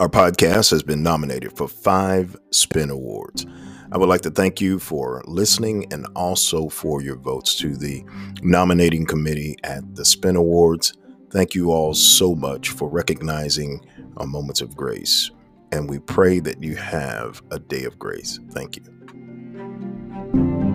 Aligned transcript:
Our 0.00 0.08
podcast 0.08 0.72
has 0.72 0.82
been 0.82 1.04
nominated 1.04 1.56
for 1.56 1.68
five 1.68 2.36
Spin 2.50 2.90
Awards. 2.90 3.46
I 3.92 3.96
would 3.96 4.08
like 4.08 4.22
to 4.22 4.30
thank 4.30 4.60
you 4.60 4.80
for 4.80 5.22
listening 5.24 5.86
and 5.92 6.08
also 6.16 6.68
for 6.68 7.00
your 7.00 7.14
votes 7.14 7.54
to 7.60 7.76
the 7.76 8.04
nominating 8.42 9.06
committee 9.06 9.56
at 9.62 9.94
the 9.94 10.04
Spin 10.04 10.34
Awards. 10.34 10.94
Thank 11.30 11.54
you 11.54 11.70
all 11.70 11.94
so 11.94 12.34
much 12.34 12.70
for 12.70 12.90
recognizing 12.90 13.86
our 14.16 14.26
moments 14.26 14.60
of 14.60 14.76
grace. 14.76 15.30
And 15.70 15.88
we 15.88 16.00
pray 16.00 16.40
that 16.40 16.60
you 16.60 16.74
have 16.74 17.40
a 17.52 17.60
day 17.60 17.84
of 17.84 17.96
grace. 17.96 18.40
Thank 18.50 18.76
you. 18.76 20.73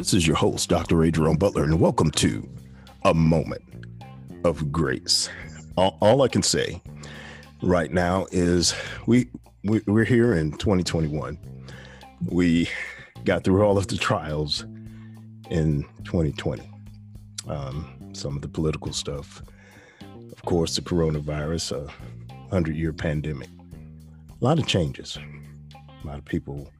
This 0.00 0.14
is 0.14 0.26
your 0.26 0.36
host, 0.36 0.70
Dr. 0.70 1.02
A. 1.02 1.10
Jerome 1.10 1.36
Butler, 1.36 1.62
and 1.62 1.78
welcome 1.78 2.10
to 2.12 2.48
A 3.04 3.12
Moment 3.12 3.62
of 4.44 4.72
Grace. 4.72 5.28
All, 5.76 5.98
all 6.00 6.22
I 6.22 6.28
can 6.28 6.42
say 6.42 6.80
right 7.60 7.92
now 7.92 8.24
is 8.32 8.74
we, 9.04 9.28
we 9.62 9.82
we're 9.86 10.06
here 10.06 10.32
in 10.32 10.52
2021. 10.52 11.38
We 12.30 12.70
got 13.24 13.44
through 13.44 13.62
all 13.62 13.76
of 13.76 13.88
the 13.88 13.98
trials 13.98 14.62
in 15.50 15.84
2020. 16.04 16.62
Um, 17.46 18.10
some 18.14 18.36
of 18.36 18.40
the 18.40 18.48
political 18.48 18.94
stuff, 18.94 19.42
of 20.32 20.42
course, 20.46 20.76
the 20.76 20.80
coronavirus, 20.80 21.76
a 21.76 22.48
hundred 22.48 22.74
year 22.74 22.94
pandemic, 22.94 23.50
a 24.30 24.42
lot 24.42 24.58
of 24.58 24.66
changes. 24.66 25.18
A 26.02 26.06
lot 26.06 26.16
of 26.16 26.24
people 26.24 26.70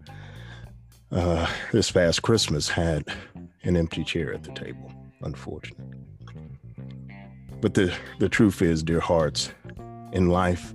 uh, 1.12 1.46
this 1.72 1.90
past 1.90 2.22
Christmas 2.22 2.68
had 2.68 3.04
an 3.62 3.76
empty 3.76 4.04
chair 4.04 4.32
at 4.32 4.44
the 4.44 4.52
table, 4.52 4.92
unfortunately. 5.22 5.96
But 7.60 7.74
the, 7.74 7.92
the 8.18 8.28
truth 8.28 8.62
is, 8.62 8.82
dear 8.82 9.00
hearts, 9.00 9.52
in 10.12 10.28
life, 10.28 10.72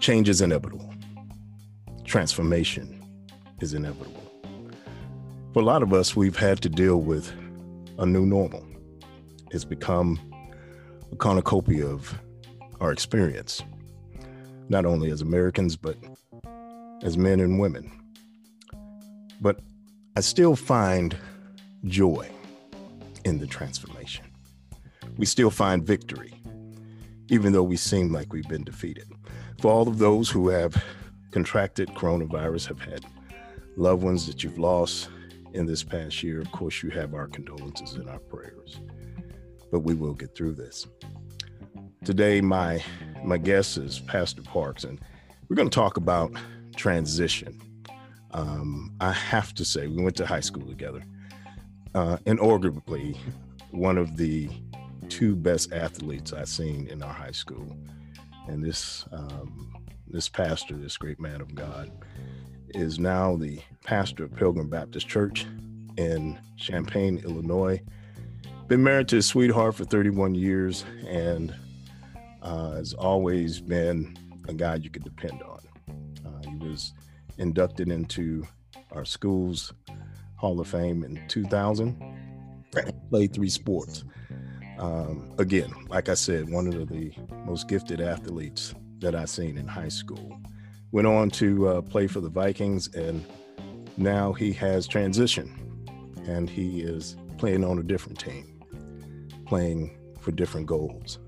change 0.00 0.28
is 0.28 0.40
inevitable. 0.40 0.92
Transformation 2.04 3.02
is 3.60 3.74
inevitable. 3.74 4.22
For 5.52 5.60
a 5.60 5.64
lot 5.64 5.82
of 5.82 5.92
us, 5.92 6.14
we've 6.14 6.36
had 6.36 6.60
to 6.62 6.68
deal 6.68 7.00
with 7.00 7.32
a 7.98 8.06
new 8.06 8.26
normal. 8.26 8.64
It's 9.50 9.64
become 9.64 10.20
a 11.10 11.16
cornucopia 11.16 11.86
of 11.86 12.16
our 12.80 12.92
experience, 12.92 13.62
not 14.68 14.84
only 14.84 15.10
as 15.10 15.20
Americans, 15.20 15.74
but 15.74 15.96
as 17.02 17.16
men 17.16 17.40
and 17.40 17.58
women. 17.58 17.97
But 19.40 19.60
I 20.16 20.20
still 20.20 20.56
find 20.56 21.16
joy 21.84 22.28
in 23.24 23.38
the 23.38 23.46
transformation. 23.46 24.24
We 25.16 25.26
still 25.26 25.50
find 25.50 25.84
victory, 25.84 26.34
even 27.28 27.52
though 27.52 27.62
we 27.62 27.76
seem 27.76 28.12
like 28.12 28.32
we've 28.32 28.48
been 28.48 28.64
defeated. 28.64 29.08
For 29.60 29.70
all 29.70 29.88
of 29.88 29.98
those 29.98 30.30
who 30.30 30.48
have 30.48 30.82
contracted 31.30 31.88
coronavirus, 31.90 32.68
have 32.68 32.80
had 32.80 33.04
loved 33.76 34.02
ones 34.02 34.26
that 34.26 34.42
you've 34.42 34.58
lost 34.58 35.08
in 35.54 35.66
this 35.66 35.82
past 35.82 36.22
year, 36.22 36.40
of 36.40 36.50
course, 36.52 36.82
you 36.82 36.90
have 36.90 37.14
our 37.14 37.26
condolences 37.26 37.94
and 37.94 38.08
our 38.08 38.18
prayers. 38.18 38.80
But 39.70 39.80
we 39.80 39.94
will 39.94 40.14
get 40.14 40.34
through 40.34 40.54
this. 40.54 40.86
Today, 42.04 42.40
my 42.40 42.82
my 43.24 43.38
guest 43.38 43.76
is 43.76 44.00
Pastor 44.00 44.42
Parks, 44.42 44.84
and 44.84 45.00
we're 45.48 45.56
going 45.56 45.68
to 45.68 45.74
talk 45.74 45.96
about 45.96 46.32
transition 46.76 47.60
um, 48.32 48.94
I 49.00 49.12
have 49.12 49.54
to 49.54 49.64
say, 49.64 49.86
we 49.86 50.02
went 50.02 50.16
to 50.16 50.26
high 50.26 50.40
school 50.40 50.66
together. 50.66 51.04
Uh, 51.94 52.18
inarguably, 52.26 53.16
one 53.70 53.98
of 53.98 54.16
the 54.16 54.48
two 55.08 55.34
best 55.34 55.72
athletes 55.72 56.32
I've 56.32 56.48
seen 56.48 56.86
in 56.88 57.02
our 57.02 57.12
high 57.12 57.32
school. 57.32 57.76
And 58.46 58.64
this 58.64 59.04
um, 59.12 59.74
this 60.06 60.28
pastor, 60.28 60.74
this 60.76 60.96
great 60.96 61.20
man 61.20 61.40
of 61.40 61.54
God, 61.54 61.90
is 62.70 62.98
now 62.98 63.36
the 63.36 63.60
pastor 63.84 64.24
of 64.24 64.34
Pilgrim 64.34 64.68
Baptist 64.68 65.08
Church 65.08 65.46
in 65.96 66.38
Champaign, 66.56 67.20
Illinois. 67.24 67.80
Been 68.68 68.82
married 68.82 69.08
to 69.08 69.16
his 69.16 69.26
sweetheart 69.26 69.74
for 69.74 69.84
31 69.84 70.34
years 70.34 70.84
and 71.06 71.54
uh, 72.42 72.72
has 72.72 72.94
always 72.94 73.60
been 73.60 74.16
a 74.48 74.54
guy 74.54 74.76
you 74.76 74.90
could 74.90 75.04
depend 75.04 75.42
on. 75.42 75.60
Uh, 76.24 76.48
he 76.48 76.56
was 76.56 76.92
inducted 77.38 77.90
into 77.90 78.46
our 78.92 79.04
school's 79.04 79.72
Hall 80.36 80.60
of 80.60 80.68
Fame 80.68 81.04
in 81.04 81.20
2000. 81.28 81.96
Played 83.10 83.32
three 83.32 83.48
sports. 83.48 84.04
Um, 84.78 85.34
again, 85.38 85.72
like 85.88 86.08
I 86.08 86.14
said, 86.14 86.48
one 86.48 86.68
of 86.68 86.88
the 86.88 87.12
most 87.44 87.66
gifted 87.66 88.00
athletes 88.00 88.74
that 88.98 89.14
I've 89.14 89.30
seen 89.30 89.58
in 89.58 89.66
high 89.66 89.88
school. 89.88 90.38
Went 90.92 91.06
on 91.06 91.30
to 91.30 91.68
uh, 91.68 91.82
play 91.82 92.06
for 92.06 92.20
the 92.20 92.28
Vikings, 92.28 92.94
and 92.94 93.24
now 93.96 94.32
he 94.32 94.52
has 94.52 94.86
transitioned, 94.86 95.56
and 96.28 96.48
he 96.48 96.80
is 96.80 97.16
playing 97.36 97.64
on 97.64 97.78
a 97.78 97.82
different 97.82 98.18
team, 98.20 98.62
playing 99.46 99.98
for 100.20 100.30
different 100.30 100.66
goals, 100.66 101.18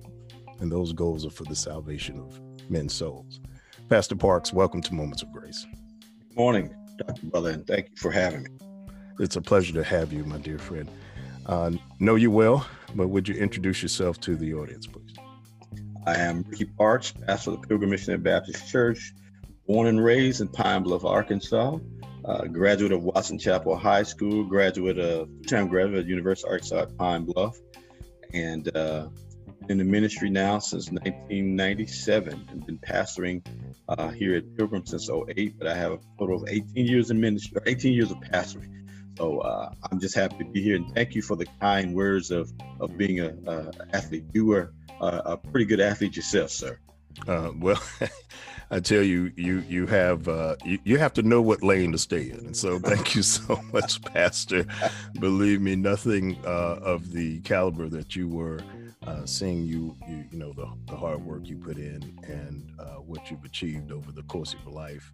and 0.60 0.70
those 0.70 0.92
goals 0.92 1.26
are 1.26 1.30
for 1.30 1.44
the 1.44 1.56
salvation 1.56 2.18
of 2.20 2.40
men's 2.70 2.94
souls. 2.94 3.40
Pastor 3.88 4.14
Parks, 4.14 4.52
welcome 4.52 4.80
to 4.82 4.94
Moments 4.94 5.22
of 5.22 5.32
Grace 5.32 5.66
morning, 6.36 6.74
Dr. 6.96 7.26
Butler, 7.26 7.50
and 7.50 7.66
thank 7.66 7.90
you 7.90 7.96
for 7.96 8.10
having 8.10 8.44
me. 8.44 8.50
It's 9.18 9.36
a 9.36 9.42
pleasure 9.42 9.74
to 9.74 9.84
have 9.84 10.12
you, 10.12 10.24
my 10.24 10.38
dear 10.38 10.58
friend. 10.58 10.90
Uh, 11.46 11.72
know 11.98 12.14
you 12.14 12.30
well, 12.30 12.66
but 12.94 13.08
would 13.08 13.28
you 13.28 13.34
introduce 13.34 13.82
yourself 13.82 14.20
to 14.20 14.36
the 14.36 14.54
audience, 14.54 14.86
please? 14.86 15.14
I 16.06 16.16
am 16.16 16.44
Rickey 16.48 16.64
Parks, 16.64 17.12
pastor 17.12 17.50
of 17.50 17.60
the 17.60 17.68
Pilgrim 17.68 17.90
Missionary 17.90 18.20
Baptist 18.20 18.70
Church, 18.70 19.12
born 19.66 19.86
and 19.88 20.02
raised 20.02 20.40
in 20.40 20.48
Pine 20.48 20.82
Bluff, 20.82 21.04
Arkansas. 21.04 21.78
Uh, 22.24 22.44
graduate 22.44 22.92
of 22.92 23.02
Watson 23.02 23.38
Chapel 23.38 23.76
High 23.76 24.02
School, 24.02 24.44
graduate 24.44 24.98
of 24.98 25.28
time 25.46 25.68
graduate 25.68 26.00
of 26.00 26.08
University 26.08 26.46
of 26.46 26.52
Arkansas 26.52 26.82
at 26.82 26.96
Pine 26.98 27.24
Bluff, 27.24 27.56
and 28.34 28.74
uh, 28.76 29.08
in 29.70 29.78
the 29.78 29.84
ministry 29.84 30.28
now 30.28 30.58
since 30.58 30.90
1997 30.90 32.48
and 32.50 32.66
been 32.66 32.78
pastoring 32.78 33.40
uh, 33.88 34.08
here 34.08 34.34
at 34.34 34.56
Pilgrim 34.56 34.84
since 34.84 35.08
08, 35.08 35.56
but 35.60 35.68
I 35.68 35.76
have 35.76 35.92
a 35.92 36.00
total 36.18 36.42
of 36.42 36.48
18 36.48 36.86
years 36.86 37.12
in 37.12 37.20
ministry, 37.20 37.62
18 37.64 37.92
years 37.92 38.10
of 38.10 38.18
pastoring. 38.18 38.68
So 39.16 39.38
uh, 39.38 39.72
I'm 39.90 40.00
just 40.00 40.16
happy 40.16 40.38
to 40.38 40.44
be 40.44 40.60
here 40.60 40.74
and 40.74 40.92
thank 40.92 41.14
you 41.14 41.22
for 41.22 41.36
the 41.36 41.46
kind 41.60 41.94
words 41.94 42.32
of, 42.32 42.52
of 42.80 42.98
being 42.98 43.20
a, 43.20 43.32
a 43.46 43.70
athlete. 43.92 44.24
You 44.32 44.46
were 44.46 44.72
a, 45.00 45.06
a 45.06 45.36
pretty 45.36 45.66
good 45.66 45.80
athlete 45.80 46.16
yourself, 46.16 46.50
sir. 46.50 46.76
Uh, 47.28 47.52
well, 47.56 47.80
I 48.72 48.80
tell 48.80 49.02
you, 49.02 49.32
you 49.36 49.64
you 49.68 49.86
have 49.88 50.28
uh, 50.28 50.54
you, 50.64 50.78
you 50.84 50.98
have 50.98 51.12
to 51.14 51.22
know 51.22 51.42
what 51.42 51.62
lane 51.62 51.90
to 51.90 51.98
stay 51.98 52.30
in, 52.30 52.38
and 52.38 52.56
so 52.56 52.78
thank 52.90 53.16
you 53.16 53.22
so 53.22 53.60
much, 53.72 54.00
Pastor. 54.02 54.64
Believe 55.18 55.60
me, 55.60 55.74
nothing 55.74 56.38
uh, 56.44 56.78
of 56.80 57.10
the 57.10 57.40
caliber 57.40 57.88
that 57.88 58.14
you 58.14 58.28
were 58.28 58.60
uh, 59.06 59.24
seeing 59.24 59.64
you, 59.64 59.96
you, 60.08 60.24
you 60.30 60.38
know, 60.38 60.52
the, 60.52 60.68
the 60.86 60.96
hard 60.96 61.24
work 61.24 61.46
you 61.46 61.56
put 61.56 61.78
in 61.78 62.18
and 62.24 62.70
uh, 62.78 62.96
what 62.96 63.30
you've 63.30 63.44
achieved 63.44 63.92
over 63.92 64.12
the 64.12 64.22
course 64.24 64.52
of 64.52 64.62
your 64.64 64.72
life. 64.72 65.12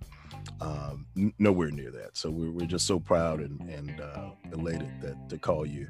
Um, 0.60 1.06
n- 1.16 1.32
nowhere 1.38 1.70
near 1.70 1.90
that. 1.92 2.16
So 2.16 2.30
we're, 2.30 2.50
we're 2.50 2.66
just 2.66 2.86
so 2.86 2.98
proud 2.98 3.40
and, 3.40 3.60
and 3.68 4.00
uh, 4.00 4.30
elated 4.52 4.90
that 5.02 5.28
to 5.28 5.38
call 5.38 5.64
you 5.66 5.88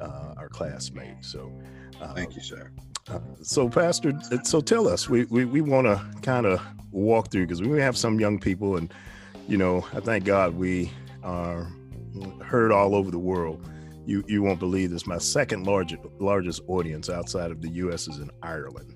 uh, 0.00 0.34
our 0.36 0.48
classmate. 0.48 1.16
So 1.24 1.52
uh, 2.00 2.12
thank 2.14 2.36
you, 2.36 2.42
sir. 2.42 2.70
Uh, 3.10 3.20
so, 3.42 3.68
Pastor, 3.68 4.12
so 4.42 4.60
tell 4.60 4.86
us, 4.86 5.08
we, 5.08 5.24
we, 5.24 5.46
we 5.46 5.60
want 5.62 5.86
to 5.86 6.04
kind 6.20 6.44
of 6.44 6.60
walk 6.90 7.30
through 7.30 7.46
because 7.46 7.62
we 7.62 7.80
have 7.80 7.96
some 7.96 8.20
young 8.20 8.38
people, 8.38 8.76
and 8.76 8.92
you 9.46 9.56
know, 9.56 9.86
I 9.94 10.00
thank 10.00 10.24
God 10.24 10.54
we 10.54 10.92
are 11.22 11.72
heard 12.44 12.72
all 12.72 12.94
over 12.94 13.10
the 13.10 13.18
world 13.18 13.66
you 14.08 14.24
you 14.26 14.42
won't 14.42 14.58
believe 14.58 14.90
this. 14.90 15.06
My 15.06 15.18
second 15.18 15.66
largest 15.66 16.02
largest 16.18 16.62
audience 16.66 17.10
outside 17.10 17.50
of 17.50 17.60
the 17.60 17.68
U.S. 17.82 18.08
is 18.08 18.18
in 18.18 18.30
Ireland 18.42 18.94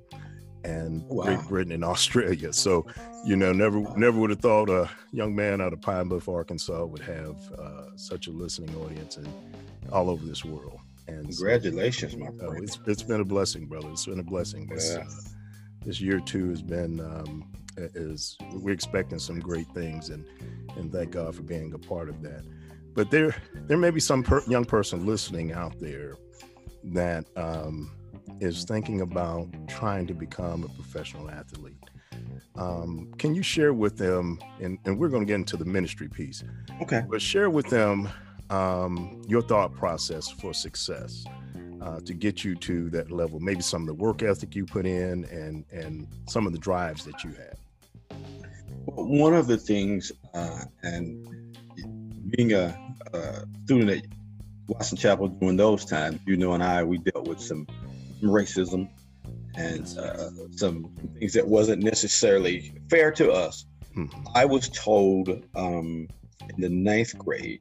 and 0.65 1.03
wow. 1.03 1.25
Great 1.25 1.49
Britain 1.49 1.73
and 1.73 1.85
Australia. 1.95 2.53
So, 2.53 2.87
you 3.25 3.37
know, 3.37 3.53
never 3.53 3.81
never 3.97 4.19
would 4.19 4.31
have 4.31 4.41
thought 4.41 4.71
a 4.71 4.89
young 5.13 5.35
man 5.35 5.61
out 5.61 5.75
of 5.75 5.83
Pine 5.83 6.09
Bluff, 6.09 6.29
Arkansas, 6.31 6.87
would 6.87 7.03
have 7.03 7.37
uh, 7.59 7.95
such 7.97 8.27
a 8.27 8.31
listening 8.31 8.75
audience 8.77 9.19
and 9.19 9.29
all 9.93 10.09
over 10.09 10.25
this 10.25 10.47
world. 10.47 10.81
And 11.09 11.27
congratulations, 11.27 12.13
so, 12.13 12.19
my 12.19 12.27
friend. 12.29 12.43
Uh, 12.43 12.63
it's, 12.63 12.79
it's 12.87 13.03
been 13.03 13.21
a 13.21 13.25
blessing, 13.25 13.67
brother. 13.67 13.91
It's 13.91 14.07
been 14.07 14.21
a 14.21 14.25
blessing. 14.25 14.67
This, 14.67 14.95
yeah. 14.95 15.01
uh, 15.01 15.11
this 15.85 16.01
year 16.01 16.21
too 16.21 16.49
has 16.49 16.63
been 16.63 17.01
um, 17.01 17.53
is 17.77 18.39
we're 18.55 18.73
expecting 18.73 19.19
some 19.19 19.41
great 19.41 19.69
things, 19.75 20.09
and 20.09 20.25
and 20.77 20.91
thank 20.91 21.11
God 21.11 21.35
for 21.35 21.43
being 21.43 21.75
a 21.75 21.79
part 21.79 22.09
of 22.09 22.23
that 22.23 22.45
but 22.95 23.11
there 23.11 23.35
there 23.55 23.79
may 23.79 23.91
be 23.91 24.01
some 24.01 24.23
per- 24.23 24.43
young 24.47 24.65
person 24.65 25.07
listening 25.07 25.53
out 25.53 25.79
there 25.81 26.17
that 26.85 27.25
um, 27.37 27.93
is 28.41 28.65
thinking 28.65 29.01
about 29.01 29.49
trying 29.69 30.07
to 30.07 30.15
become 30.15 30.65
a 30.65 30.69
professional 30.69 31.31
athlete. 31.31 31.77
Um, 32.57 33.13
can 33.19 33.35
you 33.35 33.43
share 33.43 33.73
with 33.73 33.97
them, 33.97 34.39
and, 34.61 34.79
and 34.85 34.99
we're 34.99 35.09
going 35.09 35.23
to 35.23 35.27
get 35.27 35.37
into 35.37 35.57
the 35.57 35.65
ministry 35.65 36.09
piece. 36.09 36.45
Okay. 36.83 37.03
But 37.09 37.23
share 37.23 37.49
with 37.49 37.69
them 37.69 38.09
um, 38.51 39.23
your 39.27 39.43
thought 39.43 39.73
process 39.75 40.29
for 40.29 40.53
success 40.53 41.25
uh, 41.81 42.01
to 42.01 42.13
get 42.13 42.45
you 42.45 42.55
to 42.57 42.91
that 42.91 43.11
level? 43.11 43.41
Maybe 43.41 43.63
some 43.63 43.83
of 43.83 43.87
the 43.87 43.95
work 43.95 44.23
ethic 44.23 44.55
you 44.55 44.67
put 44.67 44.87
in, 44.87 45.25
and 45.27 45.65
and 45.73 46.07
some 46.29 46.47
of 46.47 46.53
the 46.53 46.59
drives 46.59 47.05
that 47.07 47.25
you 47.25 47.31
had. 47.31 47.57
Well, 48.85 49.07
one 49.07 49.35
of 49.35 49.47
the 49.47 49.57
things, 49.57 50.13
uh, 50.35 50.65
and 50.83 51.27
being 52.33 52.53
a, 52.53 52.77
a, 53.13 53.45
student 53.65 53.91
at 53.91 54.05
Watson 54.67 54.97
Chapel 54.97 55.29
during 55.29 55.57
those 55.57 55.85
times, 55.85 56.21
you 56.27 56.37
know, 56.37 56.53
and 56.53 56.63
I, 56.63 56.83
we 56.83 56.99
dealt 56.99 57.29
with 57.29 57.41
some, 57.41 57.67
some 58.21 58.31
racism 58.31 58.89
and 59.55 59.87
uh, 59.99 60.31
some 60.53 60.95
things 61.19 61.35
that 61.35 61.47
wasn't 61.47 61.83
necessarily 61.83 62.75
fair 62.89 63.11
to 63.13 63.31
us. 63.33 63.67
Mm-hmm. 63.97 64.27
I 64.35 64.45
was 64.45 64.69
told 64.71 65.29
um, 65.55 66.09
in 66.55 66.61
the 66.61 66.69
ninth 66.69 67.17
grade 67.19 67.61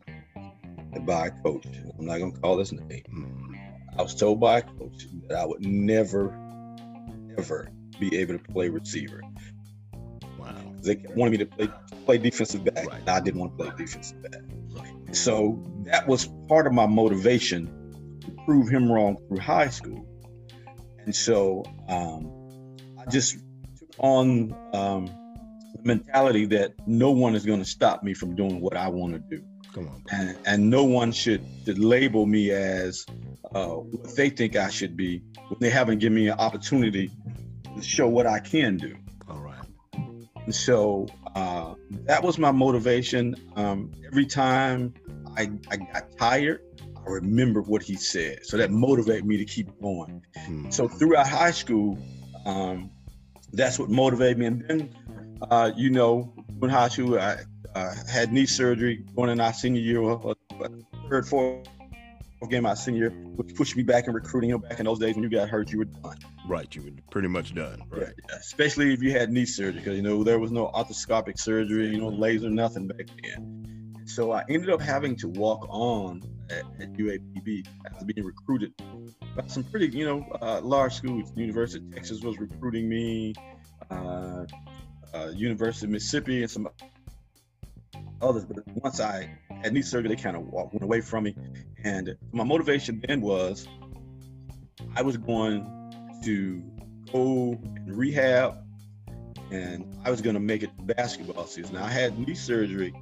by 1.01 1.27
a 1.27 1.31
coach, 1.31 1.65
I'm 1.99 2.05
not 2.05 2.19
going 2.19 2.33
to 2.33 2.39
call 2.39 2.59
his 2.59 2.71
name, 2.71 3.03
mm-hmm. 3.13 3.55
I 3.97 4.01
was 4.01 4.15
told 4.15 4.39
by 4.39 4.59
a 4.59 4.61
coach 4.61 5.07
that 5.27 5.37
I 5.37 5.45
would 5.45 5.65
never, 5.65 6.37
ever 7.37 7.69
be 7.99 8.15
able 8.17 8.37
to 8.37 8.43
play 8.53 8.69
receiver. 8.69 9.21
Wow. 10.39 10.55
They 10.81 11.03
wanted 11.13 11.31
me 11.31 11.37
to 11.39 11.45
play 11.45 11.69
play 12.05 12.17
defensive 12.17 12.63
back. 12.63 12.87
Right. 12.87 13.07
I 13.07 13.19
didn't 13.19 13.39
want 13.39 13.57
to 13.57 13.63
play 13.63 13.73
defensive 13.77 14.21
back. 14.23 14.41
So 15.13 15.61
that 15.85 16.07
was 16.07 16.29
part 16.47 16.67
of 16.67 16.73
my 16.73 16.85
motivation 16.85 17.67
to 18.21 18.31
prove 18.45 18.69
him 18.69 18.91
wrong 18.91 19.17
through 19.27 19.39
high 19.39 19.69
school. 19.69 20.07
And 20.99 21.15
so 21.15 21.63
um, 21.87 22.31
I 22.99 23.09
just 23.09 23.37
took 23.77 23.89
on 23.99 24.55
um, 24.73 25.05
the 25.75 25.81
mentality 25.83 26.45
that 26.47 26.73
no 26.87 27.11
one 27.11 27.35
is 27.35 27.45
going 27.45 27.59
to 27.59 27.65
stop 27.65 28.03
me 28.03 28.13
from 28.13 28.35
doing 28.35 28.61
what 28.61 28.77
I 28.77 28.87
want 28.87 29.13
to 29.13 29.37
do. 29.37 29.43
Come 29.73 29.87
on. 29.87 30.03
And, 30.11 30.37
and 30.45 30.69
no 30.69 30.83
one 30.83 31.11
should, 31.11 31.43
should 31.65 31.79
label 31.79 32.25
me 32.25 32.51
as 32.51 33.05
uh, 33.53 33.67
what 33.67 34.15
they 34.15 34.29
think 34.29 34.55
I 34.55 34.69
should 34.69 34.95
be 34.95 35.21
when 35.47 35.59
they 35.59 35.69
haven't 35.69 35.99
given 35.99 36.15
me 36.15 36.27
an 36.27 36.39
opportunity 36.39 37.11
to 37.75 37.81
show 37.81 38.07
what 38.07 38.27
I 38.27 38.39
can 38.39 38.77
do. 38.77 38.95
And 40.45 40.55
so 40.55 41.07
uh, 41.35 41.75
that 42.05 42.23
was 42.23 42.37
my 42.37 42.51
motivation. 42.51 43.35
Um, 43.55 43.91
every 44.05 44.25
time 44.25 44.93
I, 45.37 45.51
I 45.69 45.77
got 45.77 46.17
tired, 46.17 46.61
I 46.97 47.09
remember 47.09 47.61
what 47.61 47.81
he 47.81 47.95
said. 47.95 48.45
So 48.45 48.57
that 48.57 48.71
motivated 48.71 49.25
me 49.25 49.37
to 49.37 49.45
keep 49.45 49.69
going. 49.81 50.23
Hmm. 50.45 50.69
So 50.69 50.87
throughout 50.87 51.27
high 51.27 51.51
school, 51.51 51.97
um, 52.45 52.91
that's 53.53 53.79
what 53.79 53.89
motivated 53.89 54.37
me. 54.37 54.45
And 54.47 54.61
then, 54.67 54.95
uh, 55.49 55.71
you 55.75 55.89
know, 55.89 56.33
when 56.59 56.69
high 56.69 56.89
school, 56.89 57.19
I 57.19 57.37
uh, 57.75 57.93
had 58.09 58.31
knee 58.31 58.45
surgery 58.45 59.03
going 59.15 59.29
in 59.29 59.39
our 59.39 59.53
senior 59.53 59.81
year, 59.81 59.99
or, 59.99 60.19
or 60.21 60.35
third, 61.09 61.27
fourth 61.27 61.67
game 62.49 62.63
my 62.63 62.73
senior 62.73 63.09
year, 63.09 63.11
which 63.35 63.55
pushed 63.55 63.75
me 63.75 63.83
back 63.83 64.07
in 64.07 64.13
recruiting. 64.13 64.49
You 64.49 64.57
know, 64.57 64.67
back 64.67 64.79
in 64.79 64.85
those 64.85 64.99
days 64.99 65.15
when 65.15 65.23
you 65.23 65.29
got 65.29 65.49
hurt, 65.49 65.71
you 65.71 65.79
were 65.79 65.85
done. 65.85 66.17
Right, 66.51 66.75
you 66.75 66.81
were 66.81 66.91
pretty 67.09 67.29
much 67.29 67.55
done. 67.55 67.81
Right. 67.89 68.13
Yeah, 68.29 68.35
especially 68.35 68.93
if 68.93 69.01
you 69.01 69.13
had 69.13 69.31
knee 69.31 69.45
surgery, 69.45 69.79
because 69.79 69.95
you 69.95 70.01
know 70.01 70.21
there 70.25 70.37
was 70.37 70.51
no 70.51 70.67
arthroscopic 70.67 71.39
surgery, 71.39 71.87
you 71.87 71.97
know, 71.97 72.09
laser, 72.09 72.49
nothing 72.49 72.87
back 72.87 73.07
then. 73.23 74.03
So 74.05 74.33
I 74.33 74.43
ended 74.49 74.69
up 74.69 74.81
having 74.81 75.15
to 75.19 75.29
walk 75.29 75.65
on 75.69 76.21
at, 76.49 76.65
at 76.81 76.91
UAPB 76.91 77.65
after 77.85 78.03
being 78.03 78.27
recruited 78.27 78.73
by 79.33 79.47
some 79.47 79.63
pretty, 79.63 79.97
you 79.97 80.03
know, 80.03 80.25
uh, 80.41 80.59
large 80.61 80.93
schools. 80.93 81.31
University 81.37 81.85
of 81.85 81.93
Texas 81.93 82.19
was 82.19 82.37
recruiting 82.37 82.89
me, 82.89 83.33
uh, 83.89 84.45
uh, 85.13 85.31
University 85.33 85.85
of 85.85 85.91
Mississippi, 85.91 86.41
and 86.41 86.51
some 86.51 86.67
others. 88.21 88.43
But 88.43 88.57
once 88.75 88.99
I 88.99 89.37
had 89.63 89.71
knee 89.71 89.83
surgery, 89.83 90.13
they 90.13 90.21
kind 90.21 90.35
of 90.35 90.43
went 90.51 90.83
away 90.83 90.99
from 90.99 91.23
me. 91.23 91.35
And 91.85 92.17
my 92.33 92.43
motivation 92.43 93.01
then 93.07 93.21
was 93.21 93.69
I 94.97 95.03
was 95.03 95.15
going 95.15 95.77
to 96.23 96.63
go 97.11 97.59
and 97.63 97.95
rehab 97.95 98.57
and 99.51 99.85
I 100.05 100.09
was 100.09 100.21
going 100.21 100.35
to 100.35 100.39
make 100.39 100.63
it 100.63 100.71
to 100.77 100.83
basketball 100.83 101.45
season. 101.45 101.75
Now, 101.75 101.83
I 101.83 101.89
had 101.89 102.17
knee 102.17 102.35
surgery 102.35 102.93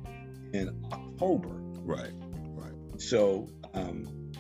in 0.52 0.84
October. 0.92 1.50
Right, 1.50 2.12
right. 2.56 2.74
So, 2.98 3.50
um, 3.74 4.32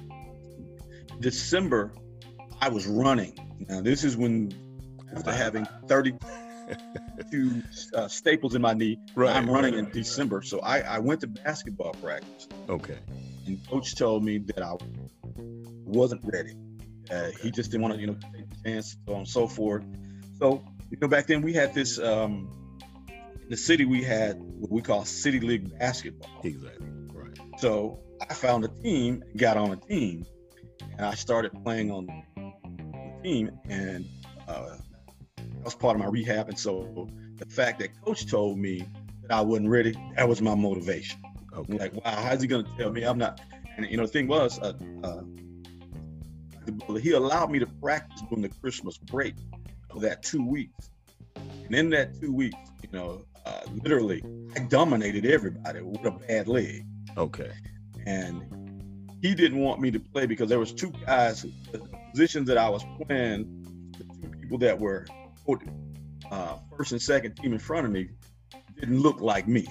December, 1.20 1.94
I 2.60 2.70
was 2.70 2.88
running. 2.88 3.38
Now, 3.70 3.82
this 3.82 4.04
is 4.04 4.18
when, 4.18 4.52
after 5.16 5.32
having 5.36 5.68
32 5.88 7.64
uh, 7.94 8.08
staples 8.08 8.56
in 8.56 8.62
my 8.62 8.74
knee, 8.74 8.98
right, 9.14 9.36
I'm 9.36 9.50
running 9.50 9.76
right, 9.76 9.86
in 9.86 9.92
December. 9.92 10.42
So, 10.42 10.60
I, 10.62 10.80
I 10.80 11.00
went 11.00 11.22
to 11.22 11.28
basketball 11.28 11.94
practice. 11.94 12.48
Okay. 12.68 12.98
And 13.46 13.60
coach 13.70 13.96
told 13.96 14.24
me 14.24 14.40
that 14.40 14.64
I 14.64 14.74
wasn't 15.86 16.22
ready. 16.24 16.56
Uh, 17.12 17.16
okay. 17.16 17.38
He 17.42 17.52
just 17.52 17.72
didn't 17.72 17.84
want 17.84 17.96
to, 17.96 18.00
you 18.00 18.08
know, 18.08 18.18
take 18.34 18.50
the 18.50 18.70
chance, 18.70 18.98
so 19.06 19.14
on 19.14 19.20
and 19.20 19.28
so 19.28 19.48
forth. 19.48 19.84
So, 20.40 20.64
you 20.90 20.98
know, 21.02 21.08
back 21.08 21.28
then 21.28 21.42
we 21.42 21.54
had 21.54 21.74
this 21.74 22.00
um, 22.00 22.50
the 23.50 23.58
city 23.58 23.86
we 23.86 24.04
had 24.04 24.38
what 24.40 24.72
we 24.72 24.82
call 24.82 25.06
city 25.06 25.40
league 25.40 25.78
basketball. 25.80 26.30
Exactly. 26.44 26.88
Right. 27.12 27.38
So 27.58 28.00
I 28.30 28.34
found 28.34 28.64
a 28.64 28.68
team, 28.68 29.24
got 29.38 29.58
on 29.58 29.72
a 29.72 29.76
team, 29.76 30.26
and 30.98 31.06
I 31.06 31.16
started 31.16 31.52
playing 31.64 31.92
on 31.92 32.06
the 32.06 33.24
team, 33.24 33.52
and 33.70 34.06
uh, 34.48 34.76
that 35.38 35.64
was 35.64 35.76
part 35.76 35.96
of 35.96 36.02
my 36.02 36.08
rehab. 36.08 36.48
And 36.48 36.58
so 36.58 37.08
the 37.38 37.46
fact 37.46 37.80
that 37.80 37.90
coach 38.04 38.30
told 38.30 38.58
me 38.60 38.86
that 39.24 39.32
I 39.32 39.42
wasn't 39.42 39.70
ready, 39.70 39.96
that 40.16 40.28
was 40.28 40.42
my 40.42 40.56
motivation. 40.56 41.22
Okay. 41.56 41.78
Like, 41.78 41.94
wow, 41.94 42.22
how's 42.22 42.42
he 42.42 42.48
gonna 42.48 42.68
tell 42.78 42.92
me 42.92 43.04
I'm 43.04 43.18
not? 43.18 43.42
And 43.78 43.90
you 43.90 43.98
know, 43.98 44.06
the 44.06 44.12
thing 44.12 44.28
was, 44.28 44.60
uh, 44.60 44.74
uh, 45.04 45.22
he 47.02 47.12
allowed 47.12 47.52
me 47.52 47.60
to 47.60 47.68
practice 47.68 48.22
during 48.30 48.42
the 48.42 48.50
Christmas 48.50 48.98
break 48.98 49.36
for 49.92 50.00
that 50.02 50.24
two 50.24 50.46
weeks. 50.46 50.90
And 51.36 51.76
in 51.76 51.90
that 51.92 52.20
two 52.20 52.34
weeks, 52.34 52.58
you 52.84 52.90
know, 52.92 53.26
uh, 53.46 53.62
literally, 53.84 54.24
I 54.56 54.60
dominated 54.60 55.26
everybody 55.26 55.82
with 55.82 56.06
a 56.06 56.12
bad 56.12 56.48
leg. 56.48 56.86
Okay. 57.18 57.52
And 58.06 58.44
he 59.22 59.36
didn't 59.36 59.60
want 59.60 59.82
me 59.82 59.92
to 59.92 60.00
play 60.00 60.26
because 60.26 60.50
there 60.50 60.60
was 60.60 60.74
two 60.74 60.92
guys, 61.06 61.46
the 61.72 61.80
positions 62.12 62.48
that 62.48 62.58
I 62.58 62.70
was 62.70 62.84
playing, 63.02 63.92
the 63.98 64.04
two 64.04 64.38
people 64.40 64.58
that 64.60 64.80
were 64.80 65.06
uh, 66.32 66.58
first 66.76 66.92
and 66.92 67.02
second 67.02 67.36
team 67.36 67.54
in 67.54 67.60
front 67.60 67.86
of 67.86 67.92
me 67.92 68.10
didn't 68.80 69.00
look 69.00 69.20
like 69.20 69.48
me. 69.48 69.68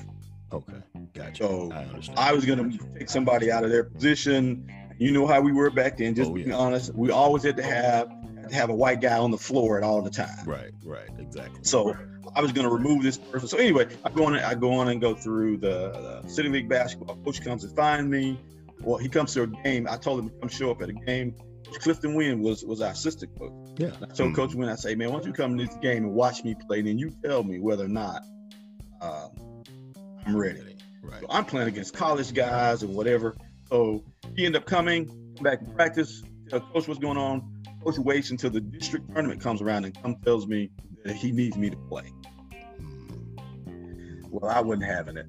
Okay, 0.52 0.72
gotcha. 1.14 1.36
So 1.36 1.70
I, 2.16 2.28
I 2.30 2.32
was 2.32 2.44
going 2.44 2.70
to 2.70 2.98
take 2.98 3.10
somebody 3.10 3.50
out 3.52 3.64
of 3.64 3.70
their 3.70 3.84
position. 3.84 4.68
You 4.98 5.12
know 5.12 5.26
how 5.26 5.40
we 5.40 5.52
were 5.52 5.70
back 5.70 5.96
then. 5.98 6.14
Just 6.14 6.30
oh, 6.30 6.36
yeah. 6.36 6.44
being 6.44 6.54
honest, 6.54 6.94
we 6.94 7.10
always 7.10 7.44
had 7.44 7.56
to 7.56 7.62
have 7.62 8.08
to 8.48 8.54
have 8.54 8.70
a 8.70 8.74
white 8.74 9.00
guy 9.00 9.18
on 9.18 9.30
the 9.30 9.38
floor 9.38 9.78
at 9.78 9.84
all 9.84 10.02
the 10.02 10.10
time. 10.10 10.44
Right, 10.44 10.70
right, 10.84 11.08
exactly. 11.18 11.60
So 11.62 11.96
I 12.34 12.40
was 12.40 12.52
going 12.52 12.66
to 12.66 12.72
remove 12.72 13.02
this 13.02 13.16
person. 13.18 13.48
So 13.48 13.58
anyway, 13.58 13.88
I 14.04 14.10
go 14.10 14.26
on. 14.26 14.34
I 14.36 14.54
go 14.54 14.72
on 14.72 14.88
and 14.88 15.00
go 15.00 15.14
through 15.14 15.58
the, 15.58 16.22
the 16.22 16.28
city 16.28 16.48
league 16.48 16.68
basketball. 16.68 17.16
Coach 17.16 17.42
comes 17.42 17.64
and 17.64 17.74
finds 17.76 18.10
me. 18.10 18.38
Well, 18.80 18.98
he 18.98 19.08
comes 19.08 19.34
to 19.34 19.42
a 19.42 19.46
game. 19.46 19.86
I 19.88 19.96
told 19.96 20.20
him 20.20 20.30
to 20.30 20.34
come 20.36 20.48
show 20.48 20.70
up 20.70 20.82
at 20.82 20.88
a 20.88 20.92
game. 20.92 21.34
Clifton 21.80 22.14
Wynn 22.14 22.40
was 22.40 22.64
was 22.64 22.80
our 22.80 22.92
assistant 22.92 23.36
coach. 23.38 23.52
Yeah. 23.76 23.88
I 23.88 24.06
told 24.06 24.30
mm-hmm. 24.30 24.34
Coach 24.34 24.54
Wynn, 24.54 24.68
I 24.68 24.76
say, 24.76 24.94
man, 24.94 25.10
why 25.10 25.18
don't 25.18 25.26
you 25.26 25.32
come 25.32 25.58
to 25.58 25.66
this 25.66 25.76
game 25.76 26.04
and 26.04 26.14
watch 26.14 26.42
me 26.44 26.54
play? 26.54 26.82
Then 26.82 26.98
you 26.98 27.12
tell 27.22 27.42
me 27.42 27.58
whether 27.58 27.84
or 27.84 27.88
not 27.88 28.22
um, 29.00 29.30
I'm 30.26 30.36
ready. 30.36 30.76
Right. 31.02 31.20
So 31.20 31.26
I'm 31.30 31.44
playing 31.44 31.68
against 31.68 31.94
college 31.94 32.32
guys 32.32 32.82
and 32.82 32.94
whatever. 32.94 33.36
So 33.70 34.04
he 34.36 34.46
ended 34.46 34.62
up 34.62 34.68
coming 34.68 35.34
back 35.40 35.64
to 35.64 35.70
practice. 35.70 36.22
Tell 36.48 36.60
coach 36.60 36.88
what's 36.88 37.00
going 37.00 37.18
on. 37.18 37.62
Coach 37.84 37.98
waits 37.98 38.30
until 38.30 38.50
the 38.50 38.60
district 38.60 39.12
tournament 39.12 39.40
comes 39.40 39.60
around 39.60 39.84
and 39.84 40.02
come 40.02 40.16
tells 40.24 40.46
me 40.46 40.70
that 41.04 41.14
he 41.14 41.30
needs 41.30 41.56
me 41.56 41.70
to 41.70 41.76
play. 41.76 42.12
Well, 44.30 44.50
I 44.50 44.60
wasn't 44.60 44.84
having 44.84 45.16
it. 45.16 45.26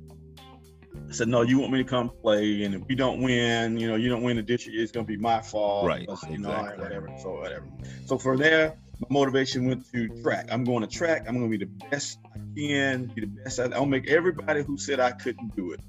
I 1.08 1.12
said, 1.12 1.28
no, 1.28 1.42
you 1.42 1.60
want 1.60 1.72
me 1.72 1.80
to 1.80 1.90
come 1.90 2.12
play, 2.22 2.64
and 2.64 2.76
if 2.76 2.82
we 2.88 2.96
don't 2.96 3.22
win, 3.22 3.80
you 3.80 3.88
know, 3.88 3.96
you 3.96 4.10
don't 4.10 4.22
win 4.22 4.36
the 4.36 4.44
district, 4.44 4.78
it's 4.78 4.92
gonna 4.92 5.06
be 5.06 5.18
my 5.18 5.42
fault. 5.42 5.88
Right. 5.88 6.08
you 6.08 6.14
exactly. 6.14 6.38
know, 6.38 6.74
whatever. 6.78 7.10
So 7.22 7.32
whatever. 7.32 7.66
So 8.06 8.18
from 8.18 8.38
there, 8.38 8.78
my 9.00 9.08
motivation 9.10 9.66
went 9.66 9.90
to 9.92 10.10
track. 10.22 10.50
I'm 10.52 10.64
going 10.64 10.82
to 10.82 10.88
track. 10.88 11.26
I'm 11.28 11.36
gonna 11.36 11.50
be 11.50 11.58
the 11.58 11.72
best 11.90 12.20
I 12.26 12.38
can, 12.56 13.06
be 13.06 13.22
the 13.22 13.28
best. 13.28 13.60
I, 13.60 13.66
I'll 13.74 13.86
make 13.86 14.10
everybody 14.10 14.64
who 14.64 14.78
said 14.78 15.00
I 15.00 15.12
couldn't 15.12 15.56
do 15.56 15.72
it. 15.72 15.80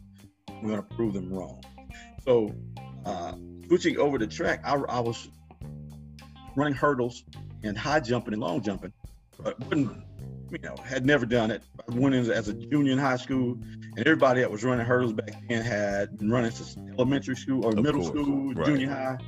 I'm 0.48 0.68
gonna 0.68 0.82
prove 0.82 1.14
them 1.14 1.32
wrong. 1.32 1.62
So 2.24 2.54
uh, 3.04 3.34
switching 3.66 3.98
over 3.98 4.18
to 4.18 4.26
track, 4.26 4.60
I, 4.64 4.74
I 4.74 5.00
was 5.00 5.28
running 6.56 6.74
hurdles 6.74 7.24
and 7.62 7.76
high 7.76 8.00
jumping 8.00 8.32
and 8.32 8.42
long 8.42 8.62
jumping, 8.62 8.92
but 9.38 9.58
wouldn't 9.66 10.04
you 10.50 10.58
know, 10.58 10.76
had 10.84 11.06
never 11.06 11.26
done 11.26 11.50
it. 11.50 11.62
I 11.78 11.94
went 11.94 12.14
in 12.14 12.30
as 12.30 12.48
a 12.48 12.54
junior 12.54 12.92
in 12.92 12.98
high 12.98 13.16
school, 13.16 13.58
and 13.96 13.98
everybody 14.00 14.40
that 14.40 14.50
was 14.50 14.64
running 14.64 14.84
hurdles 14.84 15.12
back 15.12 15.34
then 15.48 15.62
had 15.62 16.18
been 16.18 16.30
running 16.30 16.50
since 16.50 16.76
elementary 16.98 17.36
school 17.36 17.64
or 17.64 17.70
of 17.70 17.82
middle 17.82 18.02
course. 18.02 18.08
school, 18.08 18.54
right. 18.54 18.66
junior 18.66 18.88
high. 18.88 19.18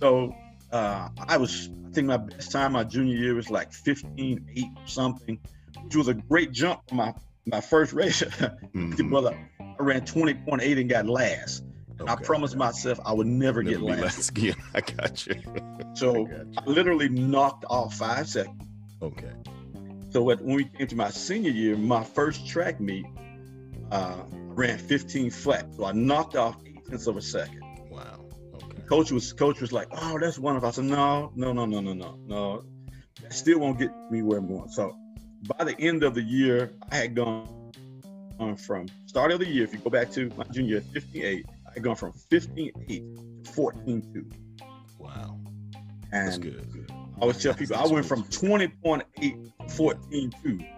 So 0.00 0.34
uh, 0.72 1.08
I 1.28 1.36
was, 1.36 1.70
I 1.88 1.92
think 1.92 2.06
my 2.06 2.16
best 2.16 2.50
time 2.52 2.72
my 2.72 2.84
junior 2.84 3.16
year 3.16 3.34
was 3.34 3.50
like 3.50 3.72
15, 3.72 4.50
8 4.56 4.64
something, 4.86 5.38
which 5.82 5.96
was 5.96 6.08
a 6.08 6.14
great 6.14 6.52
jump 6.52 6.88
for 6.88 6.94
my, 6.94 7.14
my 7.46 7.60
first 7.60 7.92
race. 7.92 8.22
mm-hmm. 8.22 9.10
well, 9.10 9.28
I 9.28 9.82
ran 9.82 10.02
20.8 10.02 10.80
and 10.80 10.88
got 10.88 11.06
last. 11.06 11.64
And 12.02 12.10
I 12.10 12.16
promised 12.16 12.56
myself 12.56 13.00
I 13.04 13.12
would 13.12 13.26
never, 13.26 13.62
never 13.62 13.78
get 13.78 14.02
last. 14.02 14.30
again. 14.30 14.54
I 14.74 14.80
got 14.80 15.26
you. 15.26 15.34
So 15.94 16.10
I, 16.10 16.30
got 16.30 16.46
you. 16.46 16.52
I 16.58 16.64
literally 16.66 17.08
knocked 17.08 17.64
off 17.68 17.94
five 17.94 18.28
seconds. 18.28 18.62
Okay. 19.00 19.32
So 20.10 20.22
when 20.22 20.44
we 20.44 20.64
came 20.64 20.86
to 20.88 20.96
my 20.96 21.10
senior 21.10 21.50
year, 21.50 21.76
my 21.76 22.04
first 22.04 22.46
track 22.46 22.80
meet, 22.80 23.06
uh, 23.90 24.22
ran 24.30 24.78
15 24.78 25.30
flat. 25.30 25.74
So 25.74 25.84
I 25.84 25.92
knocked 25.92 26.36
off 26.36 26.56
eight 26.66 26.84
tenths 26.86 27.06
of 27.06 27.16
a 27.16 27.22
second. 27.22 27.62
Wow. 27.90 28.26
Okay. 28.54 28.82
Coach 28.82 29.10
was 29.10 29.32
coach 29.32 29.60
was 29.60 29.72
like, 29.72 29.88
oh, 29.92 30.18
that's 30.18 30.38
wonderful. 30.38 30.68
I 30.68 30.72
said, 30.72 30.84
no, 30.84 31.32
no, 31.34 31.52
no, 31.52 31.64
no, 31.64 31.80
no, 31.80 31.92
no, 31.92 32.18
no. 32.26 32.64
That 33.22 33.32
still 33.32 33.60
won't 33.60 33.78
get 33.78 33.90
me 34.10 34.22
where 34.22 34.38
I'm 34.38 34.48
going. 34.48 34.68
So 34.68 34.96
by 35.56 35.64
the 35.64 35.78
end 35.80 36.02
of 36.02 36.14
the 36.14 36.22
year, 36.22 36.72
I 36.90 36.96
had 36.96 37.14
gone 37.14 37.62
from 38.56 38.86
start 39.06 39.30
of 39.30 39.38
the 39.38 39.48
year, 39.48 39.64
if 39.64 39.72
you 39.72 39.78
go 39.78 39.90
back 39.90 40.10
to 40.10 40.30
my 40.36 40.44
junior 40.50 40.82
year, 40.92 41.02
15-8, 41.02 41.44
I 41.74 41.80
gone 41.80 41.96
from 41.96 42.12
15-8 42.30 42.88
to 42.88 43.50
14-2. 43.52 44.32
Wow. 44.98 45.38
And 46.12 46.28
That's 46.28 46.38
good. 46.38 46.90
I 46.90 47.20
always 47.20 47.42
tell 47.42 47.54
people 47.54 47.76
I 47.76 47.86
went 47.86 48.06
from 48.06 48.24
20.8 48.24 49.02
to 49.20 49.52
14-2. 49.64 50.68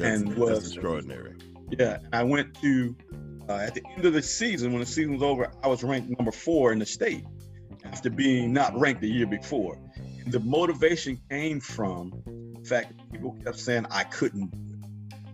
and 0.00 0.36
was 0.36 0.50
that's 0.50 0.72
extraordinary. 0.72 1.36
Yeah. 1.70 1.98
I 2.12 2.22
went 2.22 2.54
to 2.60 2.96
uh, 3.48 3.54
at 3.54 3.74
the 3.74 3.82
end 3.94 4.04
of 4.04 4.12
the 4.12 4.22
season, 4.22 4.72
when 4.72 4.80
the 4.80 4.86
season 4.86 5.14
was 5.14 5.22
over, 5.22 5.50
I 5.62 5.68
was 5.68 5.82
ranked 5.82 6.10
number 6.16 6.32
four 6.32 6.72
in 6.72 6.78
the 6.78 6.86
state 6.86 7.24
after 7.84 8.10
being 8.10 8.52
not 8.52 8.78
ranked 8.78 9.00
the 9.00 9.10
year 9.10 9.26
before. 9.26 9.78
And 10.24 10.32
the 10.32 10.40
motivation 10.40 11.20
came 11.30 11.60
from 11.60 12.22
the 12.60 12.68
fact 12.68 12.96
that 12.96 13.10
people 13.10 13.36
kept 13.44 13.58
saying 13.58 13.86
I 13.90 14.04
couldn't 14.04 14.52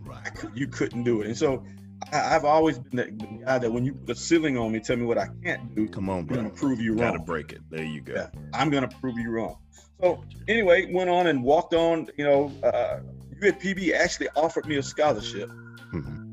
Right. 0.09 0.23
I 0.25 0.31
could, 0.31 0.53
you 0.55 0.67
couldn't 0.69 1.05
do 1.05 1.21
it. 1.21 1.27
And 1.27 1.37
so 1.37 1.65
I, 2.13 2.17
have 2.17 2.45
always 2.45 2.79
been 2.79 2.97
the, 2.97 3.45
guy 3.45 3.59
that 3.59 3.71
when 3.71 3.85
you 3.85 3.93
put 3.93 4.11
a 4.11 4.15
ceiling 4.15 4.57
on 4.57 4.73
me, 4.73 4.81
tell 4.81 4.97
me 4.97 5.05
what 5.05 5.19
I 5.19 5.29
can't 5.43 5.75
do. 5.75 5.89
Come 5.89 6.09
on, 6.09 6.25
bro. 6.25 6.39
I'm 6.39 6.45
gonna 6.45 6.55
prove 6.55 6.81
you 6.81 6.93
wrong. 6.93 7.13
Gotta 7.13 7.19
break 7.19 7.53
it. 7.53 7.61
There 7.71 7.85
you 7.85 8.01
go. 8.01 8.15
Yeah, 8.15 8.29
I'm 8.55 8.71
gonna 8.71 8.89
prove 8.89 9.19
you 9.19 9.31
wrong. 9.31 9.59
So 10.01 10.25
anyway, 10.47 10.93
went 10.93 11.11
on 11.11 11.27
and 11.27 11.43
walked 11.43 11.75
on. 11.75 12.09
You 12.17 12.25
know, 12.25 12.53
uh, 12.63 13.01
UAPB 13.43 13.93
actually 13.93 14.29
offered 14.37 14.67
me 14.67 14.77
a 14.77 14.83
scholarship, 14.83 15.51
mm-hmm. 15.93 16.33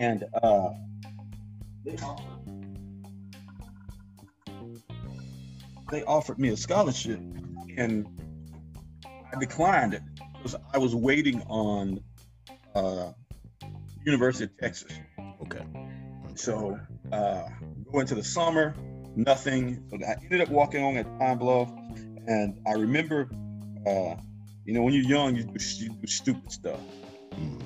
and 0.00 0.24
uh, 0.42 0.70
they 1.84 1.96
offered, 1.98 2.66
they 5.90 6.02
offered 6.04 6.38
me 6.38 6.48
a 6.48 6.56
scholarship, 6.56 7.20
and 7.76 8.06
I 9.32 9.38
declined 9.38 9.94
it 9.94 10.02
because 10.32 10.56
I 10.72 10.78
was 10.78 10.94
waiting 10.94 11.42
on 11.42 12.00
uh, 12.74 13.12
University 14.06 14.44
of 14.44 14.56
Texas. 14.58 14.92
Okay. 15.42 15.64
So 16.36 16.78
uh, 17.12 17.42
go 17.92 18.00
into 18.00 18.14
the 18.14 18.22
summer, 18.22 18.74
nothing. 19.16 19.82
So 19.90 19.98
I 20.06 20.14
ended 20.22 20.42
up 20.42 20.48
walking 20.48 20.82
on 20.82 20.96
at 20.96 21.18
Pine 21.18 21.38
Bluff, 21.38 21.70
and 22.26 22.58
I 22.66 22.72
remember, 22.72 23.28
uh, 23.86 24.14
you 24.64 24.72
know, 24.72 24.82
when 24.82 24.94
you're 24.94 25.04
young, 25.04 25.34
you 25.34 25.42
do, 25.42 25.52
you 25.76 25.90
do 25.90 26.06
stupid 26.06 26.52
stuff. 26.52 26.80
Mm. 27.32 27.60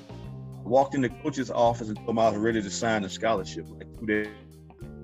I 0.65 0.67
walked 0.67 0.95
in 0.95 1.01
the 1.01 1.09
coach's 1.09 1.51
office 1.51 1.89
and 1.89 1.97
told 1.97 2.09
him 2.09 2.19
I 2.19 2.29
was 2.29 2.37
ready 2.37 2.61
to 2.61 2.69
sign 2.69 3.03
the 3.03 3.09
scholarship 3.09 3.65
like 3.69 3.87
two 3.99 4.05
days, 4.07 4.27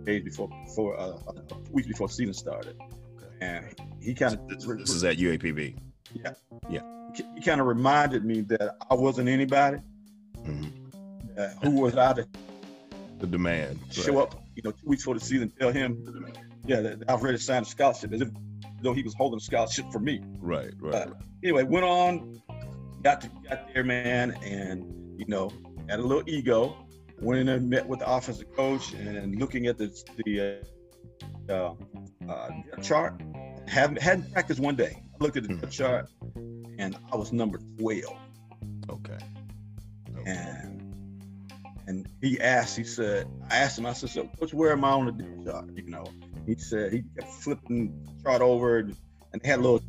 days 0.03 0.23
before, 0.23 0.49
before 0.65 0.99
uh, 0.99 1.17
two 1.49 1.71
weeks 1.71 1.87
before 1.87 2.09
season 2.09 2.33
started. 2.33 2.77
And 3.41 3.75
he 4.01 4.15
kind 4.15 4.33
of 4.33 4.47
this, 4.47 4.65
this 4.65 4.89
is 4.89 5.03
at 5.03 5.17
UAPB. 5.17 5.77
Yeah, 6.13 6.33
yeah. 6.69 6.81
He 7.35 7.41
kind 7.41 7.61
of 7.61 7.67
reminded 7.67 8.25
me 8.25 8.41
that 8.41 8.75
I 8.89 8.95
wasn't 8.95 9.29
anybody. 9.29 9.79
Uh, 11.37 11.49
who 11.61 11.71
was 11.71 11.95
I 11.95 12.13
to 12.13 12.27
the 13.19 13.27
demand 13.27 13.79
show 13.91 14.13
right. 14.13 14.23
up, 14.23 14.43
you 14.55 14.63
know, 14.63 14.71
two 14.71 14.87
weeks 14.87 15.03
before 15.03 15.15
the 15.15 15.19
season, 15.19 15.51
tell 15.59 15.71
him, 15.71 16.03
yeah, 16.65 16.81
that 16.81 17.03
I've 17.07 17.21
already 17.21 17.37
signed 17.37 17.65
a 17.65 17.69
scholarship, 17.69 18.13
as 18.13 18.21
if 18.21 18.29
though 18.81 18.93
he 18.93 19.03
was 19.03 19.13
holding 19.13 19.37
a 19.37 19.41
scholarship 19.41 19.85
for 19.91 19.99
me. 19.99 20.21
Right, 20.39 20.71
right. 20.79 20.95
Uh, 20.95 21.13
anyway, 21.43 21.63
went 21.63 21.85
on, 21.85 22.41
got 23.03 23.21
to, 23.21 23.29
got 23.47 23.73
there, 23.73 23.83
man, 23.83 24.31
and 24.43 25.19
you 25.19 25.25
know, 25.27 25.51
had 25.89 25.99
a 25.99 26.03
little 26.03 26.23
ego. 26.27 26.75
Went 27.19 27.41
in 27.41 27.49
and 27.49 27.67
met 27.67 27.87
with 27.87 27.99
the 27.99 28.09
offensive 28.11 28.55
coach, 28.55 28.93
and 28.93 29.39
looking 29.39 29.65
at 29.65 29.77
the 29.77 29.87
the 30.23 30.63
uh, 31.49 31.73
uh, 32.29 32.49
chart, 32.81 33.19
haven't 33.67 34.01
hadn't 34.01 34.31
practiced 34.33 34.59
one 34.59 34.75
day. 34.75 35.01
I 35.19 35.23
looked 35.23 35.37
at 35.37 35.43
the 35.43 35.49
mm-hmm. 35.49 35.69
chart, 35.69 36.09
and 36.77 36.95
I 37.11 37.15
was 37.15 37.31
number 37.31 37.59
twelve. 37.79 38.15
Okay. 38.89 39.17
okay. 40.15 40.31
And 40.31 40.66
and 41.87 42.07
he 42.21 42.39
asked, 42.39 42.77
he 42.77 42.83
said, 42.83 43.27
I 43.49 43.57
asked 43.57 43.79
him, 43.79 43.85
I 43.85 43.93
said, 43.93 44.09
so 44.09 44.29
coach, 44.39 44.53
where 44.53 44.73
am 44.73 44.83
I 44.83 44.89
on 44.89 45.05
the 45.05 45.11
depth 45.13 45.45
chart? 45.45 45.69
You 45.73 45.89
know, 45.89 46.05
he 46.45 46.55
said 46.55 46.91
he 46.91 47.03
kept 47.17 47.31
flipping 47.31 48.03
the 48.03 48.23
chart 48.23 48.41
over 48.41 48.79
and, 48.79 48.95
and 49.31 49.41
they 49.41 49.47
had 49.47 49.61
little 49.61 49.81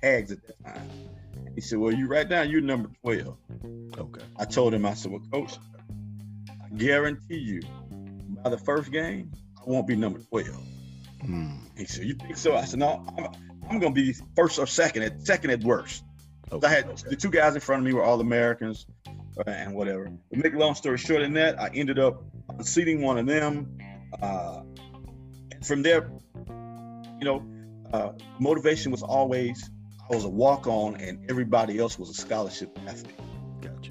tags 0.00 0.30
at 0.30 0.46
that 0.46 0.64
time. 0.64 0.90
He 1.56 1.60
said, 1.60 1.78
Well, 1.78 1.92
you 1.92 2.06
write 2.06 2.28
down 2.28 2.50
you're 2.50 2.60
number 2.60 2.90
12. 3.02 3.36
Okay. 3.98 4.20
I 4.38 4.44
told 4.44 4.74
him, 4.74 4.86
I 4.86 4.94
said, 4.94 5.10
Well, 5.10 5.22
coach, 5.32 5.58
I 6.50 6.74
guarantee 6.76 7.38
you 7.38 7.62
by 8.42 8.50
the 8.50 8.58
first 8.58 8.92
game, 8.92 9.32
I 9.58 9.62
won't 9.64 9.88
be 9.88 9.96
number 9.96 10.20
12. 10.20 10.46
Mm. 11.24 11.58
He 11.76 11.86
said, 11.86 12.04
You 12.04 12.14
think 12.14 12.36
so? 12.36 12.56
I 12.56 12.64
said, 12.64 12.78
No, 12.78 13.04
I'm, 13.18 13.28
I'm 13.68 13.78
gonna 13.80 13.92
be 13.92 14.14
first 14.36 14.60
or 14.60 14.66
second 14.66 15.02
at 15.02 15.26
second 15.26 15.50
at 15.50 15.64
worst. 15.64 16.04
Okay. 16.52 16.64
I 16.64 16.70
had 16.70 16.84
okay. 16.84 17.02
the 17.10 17.16
two 17.16 17.30
guys 17.30 17.56
in 17.56 17.60
front 17.60 17.80
of 17.80 17.86
me 17.86 17.92
were 17.92 18.04
all 18.04 18.20
Americans 18.20 18.86
and 19.46 19.74
whatever. 19.74 20.04
To 20.04 20.38
make 20.38 20.54
a 20.54 20.58
long 20.58 20.74
story 20.74 20.98
short, 20.98 21.22
in 21.22 21.34
that 21.34 21.60
I 21.60 21.70
ended 21.74 21.98
up 21.98 22.22
seating 22.62 23.02
one 23.02 23.18
of 23.18 23.26
them. 23.26 23.78
Uh, 24.20 24.62
from 25.64 25.82
there, 25.82 26.10
you 27.18 27.24
know, 27.24 27.46
uh, 27.92 28.12
motivation 28.38 28.92
was 28.92 29.02
always 29.02 29.70
I 30.08 30.14
was 30.14 30.24
a 30.24 30.28
walk 30.28 30.68
on, 30.68 31.00
and 31.00 31.28
everybody 31.28 31.78
else 31.78 31.98
was 31.98 32.10
a 32.10 32.14
scholarship 32.14 32.78
athlete. 32.86 33.18
Gotcha. 33.60 33.90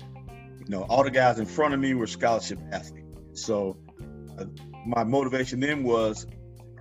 You 0.60 0.70
know, 0.70 0.84
all 0.84 1.04
the 1.04 1.12
guys 1.12 1.40
in 1.40 1.46
front 1.46 1.74
of 1.74 1.80
me 1.80 1.94
were 1.94 2.08
scholarship 2.08 2.58
athletes. 2.72 3.06
So 3.34 3.78
uh, 4.40 4.46
my 4.86 5.04
motivation 5.04 5.60
then 5.60 5.84
was 5.84 6.26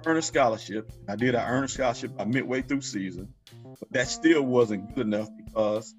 earn 0.06 0.16
a 0.16 0.22
scholarship. 0.22 0.92
I 1.08 1.16
did. 1.16 1.34
I 1.34 1.48
earned 1.48 1.64
a 1.64 1.68
scholarship 1.68 2.16
by 2.16 2.24
midway 2.26 2.62
through 2.62 2.82
season, 2.82 3.34
but 3.80 3.90
that 3.90 4.08
still 4.08 4.42
wasn't 4.42 4.94
good 4.94 5.06
enough 5.06 5.28
because 5.36 5.94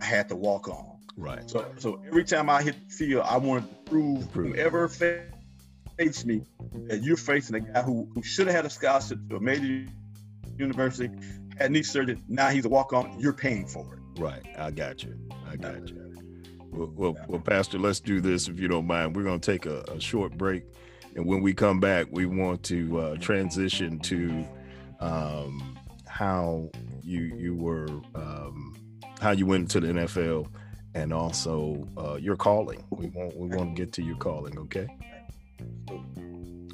I 0.00 0.04
had 0.04 0.30
to 0.30 0.36
walk 0.36 0.68
on. 0.68 0.97
Right. 1.18 1.50
So 1.50 1.66
so 1.78 2.00
every 2.06 2.24
time 2.24 2.48
I 2.48 2.62
hit 2.62 2.76
the 2.88 2.94
field, 2.94 3.24
I 3.26 3.36
wanted 3.38 3.68
to 3.68 3.90
prove, 3.90 4.32
prove 4.32 4.54
whoever 4.54 4.88
faced 4.88 6.24
me 6.24 6.46
that 6.86 7.02
you're 7.02 7.16
facing 7.16 7.56
a 7.56 7.60
guy 7.60 7.82
who, 7.82 8.08
who 8.14 8.22
should 8.22 8.46
have 8.46 8.54
had 8.54 8.64
a 8.64 8.70
scholarship 8.70 9.18
to 9.28 9.36
a 9.36 9.40
major 9.40 9.90
university, 10.56 11.10
had 11.58 11.72
knee 11.72 11.82
surgery. 11.82 12.22
Now 12.28 12.50
he's 12.50 12.64
a 12.64 12.68
walk 12.68 12.92
on. 12.92 13.18
You're 13.18 13.32
paying 13.32 13.66
for 13.66 13.94
it. 13.94 14.20
Right. 14.20 14.42
I 14.56 14.70
got 14.70 15.02
you. 15.02 15.18
I 15.50 15.56
got 15.56 15.88
you. 15.88 16.14
Well, 16.70 16.92
well, 16.94 17.16
well, 17.26 17.40
Pastor, 17.40 17.80
let's 17.80 17.98
do 17.98 18.20
this 18.20 18.46
if 18.46 18.60
you 18.60 18.68
don't 18.68 18.86
mind. 18.86 19.16
We're 19.16 19.24
going 19.24 19.40
to 19.40 19.52
take 19.52 19.66
a, 19.66 19.80
a 19.90 20.00
short 20.00 20.38
break. 20.38 20.64
And 21.16 21.26
when 21.26 21.42
we 21.42 21.52
come 21.52 21.80
back, 21.80 22.06
we 22.12 22.26
want 22.26 22.62
to 22.64 23.00
uh, 23.00 23.16
transition 23.16 23.98
to 24.00 24.46
um, 25.00 25.76
how 26.06 26.70
you 27.02 27.22
you 27.36 27.56
were 27.56 27.88
um, 28.14 28.76
how 29.20 29.32
you 29.32 29.46
went 29.46 29.62
into 29.62 29.80
the 29.80 30.00
NFL 30.00 30.48
and 30.94 31.12
also 31.12 31.86
uh, 31.96 32.14
your 32.14 32.36
calling. 32.36 32.84
We 32.90 33.08
want 33.08 33.36
we 33.36 33.48
want 33.48 33.76
to 33.76 33.82
get 33.84 33.92
to 33.94 34.02
your 34.02 34.16
calling, 34.16 34.58
okay? 34.58 34.88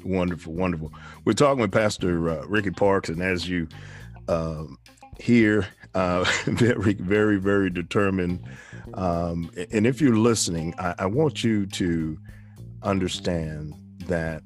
Wonderful, 0.03 0.53
wonderful. 0.53 0.93
We're 1.25 1.33
talking 1.33 1.61
with 1.61 1.71
Pastor 1.71 2.29
uh, 2.29 2.45
Rickey 2.45 2.71
Parks, 2.71 3.09
and 3.09 3.21
as 3.21 3.49
you 3.49 3.67
um, 4.27 4.77
hear, 5.19 5.67
uh, 5.95 6.23
very, 6.45 6.93
very, 6.93 7.37
very 7.37 7.69
determined. 7.69 8.47
Um, 8.93 9.49
and 9.71 9.87
if 9.87 10.01
you're 10.01 10.17
listening, 10.17 10.75
I, 10.77 10.95
I 10.99 11.05
want 11.07 11.43
you 11.43 11.65
to 11.67 12.17
understand 12.83 13.73
that 14.05 14.43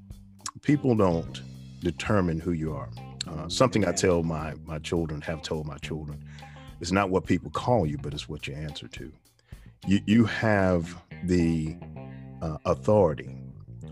people 0.62 0.96
don't 0.96 1.42
determine 1.82 2.40
who 2.40 2.52
you 2.52 2.74
are. 2.74 2.90
Uh, 3.28 3.50
something 3.50 3.86
I 3.86 3.92
tell 3.92 4.24
my 4.24 4.54
my 4.66 4.80
children, 4.80 5.22
have 5.22 5.42
told 5.42 5.68
my 5.68 5.78
children, 5.78 6.24
is 6.80 6.92
not 6.92 7.10
what 7.10 7.26
people 7.26 7.52
call 7.52 7.86
you, 7.86 7.98
but 7.98 8.14
it's 8.14 8.30
what 8.30 8.48
you 8.48 8.56
answer 8.56 8.88
to 8.88 9.12
you, 9.88 10.00
you 10.06 10.26
have 10.26 11.02
the 11.24 11.76
uh, 12.42 12.58
authority 12.66 13.36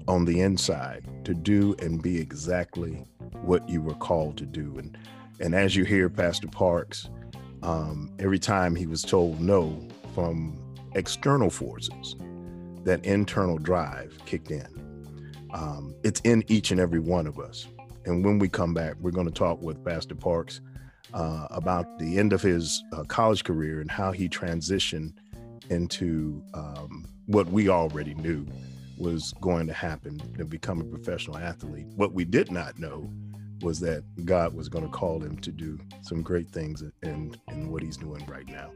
on 0.07 0.25
the 0.25 0.39
inside 0.39 1.05
to 1.25 1.33
do 1.33 1.75
and 1.79 2.01
be 2.01 2.19
exactly 2.19 3.05
what 3.41 3.67
you 3.69 3.81
were 3.81 3.95
called 3.95 4.37
to 4.37 4.45
do. 4.45 4.75
And 4.77 4.97
and 5.39 5.53
as 5.53 5.75
you 5.75 5.83
hear 5.83 6.09
Pastor 6.09 6.47
Parks, 6.47 7.09
um, 7.61 8.11
every 8.17 8.39
time 8.39 8.75
he 8.75 8.87
was 8.87 9.03
told 9.03 9.39
no 9.39 9.87
from 10.15 10.57
external 10.95 11.51
forces, 11.51 12.15
that 12.83 13.05
internal 13.05 13.57
drive 13.57 14.17
kicked 14.25 14.49
in. 14.49 14.65
Um, 15.53 15.93
it's 16.03 16.21
in 16.21 16.43
each 16.47 16.71
and 16.71 16.79
every 16.79 16.99
one 16.99 17.27
of 17.27 17.37
us. 17.39 17.67
And 18.05 18.25
when 18.25 18.39
we 18.39 18.49
come 18.49 18.73
back, 18.73 18.95
we're 18.99 19.11
going 19.11 19.27
to 19.27 19.33
talk 19.33 19.61
with 19.61 19.83
Pastor 19.83 20.15
Parks 20.15 20.61
uh, 21.13 21.47
about 21.51 21.99
the 21.99 22.17
end 22.17 22.33
of 22.33 22.41
his 22.41 22.83
uh, 22.93 23.03
college 23.03 23.43
career 23.43 23.81
and 23.81 23.91
how 23.91 24.11
he 24.11 24.27
transitioned 24.27 25.13
into 25.69 26.41
um, 26.53 27.05
what 27.25 27.47
we 27.47 27.69
already 27.69 28.13
knew 28.15 28.45
was 28.97 29.33
going 29.41 29.67
to 29.67 29.73
happen 29.73 30.19
to 30.37 30.45
become 30.45 30.81
a 30.81 30.83
professional 30.83 31.37
athlete. 31.37 31.87
What 31.95 32.13
we 32.13 32.25
did 32.25 32.51
not 32.51 32.79
know 32.79 33.11
was 33.61 33.79
that 33.79 34.03
God 34.25 34.53
was 34.53 34.69
going 34.69 34.85
to 34.85 34.91
call 34.91 35.19
him 35.19 35.37
to 35.39 35.51
do 35.51 35.79
some 36.01 36.21
great 36.21 36.49
things 36.49 36.83
in, 37.03 37.35
in 37.49 37.69
what 37.71 37.83
he's 37.83 37.97
doing 37.97 38.25
right 38.27 38.47
now. 38.47 38.71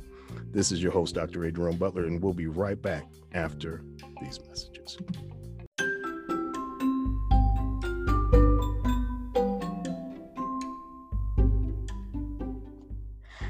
This 0.52 0.72
is 0.72 0.82
your 0.82 0.92
host, 0.92 1.16
Dr. 1.16 1.44
A. 1.44 1.52
Jerome 1.52 1.78
Butler, 1.78 2.06
and 2.06 2.22
we'll 2.22 2.34
be 2.34 2.48
right 2.48 2.82
back 2.82 3.06
after 3.34 3.84
these 4.22 4.40
messages. 4.48 4.98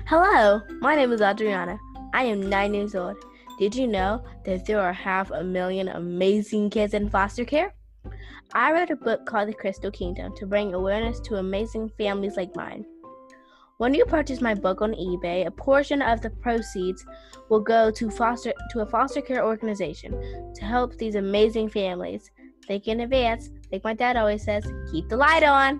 Hello, 0.05 0.61
my 0.81 0.95
name 0.95 1.13
is 1.13 1.21
Adriana. 1.21 1.79
I 2.13 2.23
am 2.23 2.49
nine 2.49 2.73
years 2.73 2.95
old. 2.95 3.15
Did 3.61 3.75
you 3.75 3.85
know 3.85 4.23
that 4.43 4.65
there 4.65 4.81
are 4.81 4.91
half 4.91 5.29
a 5.29 5.43
million 5.43 5.89
amazing 5.89 6.71
kids 6.71 6.95
in 6.95 7.07
foster 7.11 7.45
care? 7.45 7.75
I 8.55 8.71
wrote 8.71 8.89
a 8.89 8.95
book 8.95 9.27
called 9.27 9.49
The 9.49 9.53
Crystal 9.53 9.91
Kingdom 9.91 10.35
to 10.37 10.47
bring 10.47 10.73
awareness 10.73 11.19
to 11.19 11.35
amazing 11.35 11.91
families 11.95 12.37
like 12.37 12.55
mine. 12.55 12.83
When 13.77 13.93
you 13.93 14.03
purchase 14.05 14.41
my 14.41 14.55
book 14.55 14.81
on 14.81 14.93
eBay, 14.93 15.45
a 15.45 15.51
portion 15.51 16.01
of 16.01 16.21
the 16.21 16.31
proceeds 16.31 17.05
will 17.49 17.59
go 17.59 17.91
to 17.91 18.09
foster 18.09 18.51
to 18.71 18.79
a 18.79 18.85
foster 18.87 19.21
care 19.21 19.45
organization 19.45 20.19
to 20.55 20.65
help 20.65 20.97
these 20.97 21.13
amazing 21.13 21.69
families. 21.69 22.31
Think 22.65 22.87
in 22.87 23.01
advance, 23.01 23.51
like 23.71 23.83
my 23.83 23.93
dad 23.93 24.17
always 24.17 24.43
says, 24.43 24.65
keep 24.91 25.07
the 25.07 25.17
light 25.17 25.43
on. 25.43 25.79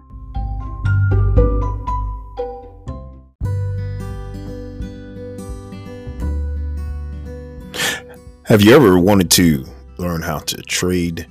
Have 8.46 8.64
you 8.64 8.76
ever 8.76 9.00
wanted 9.00 9.30
to 9.32 9.66
learn 9.98 10.22
how 10.24 10.40
to 10.40 10.58
trade 10.64 11.28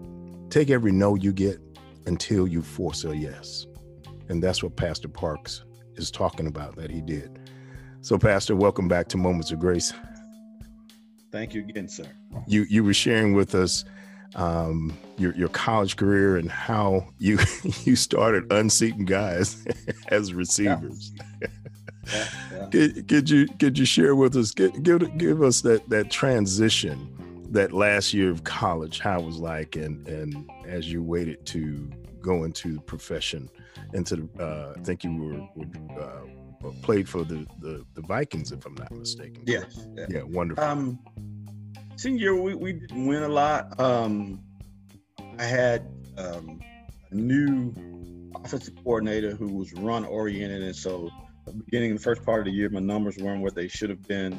take 0.54 0.70
every 0.70 0.92
no 0.92 1.16
you 1.16 1.34
get 1.34 1.60
until 2.06 2.48
you 2.48 2.62
force 2.62 3.04
a 3.06 3.18
yes. 3.18 3.66
And 4.30 4.42
that's 4.42 4.62
what 4.62 4.76
Pastor 4.76 5.08
Parks 5.08 5.64
is 5.96 6.12
talking 6.12 6.46
about 6.46 6.76
that 6.76 6.92
he 6.92 7.02
did. 7.02 7.40
So, 8.02 8.20
Pastor, 8.20 8.56
welcome 8.56 8.88
back 8.88 9.08
to 9.10 9.18
Moments 9.18 9.52
of 9.52 9.58
Grace. 9.58 9.94
Thank 11.32 11.56
you 11.56 11.62
again, 11.62 11.88
sir. 11.88 12.06
You 12.46 12.66
you 12.70 12.84
were 12.84 12.94
sharing 12.94 13.34
with 13.34 13.56
us 13.56 13.84
um, 14.36 14.96
your 15.18 15.34
your 15.36 15.48
college 15.48 15.96
career 15.96 16.38
and 16.38 16.52
how 16.52 17.08
you 17.18 17.40
you 17.84 17.96
started 17.96 18.52
unseating 18.52 19.06
guys 19.06 19.66
as 20.10 20.34
receivers. 20.34 21.12
Yeah. 21.16 21.48
Yeah, 22.14 22.28
yeah. 22.52 22.68
Could, 22.72 23.08
could 23.08 23.30
you 23.30 23.48
could 23.60 23.80
you 23.80 23.86
share 23.86 24.16
with 24.16 24.36
us 24.36 24.52
give 24.52 24.84
give 25.18 25.42
us 25.42 25.62
that 25.62 25.90
that 25.90 26.12
transition 26.12 27.08
that 27.54 27.72
last 27.72 28.14
year 28.14 28.32
of 28.32 28.44
college 28.44 29.00
how 29.00 29.20
it 29.20 29.26
was 29.26 29.38
like 29.38 29.76
and 29.76 30.08
and 30.08 30.50
as 30.68 30.92
you 30.92 31.04
waited 31.04 31.46
to 31.46 31.90
go 32.20 32.44
into 32.44 32.74
the 32.74 32.82
profession 32.82 33.50
into 33.94 34.16
the 34.16 34.44
uh, 34.44 34.74
I 34.76 34.82
think 34.82 35.04
you 35.04 35.16
were, 35.16 35.64
were 35.64 36.02
uh, 36.02 36.72
played 36.82 37.08
for 37.08 37.24
the, 37.24 37.46
the, 37.60 37.86
the 37.94 38.02
Vikings 38.02 38.52
if 38.52 38.66
I'm 38.66 38.76
not 38.76 38.92
mistaken. 38.92 39.44
Yes. 39.46 39.88
Yeah, 39.96 40.06
yeah 40.10 40.24
wonderful. 40.24 40.64
Um, 40.64 41.00
senior 41.96 42.20
year 42.20 42.36
we, 42.36 42.56
we 42.56 42.74
didn't 42.74 43.06
win 43.06 43.24
a 43.24 43.28
lot. 43.28 43.80
Um, 43.80 44.42
I 45.38 45.44
had 45.44 45.88
um, 46.18 46.60
a 47.12 47.16
new 47.16 47.74
offensive 48.44 48.76
coordinator 48.84 49.36
who 49.36 49.48
was 49.48 49.74
run 49.74 50.06
oriented, 50.06 50.64
and 50.64 50.76
so 50.76 51.10
beginning 51.66 51.94
the 51.94 52.00
first 52.00 52.26
part 52.26 52.40
of 52.40 52.46
the 52.46 52.52
year, 52.52 52.70
my 52.70 52.80
numbers 52.80 53.18
weren't 53.18 53.42
what 53.42 53.56
they 53.56 53.68
should 53.68 53.90
have 53.90 54.08
been. 54.08 54.38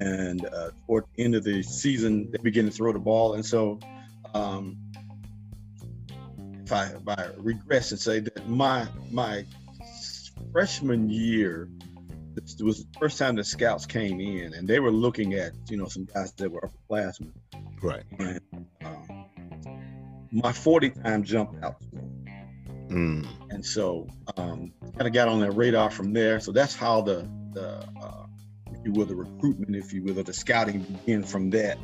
And 0.00 0.44
uh, 0.46 0.70
toward 0.86 1.04
the 1.14 1.24
end 1.24 1.34
of 1.34 1.44
the 1.44 1.62
season, 1.62 2.30
they 2.30 2.38
begin 2.38 2.66
to 2.66 2.72
throw 2.72 2.92
the 2.92 2.98
ball, 2.98 3.34
and 3.34 3.44
so 3.44 3.78
um, 4.34 4.76
if 6.62 6.72
I 6.72 6.86
if 6.86 7.08
I 7.08 7.30
regress 7.36 7.92
and 7.92 8.00
say 8.00 8.20
that 8.20 8.48
my 8.48 8.86
my 9.10 9.44
freshman 10.52 11.10
year 11.10 11.68
this 12.34 12.60
was 12.60 12.84
the 12.84 12.98
first 12.98 13.18
time 13.18 13.36
the 13.36 13.44
scouts 13.44 13.86
came 13.86 14.20
in 14.20 14.54
and 14.54 14.66
they 14.66 14.80
were 14.80 14.90
looking 14.90 15.34
at 15.34 15.52
you 15.68 15.76
know 15.76 15.86
some 15.86 16.04
guys 16.04 16.32
that 16.32 16.50
were 16.50 16.68
upperclassmen. 16.90 17.32
Right. 17.82 18.02
And 18.18 18.40
um, 18.84 19.26
my 20.32 20.52
40 20.52 20.90
time 20.90 21.22
jumped 21.22 21.62
out. 21.62 21.76
Mm. 22.88 23.26
And 23.50 23.64
so 23.64 24.08
um, 24.36 24.72
kind 24.96 25.06
of 25.06 25.12
got 25.12 25.28
on 25.28 25.40
their 25.40 25.52
radar 25.52 25.90
from 25.90 26.12
there. 26.12 26.40
So 26.40 26.52
that's 26.52 26.74
how 26.74 27.00
the 27.02 27.28
the 27.52 27.86
uh, 28.00 28.26
you 28.84 28.92
will 28.92 29.06
the 29.06 29.16
recruitment, 29.16 29.74
if 29.76 29.92
you 29.92 30.02
will, 30.02 30.22
the 30.22 30.32
scouting 30.32 30.80
begin 30.80 31.22
from 31.22 31.50
that. 31.50 31.78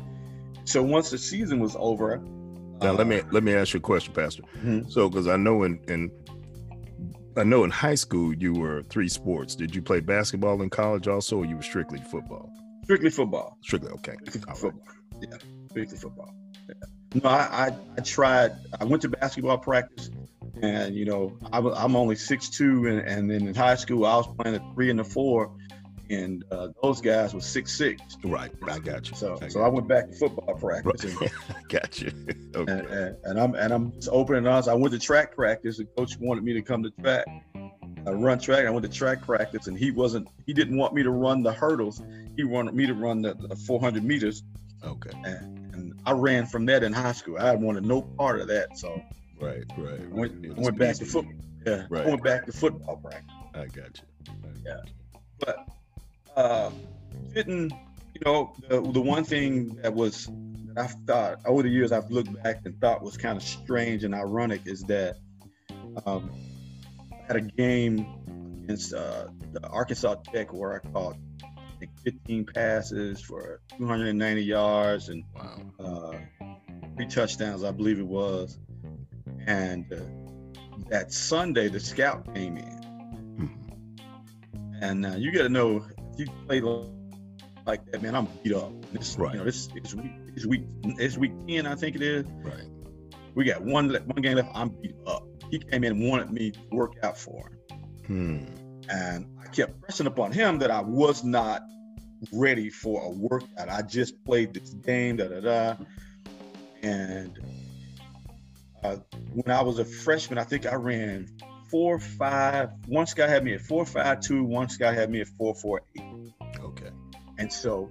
So 0.65 0.83
once 0.83 1.09
the 1.09 1.17
season 1.17 1.59
was 1.59 1.75
over, 1.79 2.21
now 2.81 2.93
let 2.93 3.07
me 3.07 3.21
let 3.31 3.43
me 3.43 3.53
ask 3.53 3.73
you 3.73 3.77
a 3.77 3.81
question, 3.81 4.13
Pastor. 4.13 4.43
Mm-hmm. 4.57 4.89
So 4.89 5.09
because 5.09 5.27
I 5.27 5.37
know 5.37 5.63
in 5.63 5.79
in 5.87 6.11
I 7.37 7.43
know 7.43 7.63
in 7.63 7.69
high 7.69 7.95
school 7.95 8.33
you 8.33 8.53
were 8.53 8.83
three 8.83 9.07
sports. 9.07 9.55
Did 9.55 9.75
you 9.75 9.81
play 9.81 9.99
basketball 9.99 10.61
in 10.61 10.69
college 10.69 11.07
also, 11.07 11.37
or 11.37 11.45
you 11.45 11.55
were 11.55 11.61
strictly 11.61 11.99
football? 11.99 12.51
Strictly 12.83 13.09
football. 13.09 13.57
Strictly 13.61 13.91
okay. 13.91 14.15
Strictly 14.27 14.53
football. 14.55 14.83
Right. 14.87 15.29
Yeah, 15.29 15.37
strictly 15.69 15.97
football. 15.97 16.33
Yeah. 16.67 17.21
No, 17.23 17.29
I, 17.29 17.67
I, 17.67 17.75
I 17.97 18.01
tried. 18.01 18.53
I 18.79 18.85
went 18.85 19.01
to 19.03 19.09
basketball 19.09 19.57
practice, 19.57 20.09
and 20.61 20.95
you 20.95 21.05
know 21.05 21.37
I, 21.51 21.59
am 21.59 21.95
only 21.95 22.15
six 22.15 22.49
two, 22.49 22.87
and, 22.87 22.99
and 22.99 23.29
then 23.29 23.47
in 23.47 23.55
high 23.55 23.75
school 23.75 24.05
I 24.05 24.15
was 24.15 24.27
playing 24.37 24.57
the 24.57 24.73
three 24.73 24.89
and 24.89 24.99
the 24.99 25.03
four, 25.03 25.51
and 26.11 26.43
uh, 26.51 26.69
those 26.81 27.01
guys 27.01 27.33
were 27.33 27.41
six 27.41 27.71
six. 27.73 28.17
Right, 28.23 28.51
I 28.67 28.79
got 28.79 29.09
you. 29.09 29.15
So, 29.15 29.37
I 29.41 29.47
so 29.47 29.61
I 29.61 29.67
went 29.67 29.87
back 29.87 30.09
to 30.09 30.15
football 30.15 30.55
practice. 30.55 31.15
Right. 31.15 31.31
And, 31.49 31.67
got 31.69 32.01
you. 32.01 32.11
Okay. 32.53 32.71
And, 32.71 32.87
and, 32.87 33.17
and, 33.23 33.39
I'm 33.39 33.55
and 33.55 33.73
I'm 33.73 33.93
just 33.93 34.09
open 34.11 34.35
and 34.35 34.45
honest. 34.45 34.67
I 34.67 34.73
went 34.73 34.91
to 34.93 34.99
track 34.99 35.33
practice, 35.33 35.77
The 35.77 35.85
coach 35.85 36.17
wanted 36.19 36.43
me 36.43 36.51
to 36.53 36.61
come 36.61 36.83
to 36.83 36.89
track. 37.01 37.25
I 38.05 38.11
run 38.11 38.39
track. 38.39 38.65
I 38.65 38.69
went 38.69 38.83
to 38.83 38.91
track 38.91 39.21
practice, 39.21 39.67
and 39.67 39.77
he 39.77 39.91
wasn't. 39.91 40.27
He 40.45 40.53
didn't 40.53 40.77
want 40.77 40.93
me 40.93 41.01
to 41.03 41.11
run 41.11 41.43
the 41.43 41.53
hurdles. 41.53 42.01
He 42.35 42.43
wanted 42.43 42.73
me 42.73 42.85
to 42.87 42.93
run 42.93 43.21
the, 43.21 43.35
the 43.35 43.55
400 43.55 44.03
meters. 44.03 44.43
Okay. 44.83 45.11
And, 45.23 45.73
and 45.73 46.01
I 46.05 46.11
ran 46.11 46.45
from 46.45 46.65
that 46.65 46.83
in 46.83 46.91
high 46.91 47.13
school. 47.13 47.37
I 47.39 47.55
wanted 47.55 47.85
no 47.85 48.01
part 48.01 48.41
of 48.41 48.47
that. 48.47 48.77
So. 48.77 49.01
Right, 49.39 49.63
right. 49.77 49.99
I 49.99 50.07
went, 50.13 50.45
I 50.45 50.61
went 50.61 50.77
back 50.77 50.95
to 50.97 51.05
football. 51.05 51.33
Yeah, 51.65 51.85
right. 51.89 52.05
I 52.05 52.09
went 52.09 52.23
back 52.23 52.45
to 52.45 52.51
football 52.51 52.97
practice. 52.97 53.31
I 53.53 53.65
got 53.65 53.75
you. 53.75 54.03
I 54.27 54.33
got 54.47 54.65
yeah, 54.65 54.77
you. 54.85 55.19
but 55.39 55.67
uh, 56.35 56.69
didn't 57.33 57.71
you 58.13 58.21
know 58.25 58.53
the, 58.67 58.81
the 58.81 59.01
one 59.01 59.23
thing 59.23 59.75
that 59.81 59.93
was 59.93 60.25
that 60.73 60.77
I 60.77 60.87
thought 60.87 61.39
over 61.45 61.63
the 61.63 61.69
years 61.69 61.91
I've 61.91 62.09
looked 62.11 62.33
back 62.43 62.61
and 62.65 62.79
thought 62.79 63.01
was 63.03 63.17
kind 63.17 63.37
of 63.37 63.43
strange 63.43 64.03
and 64.03 64.13
ironic 64.13 64.61
is 64.65 64.81
that 64.83 65.17
um, 66.05 66.31
I 67.11 67.27
had 67.27 67.35
a 67.37 67.41
game 67.41 68.05
against 68.63 68.93
uh, 68.93 69.27
the 69.53 69.67
Arkansas 69.67 70.15
Tech 70.31 70.53
where 70.53 70.75
I 70.81 70.87
caught 70.91 71.15
think 71.79 71.91
15 72.03 72.45
passes 72.45 73.21
for 73.21 73.59
290 73.77 74.43
yards 74.43 75.09
and 75.09 75.23
Wow. 75.35 75.61
uh, 75.79 76.17
three 76.95 77.07
touchdowns, 77.07 77.63
I 77.63 77.71
believe 77.71 77.99
it 77.99 78.07
was. 78.07 78.57
And 79.47 79.91
uh, 79.91 79.97
that 80.89 81.11
Sunday, 81.11 81.69
the 81.69 81.79
scout 81.79 82.33
came 82.35 82.57
in, 82.57 82.81
Mhm. 83.39 84.81
and 84.81 85.05
uh, 85.05 85.15
you 85.17 85.31
got 85.31 85.43
to 85.43 85.49
know 85.49 85.83
you 86.21 86.27
play 86.47 86.61
like 87.65 87.85
that, 87.91 88.01
man. 88.01 88.15
I'm 88.15 88.27
beat 88.43 88.53
up. 88.53 88.71
This, 88.91 89.17
Right. 89.17 89.33
You 89.33 89.39
know, 89.39 89.45
this 89.45 89.67
is 89.83 89.95
week. 89.95 90.11
It's 90.35 90.45
week. 90.45 90.63
It's 90.83 91.17
week 91.17 91.33
ten, 91.47 91.65
I 91.67 91.75
think 91.75 91.95
it 91.95 92.01
is. 92.01 92.25
Right. 92.43 92.67
We 93.35 93.45
got 93.45 93.61
one 93.61 93.89
one 93.89 94.21
game 94.21 94.35
left. 94.37 94.49
I'm 94.53 94.69
beat 94.69 94.95
up. 95.07 95.23
He 95.49 95.59
came 95.59 95.83
in 95.83 95.93
and 95.93 96.09
wanted 96.09 96.31
me 96.31 96.51
to 96.51 96.59
work 96.71 96.93
out 97.03 97.17
for 97.17 97.51
him, 98.07 98.47
Hmm. 98.47 98.89
and 98.89 99.25
I 99.41 99.47
kept 99.49 99.81
pressing 99.81 100.07
upon 100.07 100.31
him 100.31 100.59
that 100.59 100.71
I 100.71 100.81
was 100.81 101.23
not 101.23 101.61
ready 102.31 102.69
for 102.69 103.03
a 103.03 103.09
workout. 103.09 103.69
I 103.69 103.81
just 103.81 104.23
played 104.25 104.53
this 104.53 104.73
game, 104.73 105.17
da 105.17 105.27
da 105.27 105.39
da, 105.41 105.75
and 106.83 107.37
uh, 108.83 108.97
when 109.33 109.55
I 109.55 109.61
was 109.61 109.79
a 109.79 109.85
freshman, 109.85 110.39
I 110.39 110.43
think 110.43 110.65
I 110.65 110.75
ran 110.75 111.27
four 111.69 111.99
five. 111.99 112.71
One 112.87 113.05
guy 113.15 113.27
had 113.27 113.43
me 113.43 113.53
at 113.53 113.61
four 113.61 113.85
five 113.85 114.21
two. 114.21 114.43
One 114.43 114.67
guy 114.79 114.93
had 114.93 115.09
me 115.09 115.21
at 115.21 115.27
four 115.27 115.53
four 115.55 115.81
eight. 115.97 116.03
And 117.41 117.51
so 117.51 117.89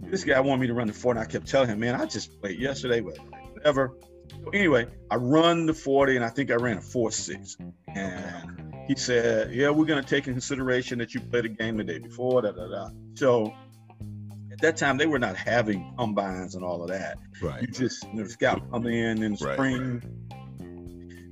this 0.00 0.24
guy 0.24 0.40
wanted 0.40 0.62
me 0.62 0.66
to 0.68 0.72
run 0.72 0.86
the 0.86 0.94
40, 0.94 1.20
and 1.20 1.28
I 1.28 1.30
kept 1.30 1.46
telling 1.46 1.68
him, 1.68 1.78
man, 1.78 1.94
I 1.94 2.06
just 2.06 2.40
played 2.40 2.58
yesterday, 2.58 3.00
but 3.00 3.18
whatever. 3.52 3.92
So 4.30 4.50
anyway, 4.54 4.86
I 5.10 5.16
run 5.16 5.66
the 5.66 5.74
40, 5.74 6.16
and 6.16 6.24
I 6.24 6.30
think 6.30 6.50
I 6.50 6.54
ran 6.54 6.78
a 6.78 6.80
4-6. 6.80 7.56
And 7.94 8.88
he 8.88 8.96
said, 8.96 9.52
yeah, 9.52 9.68
we're 9.68 9.84
going 9.84 10.02
to 10.02 10.08
take 10.08 10.26
in 10.26 10.32
consideration 10.32 10.98
that 11.00 11.12
you 11.12 11.20
played 11.20 11.44
a 11.44 11.50
game 11.50 11.76
the 11.76 11.84
day 11.84 11.98
before, 11.98 12.40
da, 12.40 12.52
da, 12.52 12.66
da. 12.66 12.88
So 13.12 13.52
at 14.50 14.58
that 14.62 14.78
time, 14.78 14.96
they 14.96 15.06
were 15.06 15.18
not 15.18 15.36
having 15.36 15.94
combines 15.98 16.54
and 16.54 16.64
all 16.64 16.82
of 16.82 16.88
that. 16.88 17.18
You 17.42 17.48
Right. 17.48 17.70
just, 17.70 18.04
you 18.04 18.14
know, 18.14 18.22
the 18.22 18.30
scout 18.30 18.70
come 18.72 18.86
in 18.86 19.22
in 19.22 19.34
the 19.34 19.44
Right, 19.44 19.54
spring 19.54 20.02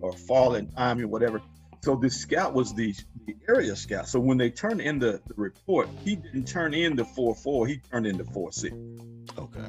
or 0.03 0.13
fall 0.13 0.57
in 0.57 0.67
time 0.73 1.01
or 1.01 1.09
whatever. 1.09 1.41
So 1.83 1.97
the 1.97 2.11
scout 2.11 2.53
was 2.53 2.75
the, 2.75 2.95
the 3.27 3.37
area 3.49 3.75
scout. 3.77 4.09
So 4.09 4.21
when 4.21 4.39
they 4.39 4.51
turned 4.51 4.81
in 4.81 4.99
the, 4.99 5.21
the 5.27 5.35
report, 5.37 5.89
he 6.05 6.17
didn't 6.17 6.47
turn 6.47 6.75
in 6.75 6.97
the 6.97 7.05
4-4, 7.05 7.69
he 7.69 7.79
turned 7.79 8.07
in 8.07 8.17
the 8.17 8.25
4-6. 8.25 8.73
Okay. 9.39 9.61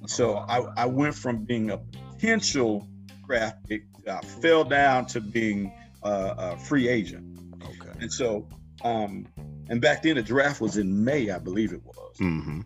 And 0.00 0.10
so 0.10 0.36
I, 0.36 0.66
I 0.76 0.86
went 0.86 1.14
from 1.14 1.44
being 1.44 1.70
a 1.70 1.78
potential 1.78 2.88
draft 3.26 3.68
pick, 3.68 3.84
I 4.10 4.20
fell 4.20 4.64
down 4.64 5.06
to 5.06 5.20
being 5.20 5.72
a, 6.02 6.34
a 6.36 6.58
free 6.58 6.88
agent. 6.88 7.38
Okay. 7.62 7.98
And 8.00 8.12
so, 8.12 8.48
um, 8.82 9.26
and 9.68 9.80
back 9.80 10.02
then 10.02 10.16
the 10.16 10.22
draft 10.22 10.60
was 10.60 10.76
in 10.76 11.04
May, 11.04 11.30
I 11.30 11.38
believe 11.38 11.72
it 11.72 11.82
was. 11.84 12.16
Mm-hmm. 12.18 12.60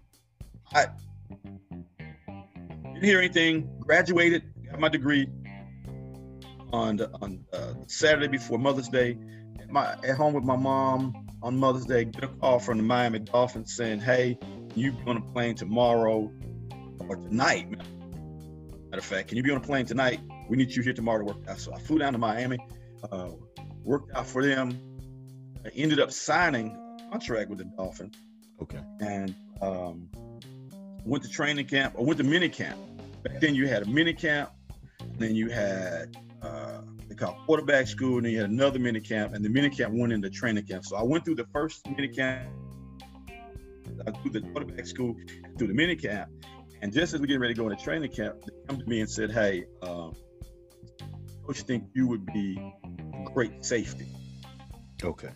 Didn't 2.94 3.05
hear 3.05 3.18
anything. 3.18 3.70
Graduated, 3.81 4.44
got 4.70 4.81
my 4.81 4.88
degree 4.88 5.29
on 6.73 6.97
the, 6.97 7.11
on 7.20 7.44
uh, 7.53 7.75
Saturday 7.87 8.29
before 8.29 8.59
Mother's 8.59 8.88
Day. 8.88 9.18
At, 9.64 9.72
my, 9.72 9.92
at 10.07 10.16
home 10.16 10.35
with 10.35 10.44
my 10.44 10.57
mom 10.57 11.27
on 11.42 11.57
Mother's 11.57 11.87
Day, 11.87 12.05
get 12.05 12.22
a 12.22 12.29
call 12.29 12.59
from 12.59 12.77
the 12.77 12.83
Miami 12.85 13.18
Dolphins 13.20 13.74
saying, 13.74 14.00
"Hey, 14.00 14.38
you 14.74 14.92
be 14.92 15.03
on 15.07 15.16
a 15.16 15.20
plane 15.33 15.55
tomorrow 15.55 16.31
or 17.09 17.16
tonight? 17.16 17.70
Matter 17.70 18.98
of 18.98 19.05
fact, 19.05 19.29
can 19.29 19.38
you 19.38 19.42
be 19.42 19.50
on 19.50 19.57
a 19.57 19.61
plane 19.61 19.87
tonight? 19.87 20.20
We 20.50 20.59
need 20.59 20.70
you 20.70 20.83
here 20.83 20.92
tomorrow 20.92 21.20
to 21.20 21.24
work 21.24 21.48
out." 21.48 21.59
So 21.59 21.72
I 21.72 21.79
flew 21.79 21.98
down 21.98 22.12
to 22.12 22.18
Miami, 22.18 22.59
uh, 23.11 23.31
worked 23.83 24.14
out 24.14 24.27
for 24.27 24.44
them. 24.44 24.79
I 25.64 25.70
ended 25.70 25.98
up 25.98 26.12
signing 26.12 26.77
a 27.07 27.11
contract 27.11 27.48
with 27.48 27.59
the 27.59 27.64
Dolphins 27.64 28.16
Okay. 28.61 28.81
and 29.00 29.35
um, 29.62 30.11
went 31.07 31.24
to 31.24 31.31
training 31.31 31.64
camp 31.66 31.94
or 31.96 32.05
went 32.05 32.18
to 32.18 32.24
mini 32.24 32.50
camp. 32.50 32.79
Back 33.22 33.40
then, 33.40 33.55
you 33.55 33.66
had 33.66 33.83
a 33.83 33.87
mini 33.87 34.12
camp, 34.12 34.50
and 35.00 35.18
then 35.18 35.35
you 35.35 35.48
had 35.48 36.14
they 37.14 37.24
called 37.24 37.37
quarterback 37.46 37.87
school, 37.87 38.16
and 38.16 38.27
then 38.27 38.33
you 38.33 38.40
had 38.40 38.50
another 38.50 38.79
mini 38.79 39.00
camp, 39.00 39.35
and 39.35 39.44
the 39.44 39.48
mini 39.48 39.70
camp 39.70 39.94
went 39.94 40.12
into 40.12 40.31
training 40.31 40.64
camp. 40.66 40.85
So 40.85 40.96
I 40.96 41.03
went 41.03 41.24
through 41.24 41.37
the 41.37 41.46
first 41.53 41.87
mini 41.88 42.09
camp, 42.09 42.48
uh, 44.07 44.12
through 44.22 44.33
the 44.33 44.40
quarterback 44.40 44.87
school, 44.87 45.14
through 45.59 45.68
the 45.68 45.74
mini 45.74 45.96
camp, 45.96 46.31
and 46.83 46.92
just 46.92 47.14
as 47.14 47.20
we 47.20 47.27
get 47.27 47.40
ready 47.40 47.55
to 47.55 47.61
go 47.61 47.68
into 47.68 47.83
training 47.83 48.11
camp, 48.11 48.37
they 48.42 48.53
come 48.68 48.79
to 48.79 48.87
me 48.87 49.00
and 49.00 49.09
said, 49.09 49.31
"Hey, 49.31 49.64
um, 49.83 50.14
coach, 51.46 51.62
think 51.62 51.85
you 51.94 52.07
would 52.07 52.27
be 52.27 52.59
a 52.87 53.31
great 53.33 53.64
safety." 53.64 54.07
Okay. 55.03 55.31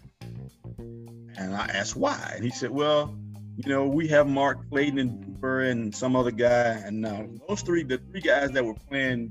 And 0.79 1.55
I 1.55 1.67
asked 1.67 1.97
why, 1.97 2.33
and 2.35 2.45
he 2.45 2.51
said, 2.51 2.71
"Well, 2.71 3.17
you 3.57 3.71
know, 3.71 3.87
we 3.87 4.09
have 4.09 4.27
Mark 4.27 4.69
Clayton 4.71 4.99
and 4.99 5.29
and 5.43 5.95
some 5.95 6.17
other 6.17 6.31
guy, 6.33 6.83
and 6.85 7.07
uh, 7.07 7.23
those 7.49 7.63
three, 7.63 7.85
the 7.85 7.99
three 7.99 8.21
guys 8.21 8.51
that 8.51 8.65
were 8.65 8.75
playing 8.75 9.31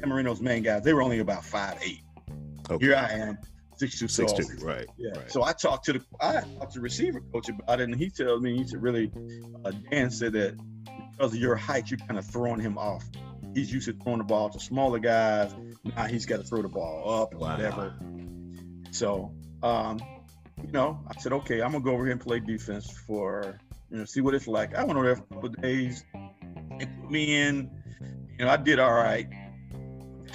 Dan 0.00 0.10
Marino's 0.10 0.40
main 0.40 0.62
guys, 0.62 0.82
they 0.82 0.92
were 0.92 1.02
only 1.02 1.18
about 1.20 1.44
five 1.44 1.78
eight. 1.82 2.02
Okay. 2.70 2.84
Here 2.84 2.96
I 2.96 3.10
am, 3.12 3.38
six 3.76 3.98
two, 3.98 4.08
Six 4.08 4.32
two. 4.32 4.44
Right. 4.64 4.86
Yeah. 4.98 5.10
Right. 5.18 5.30
So 5.30 5.42
I 5.42 5.52
talked 5.52 5.86
to 5.86 5.94
the 5.94 6.02
I 6.20 6.40
talked 6.58 6.72
to 6.74 6.80
receiver 6.80 7.20
coach 7.32 7.48
about 7.48 7.80
it, 7.80 7.84
and 7.84 7.94
he 7.94 8.10
tells 8.10 8.40
me 8.42 8.56
he 8.56 8.66
said 8.66 8.82
really, 8.82 9.10
uh, 9.64 9.72
Dan 9.90 10.10
said 10.10 10.32
that 10.32 10.56
because 11.12 11.32
of 11.32 11.38
your 11.40 11.56
height, 11.56 11.90
you're 11.90 11.98
kind 11.98 12.18
of 12.18 12.26
throwing 12.26 12.60
him 12.60 12.76
off. 12.78 13.04
He's 13.54 13.72
used 13.72 13.86
to 13.86 13.94
throwing 13.94 14.18
the 14.18 14.24
ball 14.24 14.50
to 14.50 14.60
smaller 14.60 14.98
guys. 14.98 15.54
Now 15.84 16.04
he's 16.04 16.26
got 16.26 16.38
to 16.38 16.42
throw 16.44 16.60
the 16.62 16.68
ball 16.68 17.22
up 17.22 17.32
and 17.32 17.40
Wow. 17.40 17.56
whatever. 17.56 17.94
So, 18.90 19.32
um, 19.62 19.98
you 20.62 20.72
know, 20.72 21.00
I 21.08 21.18
said, 21.20 21.32
okay, 21.32 21.62
I'm 21.62 21.72
gonna 21.72 21.84
go 21.84 21.92
over 21.92 22.04
here 22.04 22.12
and 22.12 22.20
play 22.20 22.40
defense 22.40 22.90
for 23.06 23.58
you 23.90 23.98
know, 23.98 24.04
see 24.04 24.20
what 24.20 24.34
it's 24.34 24.48
like. 24.48 24.74
I 24.74 24.82
went 24.84 24.96
over 24.98 25.06
there 25.06 25.16
for 25.16 25.22
a 25.22 25.34
couple 25.34 25.48
of 25.50 25.62
days. 25.62 26.04
They 26.78 26.86
put 26.86 27.10
me 27.10 27.36
in. 27.40 27.70
You 28.38 28.44
know, 28.44 28.50
I 28.50 28.56
did 28.56 28.78
all 28.78 28.92
right. 28.92 29.26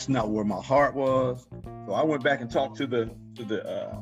It's 0.02 0.10
not 0.10 0.30
where 0.30 0.44
my 0.44 0.60
heart 0.60 0.96
was. 0.96 1.46
So 1.86 1.94
I 1.94 2.04
went 2.04 2.24
back 2.24 2.42
and 2.42 2.50
talked 2.50 2.76
to 2.78 2.88
the 2.88 3.12
to 3.36 3.46
the 3.46 3.64
uh, 3.64 4.02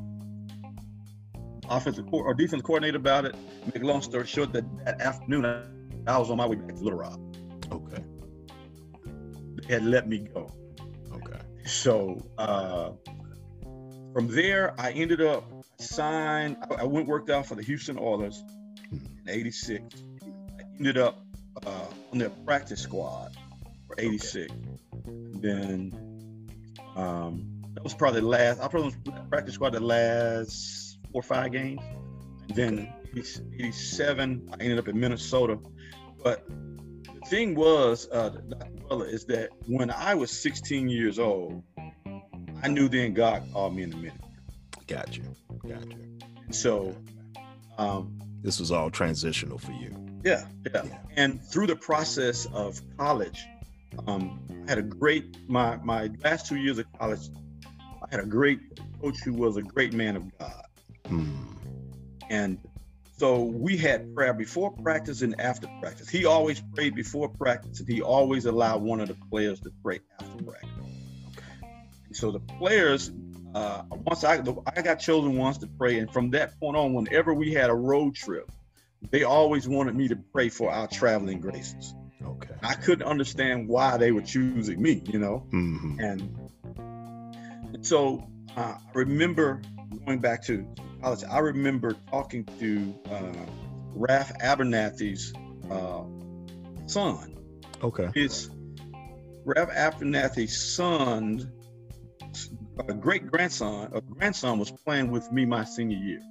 offensive 1.70 2.06
co- 2.10 2.20
or 2.20 2.34
defense 2.34 2.62
coordinator 2.62 2.96
about 2.96 3.26
it. 3.26 3.36
Make 3.66 3.84
a 3.84 3.86
long 3.86 4.02
story 4.02 4.26
short, 4.26 4.54
that, 4.54 4.64
that 4.86 5.02
afternoon 5.02 5.46
I, 5.46 5.62
I 6.08 6.18
was 6.18 6.32
on 6.32 6.38
my 6.38 6.48
way 6.48 6.56
back 6.56 6.78
to 6.78 6.82
Little 6.82 7.00
Rock. 7.00 7.20
Okay. 7.70 8.02
They 9.58 9.74
had 9.74 9.84
let 9.84 10.08
me 10.08 10.20
go. 10.20 10.50
Okay. 11.12 11.42
So 11.66 12.26
uh, 12.38 12.92
from 14.14 14.30
there, 14.30 14.80
I 14.80 14.92
ended 14.92 15.20
up 15.20 15.52
signed. 15.82 16.56
I, 16.72 16.76
I 16.76 16.84
went 16.86 17.08
worked 17.08 17.30
out 17.30 17.46
for 17.46 17.56
the 17.56 17.64
Houston 17.64 18.00
Oilers 18.00 18.42
in 18.90 19.02
'86. 19.28 19.84
I 20.24 20.64
ended 20.78 20.98
up 20.98 21.26
uh, 21.68 21.88
on 22.14 22.20
their 22.20 22.30
practice 22.30 22.80
squad 22.80 23.36
for 24.02 24.14
'86. 24.14 24.54
Then 25.42 25.94
um, 26.96 27.46
that 27.74 27.84
was 27.84 27.94
probably 27.94 28.22
the 28.22 28.28
last. 28.28 28.60
I 28.62 28.68
probably 28.68 28.94
was 29.06 29.14
practice 29.30 29.56
squad 29.56 29.74
the 29.74 29.80
last 29.80 31.00
four 31.12 31.20
or 31.20 31.24
five 31.24 31.52
games. 31.52 31.82
And 32.50 32.56
then 32.58 32.94
'87, 33.16 34.50
I 34.52 34.64
ended 34.64 34.80
up 34.80 34.88
in 34.88 35.00
Minnesota. 35.00 35.58
But 36.24 36.46
the 36.48 37.26
thing 37.28 37.56
was, 37.56 38.08
uh. 38.12 38.32
Is 38.92 39.26
that 39.26 39.50
when 39.68 39.92
I 39.92 40.16
was 40.16 40.32
16 40.32 40.90
years 40.90 41.20
old, 41.20 41.62
I 42.64 42.68
knew 42.68 42.90
then 42.90 43.14
God 43.14 43.44
called 43.54 43.76
me 43.76 43.84
in 43.84 43.92
the 43.92 43.98
ministry. 43.98 44.26
Got 44.88 45.16
you. 45.16 45.24
Got 45.68 45.86
you. 45.92 46.18
So, 46.50 46.96
um, 47.78 48.18
This 48.42 48.60
was 48.60 48.72
all 48.72 48.90
transitional 48.90 49.60
for 49.60 49.74
you. 49.74 49.96
yeah, 50.26 50.48
yeah. 50.74 50.82
Yeah. 50.86 50.98
And 51.18 51.40
through 51.40 51.68
the 51.68 51.76
process 51.76 52.48
of 52.48 52.82
college, 52.98 53.46
um, 54.08 54.39
I 54.67 54.69
had 54.69 54.78
a 54.78 54.84
great 54.84 55.49
my 55.49 55.78
my 55.78 56.10
last 56.23 56.47
two 56.47 56.58
years 56.58 56.78
of 56.78 56.86
college. 56.97 57.30
I 57.65 58.08
had 58.12 58.19
a 58.19 58.25
great 58.28 58.60
coach 59.02 59.19
who 59.23 59.34
was 59.34 59.58
a 59.58 59.62
great 59.62 59.93
man 59.93 60.15
of 60.15 60.38
God, 60.38 60.65
Hmm. 61.08 61.36
and 62.30 62.60
so 63.17 63.43
we 63.43 63.75
had 63.75 64.15
prayer 64.15 64.34
before 64.34 64.71
practice 64.71 65.21
and 65.21 65.41
after 65.41 65.67
practice. 65.82 66.08
He 66.08 66.25
always 66.25 66.62
prayed 66.73 66.95
before 66.95 67.28
practice, 67.28 67.80
and 67.80 67.89
he 67.89 68.02
always 68.02 68.45
allowed 68.45 68.82
one 68.82 69.02
of 69.02 69.10
the 69.10 69.17
players 69.30 69.60
to 69.62 69.71
pray 69.84 69.99
after 70.19 70.43
practice. 70.43 70.69
And 72.08 72.15
so 72.15 72.32
the 72.32 72.39
players, 72.39 73.12
uh, 73.54 73.84
once 73.91 74.23
I 74.23 74.41
I 74.75 74.82
got 74.82 74.99
chosen 74.99 75.36
once 75.36 75.58
to 75.60 75.67
pray, 75.67 75.99
and 75.99 76.12
from 76.12 76.30
that 76.32 76.58
point 76.60 76.78
on, 76.78 76.93
whenever 76.93 77.34
we 77.34 77.54
had 77.54 77.69
a 77.69 77.75
road 77.75 78.15
trip, 78.15 78.49
they 79.12 79.23
always 79.23 79.67
wanted 79.67 79.95
me 79.95 80.08
to 80.10 80.15
pray 80.15 80.49
for 80.49 80.71
our 80.71 80.88
traveling 80.88 81.41
graces. 81.41 81.93
Okay. 82.24 82.56
I 82.62 82.74
couldn't 82.74 83.08
understand 83.08 83.68
why 83.68 83.98
they 83.98 84.12
were 84.12 84.22
choosing 84.22 84.82
me, 84.82 85.04
you 85.06 85.20
know. 85.20 85.48
hmm 85.52 86.00
And 86.00 86.50
so 87.82 88.28
uh, 88.58 88.76
I 88.78 88.92
remember 88.94 89.62
going 90.06 90.20
back 90.20 90.44
to 90.46 90.68
college. 91.02 91.24
I 91.30 91.40
remember 91.40 91.96
talking 92.10 92.46
to 92.60 92.96
uh, 93.12 93.46
Ralph 93.94 94.32
Abernathy's 94.40 95.34
uh, 95.72 96.04
son, 96.88 97.40
Okay. 97.84 98.10
His 98.14 98.50
Rev 99.46 99.70
Abernathy's 99.70 100.62
son, 100.76 101.52
a 102.88 102.94
great 102.94 103.28
grandson, 103.28 103.90
a 103.94 104.02
grandson 104.02 104.60
was 104.60 104.72
playing 104.72 105.12
with 105.12 105.32
me 105.32 105.46
my 105.46 105.64
senior 105.64 105.98
year. 105.98 106.22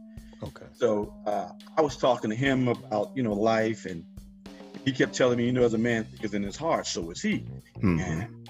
Okay. 0.42 0.66
So 0.74 1.12
uh, 1.26 1.48
I 1.76 1.80
was 1.80 1.96
talking 1.96 2.30
to 2.30 2.36
him 2.36 2.68
about 2.68 3.12
you 3.14 3.22
know 3.22 3.32
life, 3.32 3.86
and 3.86 4.04
he 4.88 4.92
kept 4.94 5.14
telling 5.14 5.36
me, 5.36 5.44
you 5.44 5.52
know, 5.52 5.64
as 5.64 5.74
a 5.74 5.78
man 5.78 6.04
thinketh 6.04 6.32
in 6.32 6.42
his 6.42 6.56
heart, 6.56 6.86
so 6.86 7.10
is 7.10 7.20
he. 7.20 7.44
Mhm. 7.80 8.00
And, 8.00 8.48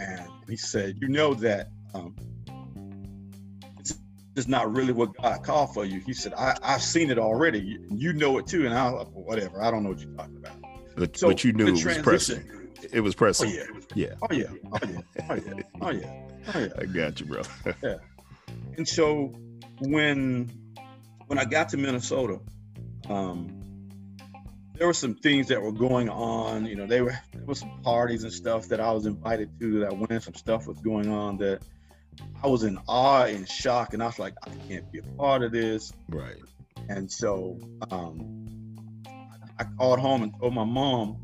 and 0.00 0.28
he 0.48 0.56
said, 0.56 0.96
you 1.00 1.06
know 1.08 1.34
that 1.34 1.68
um, 1.94 2.16
it's 3.78 3.96
just 4.34 4.48
not 4.48 4.74
really 4.74 4.92
what 4.92 5.16
God 5.22 5.44
called 5.44 5.72
for 5.72 5.84
you. 5.84 6.00
He 6.00 6.12
said, 6.14 6.34
I, 6.34 6.56
I've 6.64 6.82
seen 6.82 7.10
it 7.10 7.18
already. 7.18 7.60
You, 7.60 7.86
you 7.94 8.12
know 8.12 8.38
it 8.38 8.48
too. 8.48 8.66
And 8.66 8.74
I 8.74 8.90
was 8.90 9.04
like, 9.04 9.14
whatever. 9.14 9.62
I 9.62 9.70
don't 9.70 9.84
know 9.84 9.90
what 9.90 10.00
you're 10.00 10.16
talking 10.16 10.36
about. 10.36 10.56
But, 10.96 11.16
So 11.16 11.28
but 11.28 11.44
you 11.44 11.52
knew 11.52 11.68
it 11.68 11.84
was 11.84 11.98
pressing. 11.98 12.42
It 12.92 13.00
was 13.00 13.14
Oh 13.14 13.18
pressing. 13.18 13.50
yeah. 13.50 13.64
Yeah. 13.94 14.14
Oh 14.22 14.34
yeah. 14.34 14.44
Oh 14.72 14.78
yeah. 14.88 15.00
Oh 15.30 15.34
yeah. 15.34 15.62
Oh 15.80 15.90
yeah. 15.90 16.22
Oh 16.54 16.58
yeah. 16.58 16.68
I 16.78 16.84
got 16.86 17.20
you, 17.20 17.26
brother. 17.26 17.50
And 18.78 18.86
so 18.86 19.32
when 19.80 20.50
when 21.28 21.38
I 21.38 21.44
got 21.46 21.68
to 21.70 21.76
Minnesota, 21.78 22.40
um, 23.08 23.55
there 24.78 24.86
were 24.86 24.92
some 24.92 25.14
things 25.14 25.48
that 25.48 25.60
were 25.60 25.72
going 25.72 26.08
on. 26.08 26.66
You 26.66 26.76
know, 26.76 26.86
they 26.86 27.00
were 27.00 27.18
there 27.32 27.44
were 27.46 27.54
some 27.54 27.80
parties 27.82 28.24
and 28.24 28.32
stuff 28.32 28.68
that 28.68 28.80
I 28.80 28.90
was 28.92 29.06
invited 29.06 29.58
to 29.60 29.80
that 29.80 29.90
I 29.90 29.94
went. 29.94 30.22
Some 30.22 30.34
stuff 30.34 30.66
was 30.66 30.78
going 30.80 31.08
on 31.08 31.38
that 31.38 31.62
I 32.42 32.46
was 32.46 32.62
in 32.62 32.78
awe 32.88 33.24
and 33.24 33.48
shock, 33.48 33.94
and 33.94 34.02
I 34.02 34.06
was 34.06 34.18
like, 34.18 34.34
I 34.44 34.50
can't 34.68 34.90
be 34.92 34.98
a 34.98 35.02
part 35.02 35.42
of 35.42 35.52
this. 35.52 35.92
right. 36.08 36.36
And 36.88 37.10
so 37.10 37.58
um, 37.90 38.46
I 39.58 39.64
called 39.76 39.98
home 39.98 40.22
and 40.22 40.32
told 40.38 40.54
my 40.54 40.64
mom. 40.64 41.22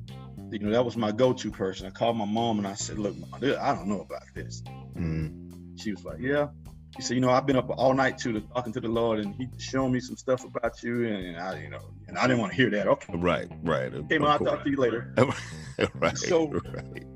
You 0.51 0.59
know, 0.59 0.71
that 0.73 0.85
was 0.85 0.99
my 0.99 1.13
go-to 1.13 1.51
person. 1.51 1.87
I 1.87 1.91
called 1.91 2.17
my 2.19 2.27
mom 2.27 2.59
and 2.59 2.67
I 2.67 2.75
said, 2.75 2.99
"Look, 2.99 3.17
Mom, 3.17 3.41
I 3.43 3.75
don't 3.75 3.87
know 3.87 4.01
about 4.03 4.25
this." 4.35 4.63
Mm. 4.95 5.81
She 5.81 5.93
was 5.93 6.05
like, 6.05 6.19
"Yeah." 6.21 6.49
He 6.95 7.03
said, 7.03 7.15
"You 7.15 7.23
know, 7.23 7.31
I've 7.31 7.47
been 7.47 7.57
up 7.57 7.71
all 7.71 7.95
night 7.95 8.19
too, 8.19 8.35
to 8.35 8.41
talking 8.41 8.71
to 8.75 8.81
the 8.81 8.89
Lord, 8.89 9.21
and 9.21 9.35
He 9.35 9.49
showing 9.59 9.93
me 9.93 10.01
some 10.01 10.17
stuff 10.17 10.45
about 10.45 10.83
you, 10.83 11.07
and 11.07 11.39
I, 11.39 11.63
you 11.63 11.71
know, 11.71 11.81
and 12.13 12.19
I 12.19 12.27
didn't 12.27 12.41
want 12.41 12.53
to 12.53 12.57
hear 12.57 12.69
that." 12.71 12.87
Okay, 12.87 13.15
Right. 13.17 13.51
Right. 13.63 13.95
Okay, 13.95 14.19
I'll 14.19 14.39
talk 14.39 14.65
to 14.65 14.71
you 14.71 14.77
later. 14.77 15.15
right. 15.95 16.19
So- 16.19 16.51
right. 16.51 17.07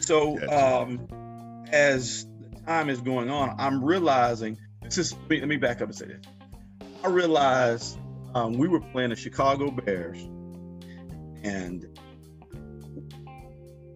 So, 0.00 0.38
um, 0.50 1.64
as 1.70 2.26
time 2.66 2.90
is 2.90 3.00
going 3.00 3.30
on, 3.30 3.56
I'm 3.58 3.82
realizing 3.82 4.58
this 4.82 4.98
is. 4.98 5.12
Let 5.14 5.28
me, 5.30 5.40
let 5.40 5.48
me 5.48 5.56
back 5.56 5.80
up 5.80 5.88
and 5.88 5.94
say 5.94 6.06
this. 6.06 6.24
I 7.04 7.08
realized 7.08 7.98
um, 8.34 8.52
we 8.58 8.68
were 8.68 8.80
playing 8.80 9.10
the 9.10 9.16
Chicago 9.16 9.70
Bears, 9.70 10.18
and 11.42 11.86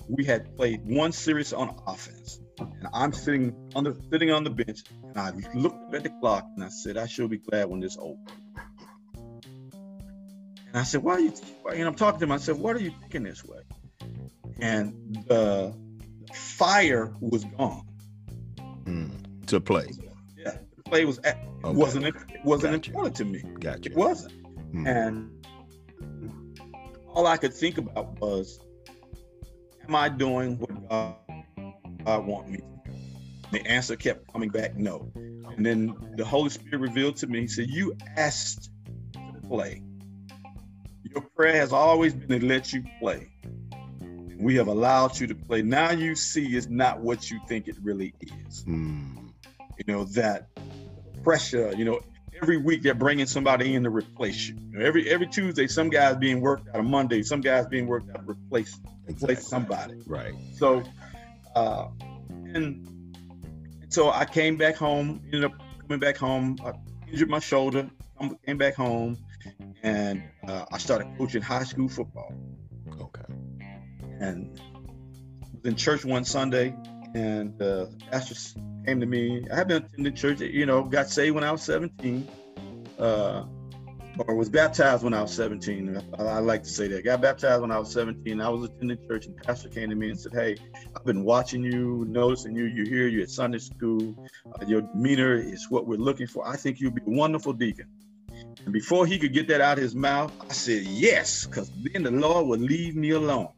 we 0.09 0.25
had 0.25 0.57
played 0.57 0.81
one 0.85 1.12
series 1.12 1.53
on 1.53 1.79
offense. 1.87 2.40
And 2.59 2.87
I'm 2.92 3.12
sitting 3.12 3.71
on 3.75 3.85
the 3.85 3.97
sitting 4.11 4.31
on 4.31 4.45
the 4.45 4.51
bench, 4.51 4.81
and 5.03 5.18
I 5.18 5.33
looked 5.55 5.95
at 5.95 6.03
the 6.03 6.11
clock, 6.21 6.47
and 6.57 6.64
I 6.64 6.68
said, 6.68 6.97
"I 6.97 7.07
should 7.07 7.31
be 7.31 7.38
glad 7.38 7.68
when 7.68 7.81
this 7.81 7.97
over." 7.99 8.18
And 10.73 10.81
I 10.81 10.85
said, 10.85 11.03
"Why 11.03 11.15
are 11.15 11.21
you?" 11.21 11.33
And 11.71 11.83
I'm 11.87 11.95
talking 11.95 12.19
to 12.21 12.25
him. 12.25 12.33
I 12.33 12.39
said, 12.39 12.57
"What 12.59 12.75
are 12.77 12.81
you 12.81 12.93
thinking 13.01 13.25
this 13.25 13.45
way?" 13.45 13.61
And 14.61 15.23
the 15.29 15.75
fire 16.33 17.13
was 17.21 17.45
gone. 17.45 17.87
Mm. 18.85 19.47
To 19.49 19.61
play. 19.61 19.87
Yeah, 20.37 20.57
the 20.77 20.83
play 20.85 21.05
was 21.05 21.19
at, 21.19 21.39
Okay. 21.65 21.77
wasn't 21.77 22.07
it 22.07 22.15
wasn't 22.45 22.73
Gotcha. 22.75 22.91
important 22.91 23.17
to 23.17 23.25
me. 23.25 23.43
Got 23.61 23.87
It 23.87 23.95
wasn't. 23.95 24.33
Mm. 24.73 24.87
And 24.89 26.67
all 27.09 27.27
I 27.27 27.37
could 27.37 27.53
think 27.53 27.77
about 27.79 28.19
was, 28.21 28.59
am 29.87 29.95
I 29.95 30.09
doing 30.09 30.59
what 30.59 30.89
God, 30.89 31.17
God 32.05 32.27
want 32.27 32.49
me 32.49 32.59
to 32.59 32.91
do? 32.91 32.93
The 33.53 33.67
answer 33.67 33.97
kept 33.97 34.33
coming 34.33 34.49
back, 34.49 34.77
no. 34.77 35.13
And 35.15 35.67
then 35.67 35.95
the 36.17 36.25
Holy 36.25 36.49
Spirit 36.49 36.81
revealed 36.81 37.17
to 37.19 37.27
me, 37.27 37.43
he 37.43 37.49
said, 37.49 37.69
you 37.69 37.95
asked 38.17 38.71
to 39.13 39.47
play. 39.47 39.83
Your 41.14 41.22
prayer 41.37 41.57
has 41.57 41.72
always 41.72 42.14
been 42.14 42.40
to 42.40 42.46
let 42.46 42.72
you 42.72 42.83
play. 43.01 43.29
We 44.38 44.55
have 44.57 44.66
allowed 44.68 45.18
you 45.20 45.27
to 45.29 45.35
play. 45.35 45.62
Now 45.62 45.90
you 45.92 46.14
see 46.14 46.57
it's 46.57 46.68
not 46.68 47.01
what 47.01 47.31
you 47.31 47.38
think 47.48 47.68
it 47.68 47.77
really 47.83 48.14
is 48.46 48.64
Mm. 48.64 49.31
you 49.79 49.85
know 49.92 50.05
that 50.05 50.48
pressure 51.22 51.72
you 51.77 51.85
know 51.85 52.01
every 52.42 52.57
week 52.59 52.83
they're 52.83 52.94
bringing 52.94 53.27
somebody 53.27 53.75
in 53.75 53.83
to 53.85 53.90
replace 53.90 54.48
you, 54.48 54.57
You 54.70 54.79
know, 54.79 54.85
every 54.85 55.09
every 55.09 55.27
tuesday 55.27 55.66
some 55.66 55.88
guys 55.88 56.16
being 56.16 56.40
worked 56.40 56.68
out 56.68 56.77
on 56.77 56.90
monday 56.90 57.22
some 57.22 57.40
guys 57.40 57.66
being 57.66 57.87
worked 57.87 58.11
out 58.11 58.27
to 58.27 58.33
replace 58.33 58.79
replace 59.09 59.46
somebody 59.46 59.94
Right. 60.07 60.35
so 60.57 60.83
uh 61.55 61.87
and 62.55 62.87
so 63.88 64.11
i 64.11 64.25
came 64.25 64.57
back 64.57 64.75
home 64.77 65.20
ended 65.27 65.44
up 65.44 65.53
coming 65.81 66.01
back 66.01 66.16
home 66.16 66.59
i 66.64 66.72
injured 67.11 67.31
my 67.31 67.38
shoulder 67.38 67.88
came 68.46 68.59
back 68.59 68.75
home 68.75 69.16
and 69.83 70.22
uh, 70.48 70.64
i 70.72 70.79
started 70.79 71.07
coaching 71.18 71.42
high 71.42 71.64
school 71.64 71.88
football 71.88 72.33
Okay. 73.01 73.22
and 74.20 74.61
was 75.55 75.64
in 75.64 75.77
church 75.77 76.05
one 76.05 76.25
Sunday, 76.25 76.75
and 77.14 77.55
uh, 77.61 77.87
the 77.87 77.96
pastor 78.11 78.35
came 78.87 79.01
to 79.01 79.07
me. 79.07 79.46
I 79.51 79.57
had 79.57 79.68
been 79.68 79.85
attending 79.85 80.14
church, 80.14 80.40
you 80.40 80.66
know, 80.66 80.83
got 80.85 81.09
saved 81.09 81.35
when 81.35 81.44
I 81.44 81.53
was 81.53 81.62
17, 81.62 82.29
uh, 82.98 83.44
or 84.18 84.35
was 84.35 84.48
baptized 84.51 85.03
when 85.05 85.14
I 85.14 85.22
was 85.22 85.33
17. 85.33 86.03
I, 86.18 86.22
I 86.22 86.38
like 86.40 86.62
to 86.64 86.68
say 86.68 86.87
that. 86.88 87.05
Got 87.05 87.22
baptized 87.22 87.62
when 87.62 87.70
I 87.70 87.79
was 87.79 87.90
17. 87.92 88.40
I 88.40 88.48
was 88.48 88.64
attending 88.68 88.98
church, 89.09 89.27
and 89.27 89.37
pastor 89.37 89.68
came 89.68 89.88
to 89.90 89.96
me 89.96 90.11
and 90.11 90.18
said, 90.20 90.33
"Hey, 90.33 90.57
I've 90.94 91.05
been 91.05 91.25
watching 91.25 91.62
you, 91.62 92.05
noticing 92.09 92.55
you. 92.55 92.64
You're 92.64 92.87
here. 92.87 93.09
You're 93.09 93.22
at 93.22 93.31
Sunday 93.31 93.59
school. 93.59 94.14
Uh, 94.46 94.64
your 94.66 94.83
demeanor 94.83 95.35
is 95.35 95.70
what 95.70 95.87
we're 95.87 95.98
looking 95.98 96.27
for. 96.27 96.46
I 96.46 96.57
think 96.57 96.81
you'll 96.81 96.92
be 96.92 97.03
a 97.07 97.11
wonderful 97.11 97.53
deacon." 97.53 97.87
And 98.64 98.72
before 98.72 99.07
he 99.07 99.18
could 99.18 99.33
get 99.33 99.48
that 99.48 99.61
out 99.61 99.79
of 99.79 99.83
his 99.83 99.94
mouth, 99.94 100.33
I 100.48 100.53
said, 100.53 100.83
"Yes," 100.85 101.46
because 101.46 101.70
then 101.92 102.05
the 102.05 102.11
Lord 102.11 102.46
would 102.46 102.61
leave 102.61 102.94
me 102.96 103.11
alone. 103.11 103.48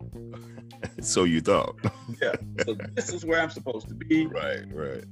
so 1.01 1.25
you 1.25 1.41
thought. 1.41 1.77
Yeah. 2.21 2.35
So 2.65 2.77
this 2.93 3.13
is 3.13 3.25
where 3.25 3.41
I'm 3.41 3.51
supposed 3.51 3.89
to 3.89 3.95
be. 3.95 4.27
right. 4.27 4.65
Right. 4.73 5.05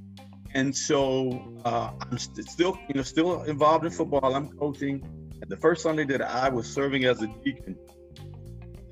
And 0.53 0.75
so 0.75 1.59
uh, 1.65 1.91
I'm 1.99 2.17
st- 2.17 2.47
still, 2.47 2.77
you 2.87 2.95
know, 2.95 3.01
still 3.01 3.43
involved 3.43 3.83
in 3.85 3.91
football. 3.91 4.35
I'm 4.35 4.49
coaching. 4.49 5.03
And 5.41 5.49
the 5.49 5.57
first 5.57 5.81
Sunday 5.81 6.05
that 6.05 6.21
I 6.21 6.49
was 6.49 6.71
serving 6.71 7.05
as 7.05 7.21
a 7.21 7.27
deacon, 7.43 7.75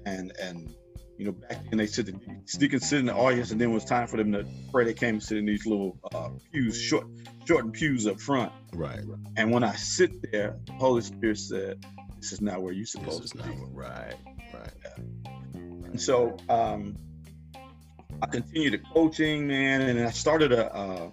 and 0.06 0.34
and 0.42 0.76
you 1.22 1.28
know, 1.28 1.34
back 1.34 1.64
then 1.70 1.78
they 1.78 1.86
said 1.86 2.08
the 2.08 2.14
deacons 2.58 2.90
sit 2.90 2.98
in 3.00 3.06
the 3.06 3.14
audience, 3.14 3.52
and 3.52 3.62
then 3.62 3.70
when 3.70 3.74
it 3.76 3.84
was 3.84 3.86
time 3.86 4.08
for 4.08 4.18
them 4.18 4.32
to 4.32 4.44
pray, 4.72 4.86
they 4.86 4.94
came 4.96 5.16
and 5.16 5.24
sit 5.24 5.38
in 5.38 5.46
these 5.46 5.68
little 5.68 6.00
uh, 6.16 6.30
pews, 6.52 6.82
short, 6.82 7.06
shortened 7.46 7.74
pews 7.74 8.08
up 8.08 8.20
front. 8.20 8.52
Right. 8.74 9.02
And 9.38 9.52
when 9.52 9.64
I 9.64 9.76
sit 9.76 10.32
there, 10.32 10.58
the 10.66 10.74
Holy 10.74 11.04
Spirit 11.04 11.38
said, 11.38 11.86
"This 12.20 12.32
is 12.32 12.42
not 12.42 12.64
where 12.64 12.74
you're 12.74 12.88
supposed 12.88 13.32
to 13.34 13.38
be." 13.38 13.50
what- 13.52 13.72
right. 13.76 14.16
Right. 14.52 14.74
And 15.54 16.02
so 16.02 16.38
um, 16.50 16.96
I 18.24 18.26
continued 18.26 18.74
the 18.74 18.80
coaching, 18.80 19.46
man, 19.46 19.82
and 19.82 20.00
I 20.02 20.10
started 20.10 20.52
a 20.52 20.76
a, 20.76 21.12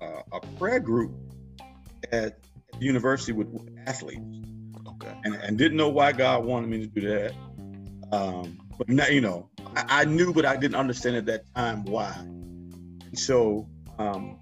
a, 0.00 0.06
a 0.32 0.40
prayer 0.58 0.80
group 0.80 1.12
at 2.10 2.40
the 2.76 2.84
university 2.84 3.30
with, 3.30 3.46
with 3.50 3.68
athletes, 3.86 4.20
Okay. 4.88 5.14
and, 5.22 5.36
and 5.36 5.56
didn't 5.56 5.76
know 5.76 5.90
why 5.90 6.10
God 6.10 6.44
wanted 6.44 6.68
me 6.70 6.80
to 6.80 6.86
do 6.88 7.00
that. 7.08 7.32
Um, 8.12 8.58
but 8.78 8.88
now, 8.88 9.06
you 9.06 9.20
know, 9.20 9.48
I, 9.76 9.84
I 10.00 10.04
knew, 10.04 10.32
but 10.32 10.44
I 10.44 10.56
didn't 10.56 10.76
understand 10.76 11.16
at 11.16 11.26
that 11.26 11.44
time 11.54 11.84
why. 11.84 12.12
And 12.18 13.18
so 13.18 13.68
um, 13.98 14.38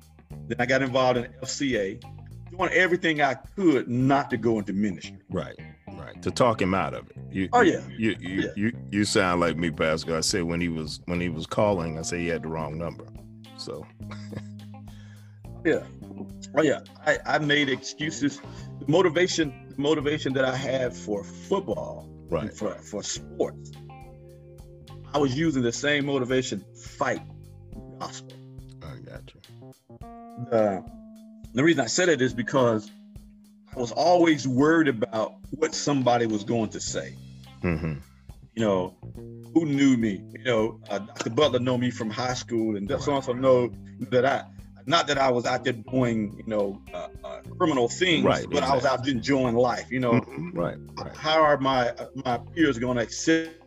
then 0.48 0.56
I 0.58 0.66
got 0.66 0.82
involved 0.82 1.18
in 1.18 1.24
FCA, 1.42 2.02
doing 2.50 2.70
everything 2.72 3.20
I 3.20 3.34
could 3.34 3.88
not 3.88 4.30
to 4.30 4.36
go 4.36 4.58
into 4.58 4.72
ministry. 4.72 5.18
Right. 5.30 5.58
Right. 5.88 6.20
To 6.22 6.30
talk 6.30 6.60
him 6.60 6.74
out 6.74 6.94
of 6.94 7.08
it. 7.10 7.16
You, 7.30 7.48
Oh, 7.52 7.60
yeah. 7.60 7.80
You 7.88 8.16
you, 8.18 8.42
Yeah. 8.42 8.50
you 8.56 8.72
you 8.90 9.04
sound 9.04 9.40
like 9.40 9.56
me, 9.56 9.70
Pastor. 9.70 10.16
I 10.16 10.20
said 10.20 10.42
when 10.44 10.60
he 10.60 10.68
was 10.68 11.00
when 11.06 11.20
he 11.20 11.28
was 11.28 11.46
calling, 11.46 11.98
I 11.98 12.02
said 12.02 12.20
he 12.20 12.28
had 12.28 12.42
the 12.42 12.48
wrong 12.48 12.78
number. 12.78 13.04
So 13.56 13.86
Yeah. 15.64 15.82
Oh 16.56 16.62
yeah. 16.62 16.80
I, 17.06 17.18
I 17.26 17.38
made 17.38 17.68
excuses. 17.68 18.40
The 18.80 18.90
motivation, 18.90 19.66
the 19.76 19.80
motivation 19.80 20.32
that 20.34 20.44
I 20.44 20.56
had 20.56 20.94
for 20.94 21.22
football, 21.22 22.08
right. 22.28 22.52
for 22.52 22.74
for 22.74 23.02
sports, 23.02 23.70
I 25.14 25.18
was 25.18 25.36
using 25.36 25.62
the 25.62 25.72
same 25.72 26.06
motivation 26.06 26.64
fight 26.74 27.22
gospel. 27.98 28.36
I 28.82 28.96
got 28.98 29.22
you. 29.34 30.48
Uh, 30.50 30.80
the 31.54 31.62
reason 31.62 31.84
I 31.84 31.86
said 31.86 32.08
it 32.08 32.22
is 32.22 32.32
because 32.32 32.90
I 33.76 33.78
was 33.80 33.92
always 33.92 34.48
worried 34.48 34.88
about 34.88 35.34
what 35.50 35.74
somebody 35.74 36.26
was 36.26 36.44
going 36.44 36.70
to 36.70 36.80
say. 36.80 37.14
Mm-hmm. 37.62 37.94
You 38.54 38.62
know, 38.62 38.96
who 39.54 39.66
knew 39.66 39.96
me? 39.96 40.22
You 40.32 40.44
know, 40.44 40.80
uh, 40.90 40.98
Dr. 40.98 41.30
Butler 41.30 41.60
know 41.60 41.78
me 41.78 41.90
from 41.90 42.10
high 42.10 42.34
school, 42.34 42.76
and 42.76 42.88
so 43.00 43.12
also 43.12 43.32
know 43.32 43.70
that 44.10 44.24
I, 44.24 44.44
not 44.86 45.06
that 45.06 45.18
I 45.18 45.30
was 45.30 45.46
out 45.46 45.64
there 45.64 45.72
doing, 45.74 46.34
you 46.38 46.44
know, 46.46 46.82
uh, 46.92 47.08
uh, 47.24 47.40
criminal 47.58 47.88
things, 47.88 48.24
Right, 48.24 48.46
but 48.50 48.62
I 48.62 48.74
was 48.74 48.84
out 48.84 49.06
enjoying 49.06 49.54
life. 49.54 49.90
You 49.90 50.00
know, 50.00 50.12
Mhm. 50.12 50.50
Right. 50.54 50.76
Right. 50.96 51.16
how 51.16 51.40
are 51.42 51.56
my 51.58 51.92
my 52.24 52.38
peers 52.54 52.78
going 52.78 52.96
to 52.96 53.02
accept 53.02 53.61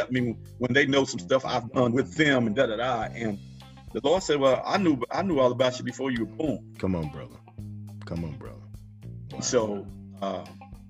accept 0.00 0.12
me 0.12 0.36
when 0.58 0.72
they 0.72 0.86
know 0.86 1.04
some 1.04 1.20
stuff 1.20 1.44
I've 1.44 1.70
done 1.72 1.92
with 1.92 2.14
them 2.16 2.46
and 2.46 2.56
da 2.56 2.66
da 2.66 2.76
da. 2.76 3.02
And 3.14 3.38
the 3.92 4.00
Lord 4.02 4.22
said, 4.22 4.40
"Well, 4.40 4.62
I 4.64 4.78
knew 4.78 5.02
I 5.10 5.22
knew 5.22 5.38
all 5.38 5.52
about 5.52 5.78
you 5.78 5.84
before 5.84 6.10
you 6.10 6.24
were 6.24 6.36
born." 6.36 6.74
Come 6.78 6.94
on, 6.94 7.08
brother. 7.10 7.36
Come 8.06 8.24
on, 8.24 8.32
brother. 8.36 8.56
Wow. 9.32 9.40
So 9.40 9.86
uh, 10.22 10.44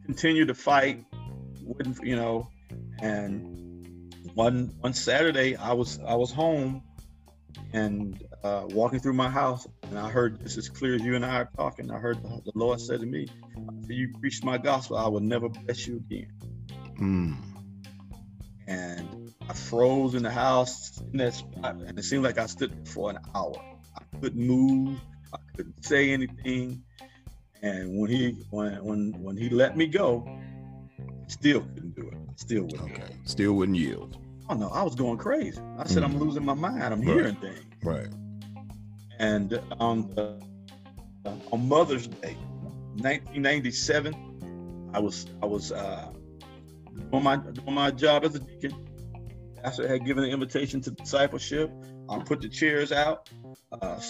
continue 0.04 0.46
to 0.46 0.54
fight, 0.54 1.04
wouldn't 1.62 1.98
you 2.04 2.16
know? 2.16 2.48
And 3.02 3.84
one 4.34 4.72
one 4.80 4.94
Saturday, 4.94 5.56
I 5.56 5.72
was 5.72 5.98
I 6.06 6.14
was 6.14 6.30
home 6.30 6.82
and 7.72 8.22
uh, 8.44 8.64
walking 8.68 9.00
through 9.00 9.14
my 9.14 9.28
house, 9.28 9.66
and 9.82 9.98
I 9.98 10.08
heard 10.08 10.40
just 10.42 10.58
as 10.58 10.68
clear 10.68 10.94
as 10.94 11.02
you 11.02 11.14
and 11.16 11.24
I 11.24 11.36
are 11.40 11.50
talking. 11.56 11.90
I 11.90 11.98
heard 11.98 12.22
the, 12.22 12.28
the 12.44 12.52
Lord 12.54 12.80
said 12.80 13.00
to 13.00 13.06
me, 13.06 13.28
"You 13.88 14.14
preach 14.20 14.44
my 14.44 14.58
gospel, 14.58 14.96
I 14.96 15.08
will 15.08 15.20
never 15.20 15.48
bless 15.48 15.86
you 15.86 15.96
again." 15.96 16.28
Mm. 17.00 17.49
And 18.70 19.34
I 19.48 19.52
froze 19.52 20.14
in 20.14 20.22
the 20.22 20.30
house 20.30 21.02
in 21.12 21.18
that 21.18 21.34
spot, 21.34 21.74
and 21.74 21.98
it 21.98 22.04
seemed 22.04 22.22
like 22.22 22.38
I 22.38 22.46
stood 22.46 22.70
there 22.70 22.86
for 22.86 23.10
an 23.10 23.18
hour. 23.34 23.60
I 23.96 24.18
couldn't 24.20 24.46
move. 24.46 25.00
I 25.34 25.38
couldn't 25.56 25.84
say 25.84 26.12
anything. 26.12 26.84
And 27.62 27.98
when 27.98 28.08
he 28.10 28.36
when 28.50 28.82
when 28.84 29.12
when 29.20 29.36
he 29.36 29.48
let 29.48 29.76
me 29.76 29.88
go, 29.88 30.24
still 31.26 31.62
couldn't 31.62 31.96
do 31.96 32.08
it. 32.08 32.14
Still 32.36 32.62
wouldn't. 32.62 32.92
Okay. 32.92 33.16
Still 33.24 33.54
wouldn't 33.54 33.76
yield. 33.76 34.16
Oh 34.48 34.54
no, 34.54 34.68
I 34.68 34.84
was 34.84 34.94
going 34.94 35.18
crazy. 35.18 35.60
I 35.76 35.84
said, 35.86 36.04
mm. 36.04 36.06
I'm 36.06 36.18
losing 36.20 36.44
my 36.44 36.54
mind. 36.54 36.80
I'm 36.80 37.00
right. 37.00 37.08
hearing 37.08 37.34
things. 37.36 37.64
Right. 37.82 38.08
And 39.18 39.60
on 39.80 40.10
the, 40.10 40.40
on 41.50 41.68
Mother's 41.68 42.06
Day, 42.06 42.36
1997, 42.94 44.90
I 44.94 45.00
was 45.00 45.26
I 45.42 45.46
was 45.46 45.72
uh, 45.72 46.12
doing 47.10 47.22
my 47.22 47.36
doing 47.36 47.74
my 47.74 47.90
job 47.90 48.24
as 48.24 48.34
a 48.34 48.40
deacon. 48.40 48.86
Pastor 49.62 49.86
had 49.86 50.04
given 50.06 50.24
an 50.24 50.30
invitation 50.30 50.80
to 50.82 50.90
discipleship. 50.90 51.70
I 52.08 52.18
put 52.18 52.40
the 52.40 52.48
chairs 52.48 52.92
out, 52.92 53.28
uh, 53.72 54.00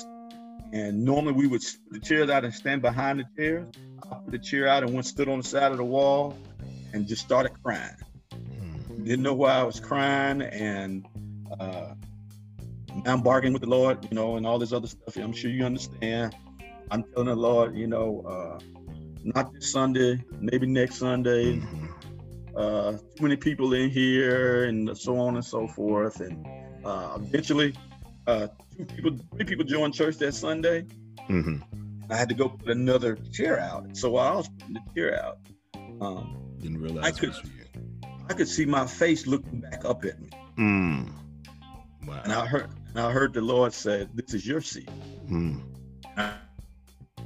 and 0.73 1.05
normally 1.05 1.33
we 1.33 1.47
would 1.47 1.61
put 1.61 2.01
the 2.01 2.07
chairs 2.07 2.31
out 2.31 2.45
and 2.45 2.55
stand 2.55 2.83
behind 2.83 3.21
the 3.21 3.25
chairs. 3.37 3.69
I 4.03 4.17
put 4.17 4.31
the 4.31 4.39
chair 4.39 4.69
out 4.69 4.83
and 4.85 4.95
went 4.95 5.07
stood 5.07 5.29
on 5.29 5.39
the 5.39 5.45
side 5.45 5.73
of 5.73 5.79
the 5.79 5.85
wall, 5.85 6.37
and 6.93 7.07
just 7.07 7.23
started 7.23 7.53
crying. 7.63 7.97
Mm. 8.33 9.05
Didn't 9.05 9.23
know 9.23 9.35
why 9.35 9.55
I 9.55 9.63
was 9.65 9.81
crying, 9.81 10.43
and 10.43 11.07
uh, 11.59 11.95
I'm 13.07 13.23
bargaining 13.23 13.53
with 13.53 13.63
the 13.63 13.69
Lord, 13.69 14.05
you 14.05 14.15
know, 14.15 14.37
and 14.37 14.47
all 14.47 14.59
this 14.59 14.73
other 14.73 14.87
stuff. 14.87 15.17
I'm 15.17 15.33
sure 15.33 15.51
you 15.51 15.65
understand. 15.65 16.35
I'm 16.91 17.05
telling 17.05 17.29
the 17.29 17.37
Lord, 17.37 17.77
you 17.77 17.87
know, 17.87 18.25
uh, 18.27 18.59
not 19.23 19.53
this 19.53 19.71
Sunday, 19.71 20.25
maybe 20.41 20.67
next 20.67 20.97
Sunday. 20.97 21.57
Mm-hmm. 21.57 21.87
Uh, 22.61 22.93
too 22.93 23.23
many 23.23 23.37
people 23.37 23.73
in 23.73 23.89
here, 23.89 24.65
and 24.65 24.97
so 24.97 25.19
on 25.19 25.37
and 25.37 25.45
so 25.45 25.67
forth. 25.67 26.21
And 26.21 26.47
uh, 26.85 27.17
eventually, 27.17 27.73
uh, 28.27 28.49
two 28.77 28.85
people, 28.85 29.19
three 29.35 29.47
people 29.47 29.65
joined 29.65 29.95
church 29.95 30.19
that 30.19 30.35
Sunday. 30.35 30.83
Mm-hmm. 31.31 31.57
I 32.11 32.17
had 32.17 32.29
to 32.29 32.35
go 32.35 32.51
put 32.51 32.69
another 32.69 33.17
chair 33.33 33.59
out. 33.59 33.97
So 33.97 34.11
while 34.11 34.31
I 34.31 34.37
was 34.37 34.49
putting 34.49 34.75
the 34.75 34.83
chair 34.95 35.25
out, 35.25 35.39
um, 36.03 36.37
didn't 36.59 36.83
realize 36.83 37.07
I 37.07 37.13
could, 37.13 37.35
I 38.29 38.35
could 38.35 38.49
see 38.49 38.67
my 38.67 38.87
face 38.87 39.27
looking 39.27 39.61
back 39.61 39.87
up 39.87 40.05
at 40.05 40.21
me. 40.21 40.29
Mm. 40.59 41.13
Wow. 42.07 42.21
And 42.25 42.33
I 42.33 42.45
heard, 42.45 42.69
and 42.91 43.01
I 43.01 43.11
heard 43.11 43.33
the 43.33 43.41
Lord 43.41 43.73
say, 43.73 44.07
"This 44.13 44.35
is 44.35 44.47
your 44.47 44.61
seat." 44.61 44.91
Mm. 45.31 45.63
I, 46.15 46.35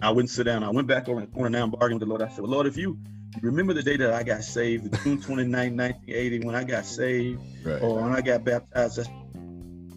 I, 0.01 0.11
wouldn't 0.13 0.31
sit 0.31 0.45
down. 0.45 0.63
I 0.63 0.71
went 0.71 0.87
back 0.87 1.09
over 1.09 1.21
in 1.21 1.27
the 1.27 1.33
corner 1.33 1.51
now 1.51 1.65
and 1.65 1.73
bargained 1.73 2.01
with 2.01 2.09
the 2.09 2.15
Lord. 2.15 2.23
I 2.23 2.29
said, 2.29 2.43
well, 2.43 2.53
"Lord, 2.53 2.69
if 2.69 2.77
you 2.77 3.01
remember 3.43 3.75
the 3.75 3.83
day 3.83 3.97
that 3.97 4.13
I 4.13 4.23
got 4.23 4.45
saved, 4.45 4.93
June 5.03 5.21
29, 5.21 5.77
1980, 5.77 6.41
when 6.41 6.55
I 6.55 6.65
got 6.65 6.87
saved, 6.87 7.41
right. 7.65 7.83
or 7.83 8.03
when 8.03 8.13
I 8.13 8.21
got 8.21 8.45
baptized." 8.45 9.09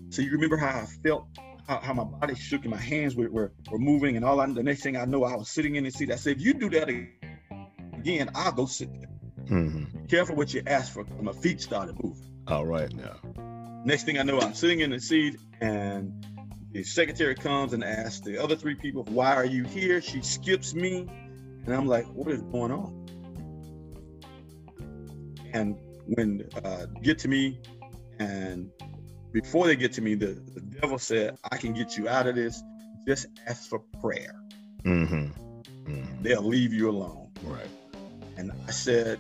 So 0.10 0.22
you 0.22 0.32
remember 0.32 0.58
how 0.58 0.80
I 0.80 0.86
felt, 1.04 1.28
how, 1.68 1.80
how 1.80 1.94
my 1.94 2.06
body 2.06 2.36
shook 2.36 2.62
and 2.62 2.72
my 2.72 2.80
hands 2.80 3.16
were, 3.16 3.30
were, 3.30 3.52
were 3.70 3.80
moving, 3.80 4.16
and 4.16 4.26
all. 4.26 4.40
I, 4.40 4.46
the 4.48 4.64
next 4.64 4.82
thing 4.82 4.96
I 4.98 5.06
know, 5.06 5.24
I 5.24 5.36
was 5.36 5.50
sitting 5.50 5.76
in 5.76 5.84
the 5.84 5.92
seat. 5.92 6.12
I 6.12 6.16
said, 6.16 6.38
"If 6.38 6.42
you 6.42 6.54
do 6.54 6.70
that 6.72 6.90
again, 6.90 8.30
I'll 8.34 8.52
go 8.52 8.66
sit 8.66 8.90
there." 8.94 9.10
Mm-hmm. 9.46 10.06
Careful 10.06 10.36
what 10.36 10.54
you 10.54 10.64
ask 10.66 10.94
for. 10.94 11.06
My 11.22 11.34
feet 11.34 11.62
started 11.62 12.02
moving. 12.04 12.24
All 12.48 12.66
right 12.66 12.94
now. 12.94 13.18
Next 13.86 14.04
thing 14.04 14.18
I 14.18 14.24
know, 14.24 14.40
I'm 14.40 14.54
sitting 14.54 14.80
in 14.82 14.92
the 14.92 15.00
seat, 15.00 15.38
and 15.62 16.26
the 16.72 16.84
secretary 16.84 17.36
comes 17.36 17.74
and 17.74 17.84
asks 17.84 18.22
the 18.22 18.38
other 18.38 18.56
three 18.56 18.76
people, 18.76 19.04
"Why 19.04 19.36
are 19.36 19.46
you 19.46 19.64
here?" 19.64 20.02
She 20.02 20.22
skips 20.22 20.74
me, 20.74 21.08
and 21.66 21.76
I'm 21.76 21.88
like, 21.88 22.06
"What 22.08 22.32
is 22.32 22.42
going 22.42 22.72
on?" 22.72 23.07
And 25.58 25.76
when 26.06 26.48
uh, 26.64 26.86
get 27.02 27.20
to 27.20 27.28
me, 27.28 27.60
and 28.20 28.72
before 29.32 29.68
they 29.68 29.76
get 29.76 29.94
to 29.94 30.02
me, 30.02 30.16
the, 30.16 30.40
the 30.54 30.62
devil 30.62 30.98
said, 30.98 31.38
"I 31.52 31.58
can 31.58 31.74
get 31.74 31.98
you 31.98 32.08
out 32.08 32.28
of 32.28 32.36
this. 32.36 32.62
Just 33.08 33.28
ask 33.48 33.70
for 33.70 33.80
prayer. 34.02 34.36
Mm-hmm. 34.84 35.92
Mm-hmm. 35.92 36.24
They'll 36.24 36.44
leave 36.44 36.74
you 36.74 36.90
alone." 36.90 37.32
Right. 37.44 37.68
And 38.38 38.52
I 38.68 38.72
said, 38.72 39.20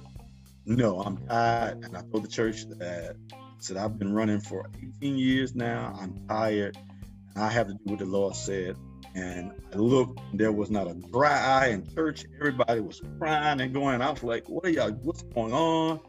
"No, 0.65 1.01
I'm 1.01 1.17
tired." 1.27 1.83
And 1.83 1.97
I 1.97 2.01
told 2.01 2.23
the 2.23 2.29
church 2.29 2.65
that 2.79 3.15
said, 3.59 3.77
I've 3.77 3.97
been 3.97 4.13
running 4.13 4.39
for 4.39 4.69
18 5.01 5.17
years 5.17 5.55
now. 5.55 5.97
I'm 5.99 6.27
tired. 6.27 6.77
And 7.35 7.43
I 7.43 7.49
have 7.49 7.67
to 7.67 7.73
do 7.73 7.79
what 7.83 7.99
the 7.99 8.05
Lord 8.05 8.35
said. 8.35 8.75
And 9.15 9.51
I 9.73 9.77
looked, 9.77 10.19
there 10.33 10.51
was 10.51 10.69
not 10.69 10.87
a 10.87 10.93
dry 10.93 11.39
eye 11.39 11.67
in 11.69 11.91
church. 11.95 12.25
Everybody 12.39 12.81
was 12.81 13.01
crying 13.17 13.61
and 13.61 13.73
going. 13.73 14.01
I 14.01 14.11
was 14.11 14.23
like, 14.23 14.47
what 14.47 14.65
are 14.65 14.69
y'all, 14.69 14.91
what's 14.91 15.23
going 15.23 15.53
on? 15.53 15.99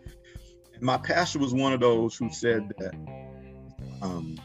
And 0.79 0.83
my 0.83 0.97
pastor 0.97 1.39
was 1.39 1.53
one 1.53 1.73
of 1.73 1.81
those 1.81 2.17
who 2.17 2.31
said 2.33 2.73
that 2.79 2.95
um, 4.03 4.39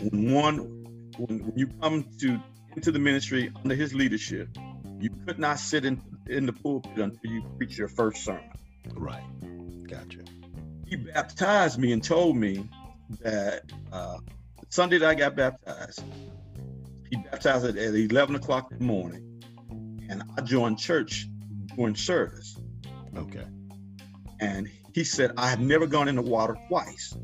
when 0.00 0.32
one, 0.32 0.56
when, 1.18 1.46
when 1.46 1.52
you 1.56 1.68
come 1.80 2.06
to 2.20 2.40
into 2.74 2.92
the 2.92 2.98
ministry 2.98 3.50
under 3.62 3.74
his 3.74 3.94
leadership, 3.94 4.48
you 5.00 5.10
could 5.26 5.38
not 5.38 5.58
sit 5.58 5.84
in, 5.84 6.02
in 6.26 6.46
the 6.46 6.52
pulpit 6.52 6.98
until 6.98 7.30
you 7.30 7.42
preach 7.56 7.78
your 7.78 7.88
first 7.88 8.24
sermon. 8.24 8.50
Right. 8.94 9.24
Gotcha 9.88 10.24
he 10.86 10.96
baptized 10.96 11.78
me 11.78 11.92
and 11.92 12.02
told 12.02 12.36
me 12.36 12.68
that 13.20 13.64
uh, 13.92 14.18
Sunday 14.68 14.98
that 14.98 15.08
I 15.08 15.14
got 15.14 15.36
baptized, 15.36 16.02
he 17.10 17.16
baptized 17.16 17.64
at 17.64 17.76
11 17.76 18.36
o'clock 18.36 18.70
in 18.70 18.78
the 18.78 18.84
morning, 18.84 19.42
and 20.08 20.22
I 20.36 20.42
joined 20.42 20.78
church 20.78 21.26
during 21.76 21.96
service. 21.96 22.56
Okay. 23.16 23.44
And 24.40 24.70
he 24.96 25.04
said, 25.04 25.30
I 25.36 25.50
have 25.50 25.60
never 25.60 25.86
gone 25.86 26.08
in 26.08 26.16
the 26.16 26.22
water 26.22 26.56
twice. 26.68 27.14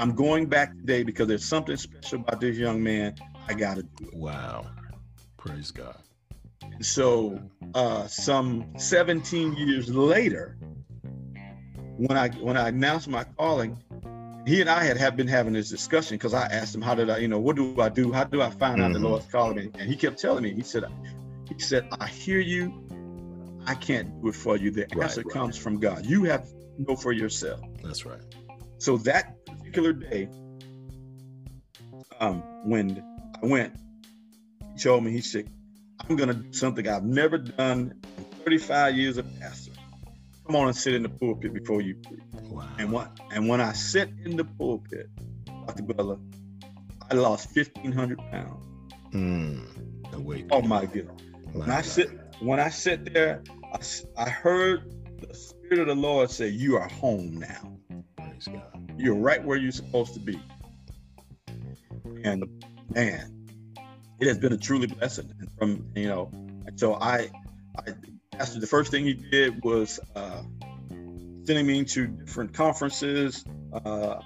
I'm 0.00 0.16
going 0.16 0.46
back 0.46 0.76
today 0.76 1.04
because 1.04 1.28
there's 1.28 1.44
something 1.44 1.76
special 1.76 2.22
about 2.22 2.40
this 2.40 2.56
young 2.56 2.82
man. 2.82 3.14
I 3.46 3.54
got 3.54 3.76
to 3.76 3.84
do 3.84 4.08
it. 4.08 4.14
Wow. 4.14 4.66
Praise 5.36 5.70
God. 5.70 5.94
And 6.60 6.84
so, 6.84 7.40
uh, 7.72 8.08
some 8.08 8.72
17 8.78 9.52
years 9.52 9.88
later, 9.94 10.58
when 11.98 12.18
I 12.18 12.30
when 12.30 12.56
I 12.56 12.66
announced 12.66 13.06
my 13.06 13.22
calling, 13.22 13.78
he 14.44 14.60
and 14.60 14.68
I 14.68 14.82
had 14.82 14.96
have 14.96 15.16
been 15.16 15.28
having 15.28 15.52
this 15.52 15.70
discussion 15.70 16.16
because 16.16 16.34
I 16.34 16.46
asked 16.46 16.74
him, 16.74 16.82
"How 16.82 16.96
did 16.96 17.10
I, 17.10 17.18
you 17.18 17.28
know, 17.28 17.38
what 17.38 17.54
do 17.54 17.80
I 17.80 17.90
do? 17.90 18.10
How 18.10 18.24
do 18.24 18.42
I 18.42 18.50
find 18.50 18.78
mm-hmm. 18.78 18.82
out 18.82 18.92
the 18.92 18.98
mm-hmm. 18.98 19.06
Lord's 19.06 19.26
calling 19.26 19.56
me?" 19.56 19.70
And 19.78 19.88
he 19.88 19.94
kept 19.94 20.18
telling 20.18 20.42
me. 20.42 20.52
He 20.52 20.62
said, 20.62 20.82
"He 21.46 21.60
said 21.60 21.86
I 22.00 22.08
hear 22.08 22.40
you, 22.40 22.74
I 23.66 23.76
can't 23.76 24.20
do 24.20 24.30
it 24.30 24.34
for 24.34 24.56
you. 24.56 24.72
The 24.72 24.88
right, 24.96 25.04
answer 25.04 25.22
right. 25.22 25.32
comes 25.32 25.56
from 25.56 25.78
God. 25.78 26.06
You 26.06 26.24
have 26.24 26.48
know 26.86 26.96
for 26.96 27.12
yourself." 27.12 27.60
That's 27.82 28.04
right. 28.04 28.22
So 28.78 28.96
that 28.98 29.44
particular 29.46 29.92
day, 29.92 30.28
um, 32.18 32.42
when 32.64 33.02
I 33.42 33.46
went, 33.46 33.76
he 34.74 34.80
told 34.80 35.04
me, 35.04 35.12
he 35.12 35.20
said, 35.20 35.50
"I'm 36.00 36.16
going 36.16 36.28
to 36.28 36.34
do 36.34 36.52
something 36.52 36.88
I've 36.88 37.04
never 37.04 37.38
done 37.38 37.94
in 38.18 38.24
35 38.44 38.96
years 38.96 39.18
of 39.18 39.26
pastor." 39.40 39.70
come 40.50 40.60
on 40.62 40.66
and 40.66 40.76
sit 40.76 40.94
in 40.94 41.02
the 41.04 41.08
pulpit 41.08 41.54
before 41.54 41.80
you 41.80 41.94
preach. 41.94 42.20
Wow. 42.48 42.66
And 42.78 42.90
what 42.90 43.20
and 43.30 43.48
when 43.48 43.60
I 43.60 43.72
sit 43.72 44.10
in 44.24 44.36
the 44.36 44.44
pulpit, 44.44 45.08
Dr. 45.66 45.84
Butler, 45.84 46.18
I 47.08 47.14
lost 47.14 47.50
fifteen 47.50 47.92
hundred 47.92 48.18
pounds. 48.32 48.66
Mm, 49.12 50.18
weight. 50.18 50.46
Oh 50.50 50.62
my 50.62 50.86
goodness. 50.86 51.22
Wow. 51.54 51.60
When 51.60 51.70
I 51.70 51.82
sit 51.82 52.10
when 52.40 52.58
I 52.58 52.68
sit 52.68 53.12
there, 53.12 53.44
I, 53.72 53.78
I 54.16 54.28
heard 54.28 54.92
the 55.20 55.34
Spirit 55.70 55.88
of 55.88 55.96
the 55.98 56.02
Lord 56.02 56.28
say, 56.32 56.48
You 56.48 56.78
are 56.78 56.88
home 56.88 57.36
now. 57.36 57.78
Praise 58.16 58.48
God. 58.48 58.92
You're 58.98 59.14
right 59.14 59.44
where 59.44 59.56
you're 59.56 59.70
supposed 59.70 60.14
to 60.14 60.18
be. 60.18 60.36
And 62.24 62.44
man, 62.92 63.46
it 64.18 64.26
has 64.26 64.36
been 64.36 64.52
a 64.52 64.56
truly 64.56 64.88
blessing. 64.88 65.32
And 65.38 65.48
from 65.52 65.86
you 65.94 66.08
know, 66.08 66.32
so 66.74 66.94
I 66.94 67.30
I 67.78 67.92
Pastor, 68.32 68.58
the 68.58 68.66
first 68.66 68.90
thing 68.90 69.04
he 69.04 69.14
did 69.14 69.62
was 69.62 70.00
uh, 70.16 70.42
sending 71.44 71.68
me 71.68 71.84
to 71.84 72.08
different 72.08 72.52
conferences. 72.52 73.44
Uh, 73.72 74.16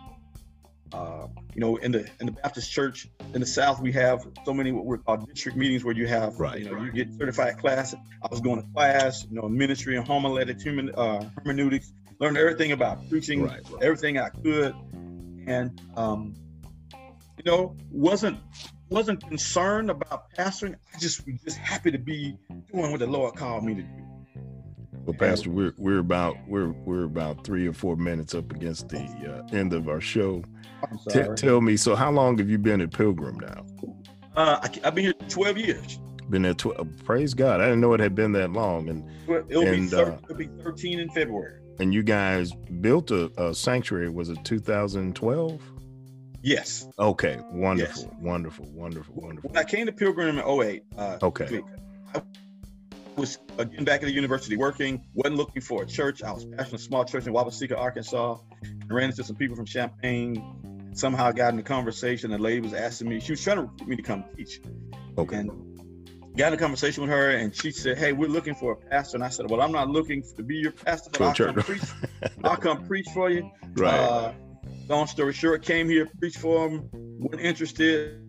uh, 0.95 1.27
you 1.55 1.61
know, 1.61 1.77
in 1.77 1.93
the 1.93 2.09
in 2.21 2.27
the 2.27 2.33
Baptist 2.33 2.71
Church 2.71 3.09
in 3.35 3.41
the 3.41 3.47
South, 3.47 3.81
we 3.81 3.93
have 3.93 4.25
so 4.45 4.55
many 4.55 4.71
what 4.71 4.85
we're 4.85 4.99
called 4.99 5.27
district 5.29 5.59
meetings 5.59 5.85
where 5.85 5.95
you 5.95 6.07
have, 6.07 6.39
right, 6.39 6.61
you 6.61 6.67
know, 6.67 6.75
right. 6.75 6.85
you 6.85 6.93
get 6.93 7.13
certified 7.19 7.59
class. 7.59 7.95
I 7.95 8.29
was 8.31 8.41
going 8.41 8.63
to 8.63 8.69
class, 8.73 9.27
you 9.29 9.41
know, 9.41 9.49
ministry 9.49 9.97
and 9.97 10.07
homiletics, 10.07 10.63
human 10.63 10.95
uh, 10.95 11.29
hermeneutics, 11.39 11.93
learned 12.21 12.37
everything 12.37 12.73
about 12.73 13.09
preaching, 13.09 13.43
Right, 13.43 13.61
right. 13.71 13.83
everything 13.83 14.19
I 14.19 14.29
could, 14.29 14.75
and 15.47 15.81
um, 15.97 16.35
you 16.93 17.45
know, 17.45 17.77
wasn't 17.91 18.39
wasn't 18.89 19.27
concerned 19.27 19.91
about 19.91 20.33
pastoring. 20.35 20.77
I 20.95 20.99
just 20.99 21.27
was 21.27 21.41
just 21.43 21.57
happy 21.57 21.91
to 21.91 21.99
be 21.99 22.37
doing 22.73 22.93
what 22.93 23.01
the 23.01 23.09
Lord 23.09 23.35
called 23.35 23.65
me 23.65 23.75
to 23.75 23.83
do. 23.83 24.14
Well, 25.05 25.15
Pastor, 25.19 25.51
we're 25.51 25.75
we're 25.77 25.99
about 25.99 26.37
we're 26.49 26.69
we're 26.71 27.05
about 27.05 27.45
three 27.45 27.67
or 27.67 27.73
four 27.73 27.97
minutes 27.97 28.35
up 28.35 28.51
against 28.53 28.89
the 28.89 29.01
uh, 29.03 29.55
end 29.57 29.73
of 29.73 29.89
our 29.89 30.01
show. 30.01 30.43
T- 31.11 31.23
tell 31.37 31.61
me, 31.61 31.77
so 31.77 31.95
how 31.95 32.11
long 32.11 32.39
have 32.39 32.49
you 32.51 32.59
been 32.59 32.81
at 32.81 32.93
Pilgrim 32.93 33.39
now? 33.39 33.65
uh, 34.37 34.59
I, 34.63 34.69
have 34.85 34.95
been 34.95 35.05
here 35.05 35.13
12 35.29 35.59
years. 35.59 35.99
Been 36.31 36.43
there. 36.43 36.55
Tw- 36.55 36.79
uh, 36.79 36.85
praise 37.05 37.35
God! 37.35 37.61
I 37.61 37.65
didn't 37.65 37.81
know 37.81 37.93
it 37.93 38.01
had 38.01 38.15
been 38.15 38.33
that 38.33 38.53
long. 38.53 38.89
And 38.89 39.05
It'll, 39.51 39.67
And, 39.67 39.83
be 39.83 39.87
thir- 39.89 40.13
uh, 40.13 40.19
it'll 40.25 40.37
be 40.37 40.49
13 40.63 40.99
in 41.01 41.11
February. 41.11 41.61
and 41.81 41.93
you 41.93 42.03
guys 42.03 42.53
built 42.81 43.11
a, 43.11 43.31
a 43.43 43.55
sanctuary. 43.55 44.09
Was 44.09 44.31
it 44.31 44.39
2012? 44.45 45.61
Yes. 46.43 46.87
Okay, 46.99 47.39
wonderful, 47.51 48.03
Yes. 48.03 48.13
wonderful, 48.21 48.67
wonderful, 48.73 49.15
wonderful. 49.17 49.51
When 49.51 49.59
I 49.59 49.65
came 49.65 49.87
to 49.87 49.93
Pilgrim 49.93 50.39
in 50.39 50.45
08, 50.45 50.83
uh, 50.99 51.19
Okay, 51.23 51.63
I 52.15 52.21
was 53.17 53.39
getting 53.57 53.85
back 53.85 54.03
at 54.03 54.07
the 54.07 54.13
university 54.13 54.57
working, 54.57 55.05
wasn't 55.15 55.37
looking 55.37 55.63
for 55.63 55.83
a 55.83 55.87
church. 55.87 56.23
I 56.23 56.33
was 56.33 56.45
pastoring 56.45 56.75
a 56.75 56.79
small 56.79 57.05
church 57.05 57.27
in 57.27 57.33
Wabbaseka, 57.33 57.77
Arkansas. 57.79 58.39
I 58.65 58.93
ran 58.93 59.11
into 59.11 59.25
some 59.25 59.37
people 59.37 59.57
from 59.57 59.67
Champaign. 59.67 60.91
Somehow 60.95 61.33
got 61.33 61.53
in 61.53 61.59
a 61.59 61.63
conversation. 61.63 62.31
The 62.31 62.39
lady 62.39 62.61
was 62.61 62.75
asking 62.75 63.09
me, 63.09 63.21
she 63.21 63.33
was 63.33 63.43
trying 63.43 63.57
to 63.59 63.71
get 63.79 63.89
me 63.89 63.97
to 63.97 64.03
come 64.03 64.25
teach. 64.37 64.61
okay, 65.19 65.37
And 65.39 65.51
got 66.37 66.49
in 66.49 66.55
a 66.55 66.57
conversation 66.57 67.03
with 67.03 67.11
her, 67.11 67.31
and 67.31 67.55
she 67.55 67.71
said, 67.73 67.99
Hey, 67.99 68.13
we're 68.13 68.29
looking 68.29 68.55
for 68.55 68.73
a 68.73 68.77
pastor. 68.77 69.17
And 69.17 69.25
I 69.25 69.29
said, 69.29 69.51
Well, 69.51 69.61
I'm 69.61 69.73
not 69.73 69.89
looking 69.89 70.23
to 70.37 70.43
be 70.43 70.57
your 70.57 70.73
pastor, 70.73 71.11
but 71.13 71.23
I'll 71.23 71.35
come, 71.35 71.55
preach, 71.55 71.83
I'll 72.45 72.57
come 72.57 72.87
preach 72.87 73.07
for 73.13 73.29
you. 73.31 73.51
right. 73.77 73.99
Uh, 73.99 74.33
long 74.89 75.07
story 75.07 75.33
short, 75.33 75.63
came 75.63 75.89
here, 75.89 76.07
preached 76.19 76.39
for 76.39 76.69
them, 76.69 76.89
weren't 76.93 77.41
interested. 77.41 78.21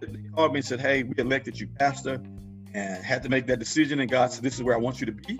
They 0.00 0.08
called 0.34 0.52
me 0.52 0.58
and 0.58 0.64
said, 0.64 0.80
Hey, 0.80 1.02
we 1.04 1.14
elected 1.18 1.58
you 1.58 1.68
pastor, 1.78 2.20
and 2.74 3.04
had 3.04 3.22
to 3.22 3.28
make 3.28 3.46
that 3.46 3.58
decision. 3.58 4.00
And 4.00 4.10
God 4.10 4.32
said, 4.32 4.42
This 4.42 4.54
is 4.54 4.62
where 4.62 4.74
I 4.74 4.78
want 4.78 5.00
you 5.00 5.06
to 5.06 5.12
be. 5.12 5.38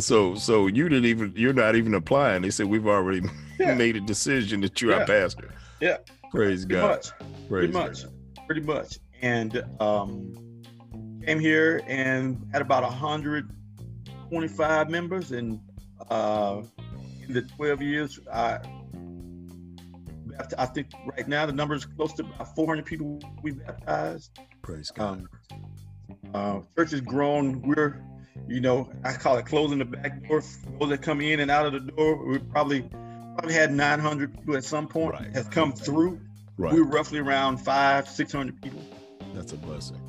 So- 0.00 0.34
so, 0.34 0.66
you 0.66 0.88
didn't 0.88 1.04
even. 1.06 1.32
You're 1.36 1.52
not 1.52 1.76
even 1.76 1.94
applying. 1.94 2.42
They 2.42 2.50
said 2.50 2.66
we've 2.66 2.86
already 2.86 3.22
Yeah. 3.58 3.74
made 3.74 3.96
a 3.96 4.00
decision 4.00 4.60
that 4.62 4.80
you're 4.80 4.92
Yeah. 4.92 5.00
our 5.00 5.06
pastor. 5.06 5.50
Yeah. 5.80 5.98
Praise 6.30 6.64
Pretty 6.64 6.80
God. 6.80 6.90
much. 6.90 7.10
Praise 7.18 7.48
Pretty 7.48 7.72
much. 7.72 8.02
God. 8.04 8.12
Pretty 8.46 8.60
much. 8.62 8.98
And 9.22 9.64
um, 9.80 10.32
came 11.26 11.38
here 11.40 11.82
and 11.86 12.46
had 12.52 12.62
about 12.62 12.82
125 12.82 14.90
members. 14.90 15.32
And 15.32 15.60
uh, 16.08 16.62
in 17.26 17.32
the 17.34 17.42
12 17.42 17.82
years, 17.82 18.18
I, 18.32 18.58
I 20.58 20.66
think 20.66 20.88
right 21.06 21.28
now 21.28 21.46
the 21.46 21.52
number 21.52 21.74
is 21.74 21.84
close 21.84 22.12
to 22.14 22.22
about 22.22 22.54
400 22.54 22.84
people 22.86 23.20
we 23.42 23.52
baptized. 23.52 24.38
Praise 24.62 24.90
God. 24.90 25.20
Um, 25.20 25.28
uh, 26.34 26.60
church 26.76 26.90
has 26.92 27.00
grown. 27.00 27.62
We're, 27.62 28.02
you 28.48 28.60
know, 28.60 28.90
I 29.04 29.12
call 29.12 29.36
it 29.38 29.46
closing 29.46 29.78
the 29.78 29.84
back 29.84 30.26
door. 30.28 30.42
Those 30.78 30.88
that 30.90 31.02
come 31.02 31.20
in 31.20 31.40
and 31.40 31.50
out 31.50 31.66
of 31.66 31.72
the 31.72 31.80
door, 31.92 32.24
we 32.26 32.38
probably 32.38 32.82
probably 33.36 33.54
had 33.54 33.72
900 33.72 34.34
people 34.34 34.56
at 34.56 34.64
some 34.64 34.86
point 34.88 35.12
Right. 35.14 35.34
have 35.34 35.50
come 35.50 35.72
through. 35.72 36.20
right. 36.58 36.74
We're 36.74 36.84
roughly 36.84 37.20
around 37.20 37.58
five, 37.58 38.08
600 38.08 38.60
people. 38.60 38.82
That's 39.34 39.52
a 39.52 39.56
blessing. 39.56 40.00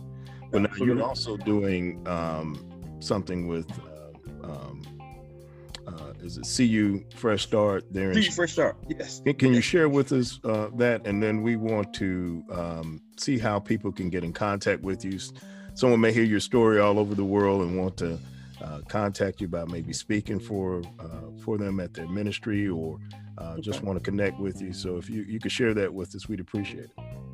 But 0.51 0.63
now 0.63 0.69
you're 0.77 1.01
also 1.03 1.37
doing 1.37 2.05
um, 2.07 2.67
something 2.99 3.47
with, 3.47 3.67
uh, 4.43 4.47
um, 4.51 4.81
uh, 5.87 6.13
is 6.21 6.37
it 6.37 6.47
CU 6.57 7.03
Fresh 7.15 7.43
Start 7.43 7.85
there? 7.93 8.11
In, 8.11 8.21
See, 8.21 8.29
first 8.31 8.53
start. 8.53 8.75
Yes. 8.89 9.21
Can- 9.23 9.35
can 9.35 9.53
you 9.53 9.61
share 9.61 9.87
with 9.87 10.11
us 10.11 10.39
uh, 10.43 10.69
that? 10.75 11.05
And 11.07 11.21
then 11.23 11.41
we 11.41 11.55
want 11.55 11.93
to 11.95 12.43
um, 12.51 13.01
see 13.17 13.37
how 13.37 13.59
people 13.59 13.91
can 13.93 14.09
get 14.09 14.23
in 14.25 14.33
contact 14.33 14.81
with 14.81 15.05
you. 15.05 15.19
Someone 15.73 15.99
may 16.01 16.11
hear 16.11 16.23
your 16.23 16.39
story 16.39 16.79
all 16.79 16.99
over 16.99 17.15
the 17.15 17.23
world 17.25 17.61
and 17.61 17.77
want 17.77 17.97
to 17.97 18.19
uh, 18.61 18.79
contact 18.87 19.41
you 19.41 19.47
about 19.47 19.69
maybe 19.69 19.93
speaking 19.93 20.39
for 20.39 20.81
uh, 20.99 21.05
for 21.43 21.57
them 21.57 21.79
at 21.79 21.93
their 21.93 22.07
ministry 22.07 22.67
or 22.67 22.99
uh, 23.37 23.57
just 23.59 23.79
Okay. 23.79 23.87
want 23.87 23.97
to 23.97 24.03
connect 24.03 24.39
with 24.39 24.61
you. 24.61 24.73
So 24.73 24.97
if 24.97 25.09
you, 25.09 25.23
you 25.23 25.39
could 25.39 25.51
share 25.51 25.73
that 25.73 25.91
with 25.93 26.13
us, 26.15 26.27
we'd 26.27 26.39
appreciate 26.39 26.85
it. 26.85 26.91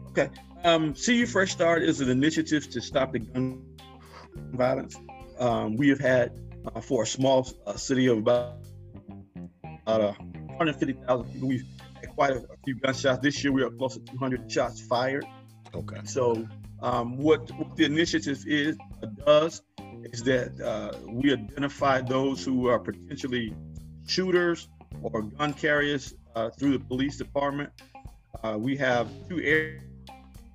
Okay. 0.09 0.29
Um, 0.63 0.93
CU 0.93 1.25
Fresh 1.25 1.51
Start 1.51 1.83
is 1.83 1.99
an 1.99 2.09
initiative 2.09 2.69
to 2.69 2.79
stop 2.81 3.11
the 3.11 3.19
gun 3.19 3.61
violence. 4.53 4.95
Um, 5.39 5.75
we 5.75 5.89
have 5.89 5.99
had 5.99 6.31
uh, 6.73 6.79
for 6.79 7.03
a 7.03 7.07
small 7.07 7.47
uh, 7.65 7.73
city 7.75 8.07
of 8.07 8.19
about, 8.19 8.57
about 9.85 10.01
uh, 10.01 10.13
150,000 10.57 11.33
people, 11.33 11.47
we've 11.49 11.65
had 11.99 12.09
quite 12.15 12.31
a, 12.31 12.37
a 12.37 12.57
few 12.63 12.75
gunshots. 12.75 13.19
This 13.21 13.43
year, 13.43 13.51
we 13.51 13.61
are 13.63 13.69
close 13.69 13.95
to 13.95 13.99
200 13.99 14.49
shots 14.51 14.79
fired. 14.81 15.25
Okay. 15.75 15.97
So, 16.05 16.47
um, 16.81 17.17
what, 17.17 17.49
what 17.57 17.75
the 17.75 17.85
initiative 17.85 18.43
is 18.47 18.77
does 19.25 19.61
is 20.03 20.23
that 20.23 20.59
uh, 20.61 20.97
we 21.07 21.33
identify 21.33 22.01
those 22.01 22.43
who 22.45 22.67
are 22.67 22.79
potentially 22.79 23.53
shooters 24.05 24.69
or 25.01 25.23
gun 25.23 25.53
carriers 25.53 26.13
uh, 26.35 26.49
through 26.51 26.77
the 26.77 26.83
police 26.85 27.17
department. 27.17 27.69
Uh, 28.43 28.55
we 28.57 28.77
have 28.77 29.09
two 29.27 29.41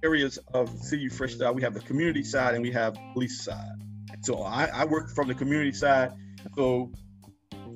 areas 0.02 0.38
of 0.54 0.70
Fresh 1.10 1.34
Start. 1.34 1.54
We 1.54 1.62
have 1.62 1.74
the 1.74 1.80
community 1.80 2.22
side 2.22 2.54
and 2.54 2.62
we 2.62 2.70
have 2.72 2.96
police 3.12 3.42
side. 3.42 3.76
So 4.22 4.42
I, 4.42 4.66
I 4.66 4.84
work 4.84 5.10
from 5.10 5.28
the 5.28 5.34
community 5.34 5.72
side. 5.72 6.12
So 6.54 6.92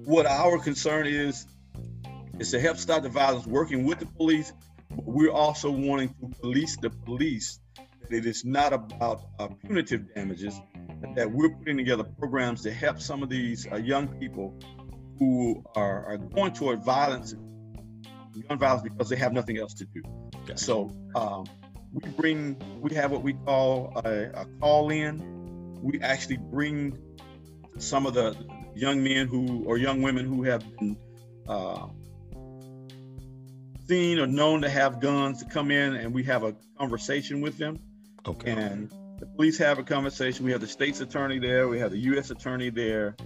what 0.05 0.26
our 0.26 0.59
concern 0.59 1.07
is 1.07 1.47
is 2.38 2.51
to 2.51 2.61
help 2.61 2.76
stop 2.76 3.03
the 3.03 3.09
violence, 3.09 3.47
working 3.47 3.84
with 3.84 3.99
the 3.99 4.07
police. 4.07 4.53
But 4.90 5.07
we're 5.07 5.32
also 5.32 5.70
wanting 5.70 6.14
to 6.20 6.40
police 6.40 6.76
the 6.76 6.90
police. 6.90 7.59
That 8.09 8.16
it 8.16 8.26
is 8.26 8.44
not 8.44 8.72
about 8.72 9.22
uh, 9.38 9.48
punitive 9.64 10.14
damages. 10.14 10.61
That 11.14 11.30
we're 11.30 11.50
putting 11.50 11.76
together 11.76 12.04
programs 12.04 12.62
to 12.62 12.72
help 12.72 13.00
some 13.00 13.22
of 13.22 13.28
these 13.28 13.66
uh, 13.70 13.76
young 13.76 14.09
people 14.18 14.59
who 15.18 15.64
are, 15.74 16.04
are 16.07 16.16
going 16.16 16.52
toward 16.52 16.84
violence, 16.84 17.34
gun 18.48 18.59
violence, 18.59 18.82
because 18.82 19.09
they 19.09 19.16
have 19.16 19.32
nothing 19.32 19.59
else 19.59 19.74
to 19.74 19.86
do. 19.86 20.02
Gotcha. 20.46 20.59
So 20.59 20.90
um, 21.14 21.46
we 21.92 22.11
bring, 22.11 22.57
we 22.80 22.94
have 22.94 23.11
what 23.11 23.22
we 23.22 23.32
call 23.32 24.00
a, 24.04 24.42
a 24.42 24.46
call 24.61 24.90
in. 24.90 25.80
We 25.82 26.00
actually 26.00 26.38
bring 26.38 26.98
some 27.78 28.07
of 28.07 28.14
the 28.14 28.36
young 28.74 29.02
men 29.02 29.26
who 29.26 29.64
or 29.64 29.78
young 29.78 30.02
women 30.02 30.26
who 30.26 30.42
have 30.44 30.64
been 30.76 30.96
uh, 31.48 31.86
seen 33.88 34.18
or 34.18 34.26
known 34.26 34.62
to 34.62 34.68
have 34.68 35.00
guns 35.00 35.42
to 35.42 35.48
come 35.48 35.70
in, 35.70 35.94
and 35.94 36.12
we 36.14 36.24
have 36.24 36.42
a 36.42 36.54
conversation 36.78 37.40
with 37.40 37.57
them. 37.59 37.78
Okay. 38.26 38.50
And 38.50 38.90
the 39.18 39.26
police 39.26 39.58
have 39.58 39.78
a 39.78 39.82
conversation. 39.82 40.44
We 40.44 40.52
have 40.52 40.60
the 40.60 40.66
state's 40.66 41.00
attorney 41.00 41.38
there. 41.38 41.68
We 41.68 41.78
have 41.78 41.90
the 41.90 41.98
U.S. 41.98 42.30
attorney 42.30 42.70
there. 42.70 43.16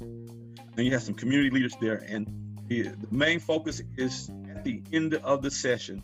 And 0.00 0.86
you 0.86 0.92
have 0.92 1.02
some 1.02 1.14
community 1.14 1.50
leaders 1.50 1.74
there. 1.80 2.04
And 2.08 2.26
the, 2.66 2.82
the 2.82 3.08
main 3.10 3.40
focus 3.40 3.82
is 3.96 4.30
at 4.50 4.64
the 4.64 4.82
end 4.92 5.14
of 5.14 5.42
the 5.42 5.50
session 5.50 6.02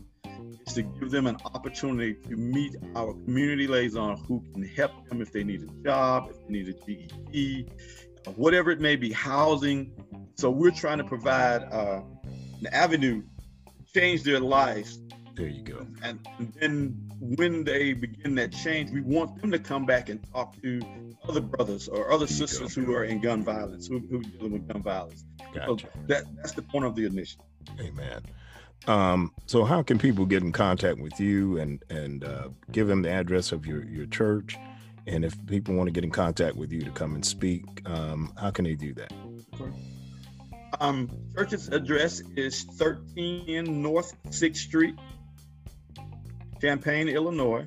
is 0.66 0.74
to 0.74 0.82
give 0.82 1.11
them 1.11 1.26
an 1.26 1.36
opportunity 1.44 2.14
to 2.28 2.36
meet 2.36 2.76
our 2.94 3.12
community 3.12 3.66
liaison 3.66 4.16
who 4.26 4.42
can 4.53 4.62
help 4.62 5.09
them 5.09 5.20
if 5.20 5.32
they 5.32 5.44
need 5.44 5.62
a 5.62 5.82
job, 5.84 6.28
if 6.30 6.47
they 6.47 6.53
need 6.53 6.68
a 6.68 6.72
GED, 6.72 7.68
whatever 8.36 8.70
it 8.70 8.80
may 8.80 8.97
be, 8.97 9.12
housing. 9.12 9.92
So 10.36 10.51
we're 10.51 10.70
trying 10.70 10.99
to 10.99 11.05
provide 11.05 11.62
uh, 11.64 12.03
an 12.61 12.66
avenue 12.72 13.22
to 13.22 13.92
change 13.92 14.22
their 14.22 14.40
lives 14.40 14.99
There 15.34 15.49
you 15.49 15.62
go. 15.62 15.86
and 16.03 16.18
then 16.61 17.06
when 17.21 17.64
they 17.64 17.93
begin 17.93 18.35
that 18.37 18.53
change, 18.53 18.91
we 18.91 19.01
want 19.01 19.41
them 19.41 19.51
to 19.51 19.59
come 19.59 19.87
back 19.87 20.09
and 20.09 20.21
talk 20.33 20.61
to 20.62 20.81
other 21.29 21.41
brothers 21.41 21.89
or 21.89 22.12
other 22.12 22.27
sisters 22.27 22.75
who 22.75 22.95
are 22.95 23.05
in 23.05 23.21
gun 23.21 23.43
violence, 23.43 23.87
who, 23.87 23.99
who 23.99 24.19
are 24.19 24.23
dealing 24.23 24.53
with 24.53 24.69
gun 24.69 24.83
violence. 24.83 25.25
So 25.55 25.75
Gotcha. 25.75 25.89
that 26.07 26.25
that's 26.37 26.53
the 26.53 26.62
point 26.62 26.85
of 26.85 26.95
the 26.95 27.07
initiative. 27.07 27.47
Amen. 27.81 28.23
Um, 28.87 29.33
so 29.47 29.64
how 29.64 29.83
can 29.83 29.99
people 29.99 30.27
get 30.27 30.43
in 30.43 30.53
contact 30.53 30.99
with 31.01 31.19
you 31.19 31.59
and 31.59 31.83
and 31.91 32.25
uh, 32.25 32.49
give 32.71 32.87
them 32.87 33.03
the 33.03 33.11
address 33.11 33.53
of 33.53 33.67
your 33.67 33.85
your 33.85 34.07
church? 34.07 34.57
And 35.07 35.25
if 35.25 35.35
people 35.47 35.75
want 35.75 35.87
to 35.87 35.93
get 35.93 36.05
in 36.05 36.11
contact 36.11 36.57
with 36.57 36.73
you 36.73 36.83
to 36.83 36.91
come 36.91 37.14
and 37.14 37.25
speak, 37.25 37.64
um, 37.89 38.33
how 38.37 38.51
can 38.51 38.64
they 38.64 38.75
do 38.75 38.93
that? 38.95 39.12
Um, 40.81 41.09
church's 41.35 41.69
address 41.69 42.23
is 42.35 42.64
13 42.64 43.83
North 43.83 44.17
6th 44.27 44.57
Street, 44.57 44.97
Champaign, 46.61 47.09
Illinois, 47.09 47.67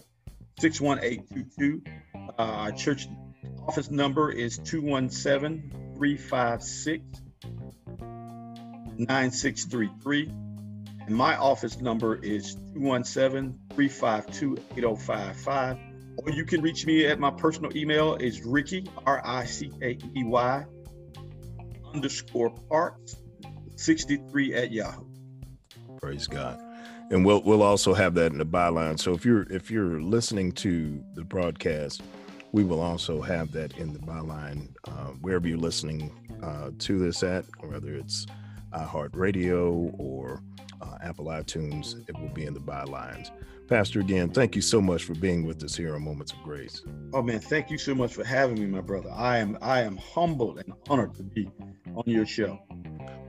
61822. 0.60 1.84
Uh, 2.16 2.42
our 2.42 2.72
church 2.72 3.08
office 3.68 3.92
number 3.92 4.32
is 4.32 4.58
217 4.58 5.94
356 5.96 7.04
9633. 8.98 10.28
And 11.08 11.16
my 11.16 11.38
office 11.38 11.80
number 11.80 12.16
is 12.16 12.56
217 12.74 13.60
352 13.76 14.58
8055. 14.78 15.78
Or 16.18 16.32
you 16.32 16.46
can 16.46 16.62
reach 16.62 16.86
me 16.86 17.06
at 17.08 17.20
my 17.20 17.32
personal 17.32 17.76
email 17.78 18.16
is 18.16 18.42
Rickey, 18.44 18.86
R 19.06 19.22
I 19.24 19.46
C 19.46 19.72
K 19.80 19.98
E 20.16 20.24
Y, 20.24 20.66
underscore 21.94 22.50
parks, 22.70 23.16
63 23.78 24.54
at 24.54 24.72
Yahoo. 24.72 25.06
Praise 26.02 26.28
God. 26.28 26.69
And 27.12 27.26
we'll 27.26 27.42
we'll 27.42 27.64
also 27.64 27.94
have 27.94 28.14
that 28.16 28.32
in 28.32 28.38
the 28.38 28.46
byline. 28.46 29.00
So 29.00 29.14
if 29.14 29.26
you're 29.26 29.44
if 29.52 29.72
you're 29.72 30.00
listening 30.02 30.52
to 30.54 31.04
the 31.16 31.24
broadcast, 31.24 32.04
we 32.52 32.64
will 32.64 32.82
also 32.82 33.22
have 33.22 33.52
that 33.54 33.78
in 33.78 33.94
the 33.94 34.00
byline 34.00 34.70
uh, 34.88 35.12
wherever 35.22 35.48
you're 35.48 35.58
listening 35.58 36.12
uh, 36.44 36.72
to 36.78 37.00
this 37.00 37.24
at, 37.24 37.46
whether 37.62 37.94
it's 37.94 38.26
iHeartRadio 38.74 40.00
or 40.00 40.42
uh, 40.82 40.98
Apple 41.02 41.26
iTunes, 41.26 42.08
it 42.08 42.18
will 42.20 42.30
be 42.30 42.46
in 42.46 42.54
the 42.54 42.60
bylines. 42.60 43.32
Pastor, 43.70 44.00
again, 44.00 44.32
thank 44.32 44.56
you 44.56 44.64
so 44.64 44.82
much 44.82 45.04
for 45.04 45.14
being 45.14 45.46
with 45.46 45.64
us 45.64 45.76
here 45.76 45.94
on 45.94 46.04
Moments 46.04 46.32
of 46.34 46.42
Grace. 46.42 46.82
Oh 47.14 47.22
man, 47.22 47.40
thank 47.40 47.70
you 47.70 47.78
so 47.78 47.94
much 47.94 48.16
for 48.16 48.24
having 48.24 48.60
me, 48.60 48.66
my 48.66 48.82
brother. 48.82 49.12
I 49.16 49.38
am 49.38 49.60
I 49.62 49.82
am 49.82 49.96
humbled 49.96 50.58
and 50.58 50.74
honored 50.90 51.14
to 51.18 51.24
be 51.24 51.52
on 51.96 52.04
your 52.08 52.26
show. 52.26 52.60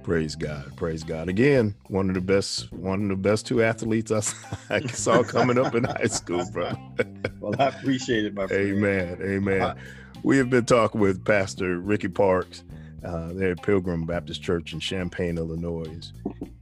Praise 0.03 0.37
God. 0.37 0.75
Praise 0.77 1.05
God. 1.05 1.29
Again, 1.29 1.75
one 1.89 2.09
of 2.09 2.15
the 2.15 2.23
best, 2.23 2.73
one 2.73 3.03
of 3.03 3.09
the 3.11 3.17
best 3.17 3.47
two 3.47 3.63
athletes 3.63 4.11
I, 4.11 4.23
I 4.77 4.87
saw 4.87 5.23
coming 5.23 5.59
up 5.59 5.75
in 5.75 5.85
high 5.85 6.07
school, 6.07 6.43
bro. 6.51 6.73
well, 7.41 7.55
I 7.59 7.67
appreciate 7.67 8.25
it, 8.25 8.33
my 8.33 8.47
friend. 8.47 8.79
Amen. 8.79 9.19
Amen. 9.21 9.77
we 10.23 10.39
have 10.39 10.49
been 10.49 10.65
talking 10.65 11.03
with 11.03 11.23
Pastor 11.23 11.81
Rickey 11.81 12.09
Parks 12.09 12.65
uh, 13.05 13.35
there 13.35 13.51
at 13.51 13.63
Pilgrim 13.63 14.07
Baptist 14.07 14.43
Church 14.43 14.73
in 14.73 14.81
Champaign, 14.81 15.37
Illinois. 15.37 16.13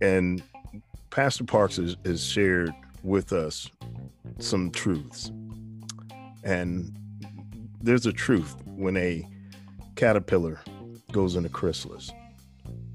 And 0.01 0.43
Pastor 1.11 1.45
Parks 1.45 1.77
has, 1.77 1.97
has 2.05 2.27
shared 2.27 2.75
with 3.09 3.33
us 3.33 3.71
some 4.39 4.71
truths. 4.71 5.33
And 6.45 6.97
there's 7.81 8.07
a 8.07 8.13
truth 8.13 8.55
when 8.67 8.97
a 8.97 9.27
caterpillar 9.97 10.61
goes 11.13 11.37
into 11.37 11.49
chrysalis, 11.49 12.13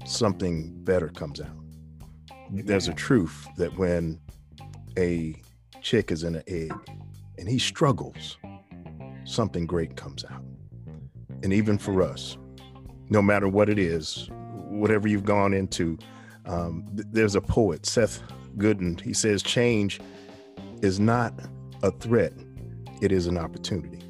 something 0.06 0.72
better 0.84 1.08
comes 1.08 1.40
out. 1.40 1.56
There's 2.50 2.88
a 2.88 2.94
truth 2.94 3.46
that 3.56 3.76
when 3.76 4.20
a 4.96 5.34
chick 5.82 6.10
is 6.10 6.22
in 6.22 6.36
an 6.36 6.42
egg 6.46 6.72
and 7.38 7.48
he 7.48 7.58
struggles, 7.58 8.38
something 9.24 9.66
great 9.66 9.96
comes 9.96 10.24
out. 10.24 10.42
And 11.42 11.52
even 11.52 11.76
for 11.78 12.02
us, 12.02 12.38
no 13.10 13.20
matter 13.20 13.48
what 13.48 13.68
it 13.68 13.78
is, 13.78 14.28
whatever 14.30 15.08
you've 15.08 15.24
gone 15.24 15.52
into, 15.52 15.98
um, 16.46 16.86
th- 16.94 17.08
there's 17.10 17.34
a 17.34 17.40
poet, 17.40 17.84
Seth 17.84 18.22
Godin. 18.56 18.98
He 18.98 19.12
says, 19.12 19.42
change 19.42 20.00
is 20.82 21.00
not 21.00 21.34
a 21.82 21.90
threat, 21.90 22.32
it 23.00 23.12
is 23.12 23.26
an 23.26 23.38
opportunity. 23.38 24.00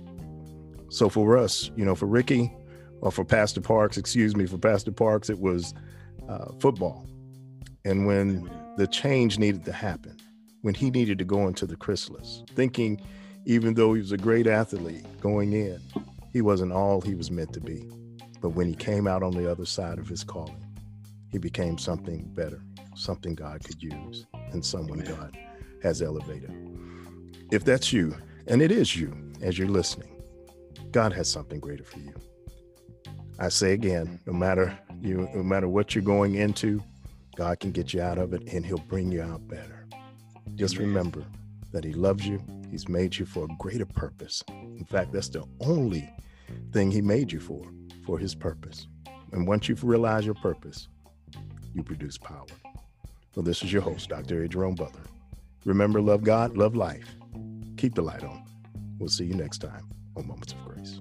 So 0.91 1.09
for 1.09 1.37
us, 1.37 1.71
you 1.77 1.85
know, 1.85 1.95
for 1.95 2.07
Rickey 2.07 2.53
or 3.01 3.11
for 3.11 3.25
Pastor 3.25 3.61
Parks, 3.61 3.97
excuse 3.97 4.37
me, 4.37 4.47
for 4.47 4.59
Pastor 4.59 4.93
Parks, 4.93 5.29
it 5.29 5.39
was 5.39 5.75
uh, 6.29 6.53
football. 6.61 7.07
And 7.85 8.07
when 8.07 8.51
the 8.77 8.87
change 8.87 9.39
needed 9.39 9.65
to 9.65 9.73
happen, 9.73 10.17
when 10.63 10.75
he 10.75 10.91
needed 10.91 11.19
to 11.19 11.25
go 11.25 11.47
into 11.47 11.67
the 11.67 11.77
chrysalis, 11.77 12.43
thinking 12.55 13.01
even 13.45 13.75
though 13.75 13.93
he 13.93 14.01
was 14.01 14.13
a 14.13 14.17
great 14.17 14.47
athlete 14.47 15.05
going 15.21 15.53
in, 15.53 15.79
he 16.33 16.41
wasn't 16.41 16.73
all 16.73 17.01
he 17.01 17.15
was 17.15 17.31
meant 17.31 17.53
to 17.53 17.61
be. 17.61 17.89
But 18.41 18.51
when 18.51 18.67
he 18.67 18.75
came 18.75 19.07
out 19.07 19.23
on 19.23 19.33
the 19.33 19.51
other 19.51 19.67
side 19.67 19.99
of 19.99 20.09
his 20.09 20.25
calling, 20.25 20.65
he 21.31 21.39
became 21.39 21.77
something 21.77 22.25
better, 22.35 22.63
something 22.95 23.35
God 23.35 23.63
could 23.65 23.83
use, 23.83 24.27
and 24.53 24.65
someone 24.65 25.01
Amen. 25.01 25.17
God 25.17 25.39
has 25.83 26.03
elevated. 26.03 26.53
If 27.51 27.65
that's 27.65 27.93
you, 27.93 28.17
and 28.47 28.63
it 28.63 28.71
is 28.71 28.97
you 28.97 29.17
as 29.43 29.59
you're 29.59 29.69
listening, 29.69 30.11
God 30.91 31.13
has 31.13 31.29
something 31.29 31.61
greater 31.61 31.85
for 31.85 31.99
you. 31.99 32.15
I 33.39 33.49
say 33.49 33.73
again, 33.73 34.21
no 34.27 34.33
matter 34.33 34.79
you 35.01 35.29
no 35.35 35.43
matter 35.43 35.69
what 35.69 35.95
you're 35.95 36.05
going 36.05 36.37
into, 36.37 36.83
God 37.37 37.61
can 37.61 37.73
get 37.73 37.93
you 37.93 38.01
out 38.01 38.19
of 38.19 38.33
it 38.33 38.43
and 38.53 38.65
he'll 38.65 38.79
bring 38.79 39.11
you 39.11 39.23
out 39.23 39.47
better. 39.49 39.87
Just 40.55 40.79
remember 40.79 41.25
that 41.73 41.85
he 41.85 41.93
loves 41.93 42.27
you. 42.27 42.41
He's 42.71 42.89
made 42.89 43.17
you 43.17 43.27
for 43.27 43.45
a 43.45 43.57
greater 43.59 43.87
purpose. 43.87 44.43
In 44.49 44.85
fact, 44.89 45.13
that's 45.13 45.29
the 45.29 45.45
only 45.61 46.09
thing 46.73 46.91
he 46.91 47.01
made 47.01 47.33
you 47.33 47.41
for, 47.41 47.65
for 48.07 48.19
his 48.19 48.35
purpose. 48.35 48.87
And 49.33 49.49
once 49.49 49.69
you 49.69 49.75
realize 49.83 50.25
your 50.25 50.35
purpose, 50.35 50.89
you 51.75 51.83
produce 51.83 52.17
power. 52.17 52.47
Well, 53.35 53.43
this 53.43 53.63
is 53.63 53.73
your 53.73 53.83
host, 53.83 54.09
Dr. 54.09 54.47
Jerome 54.47 54.77
Butler. 54.77 55.03
Remember, 55.65 56.01
love 56.01 56.23
God, 56.23 56.57
love 56.57 56.77
life. 56.77 57.17
Keep 57.77 57.97
the 57.97 58.03
light 58.03 58.23
on. 58.23 58.45
We'll 58.99 59.09
see 59.09 59.25
you 59.25 59.35
next 59.35 59.59
time 59.59 59.89
on 60.17 60.27
Moments 60.29 60.53
of 60.53 60.65
Grace. 60.65 61.01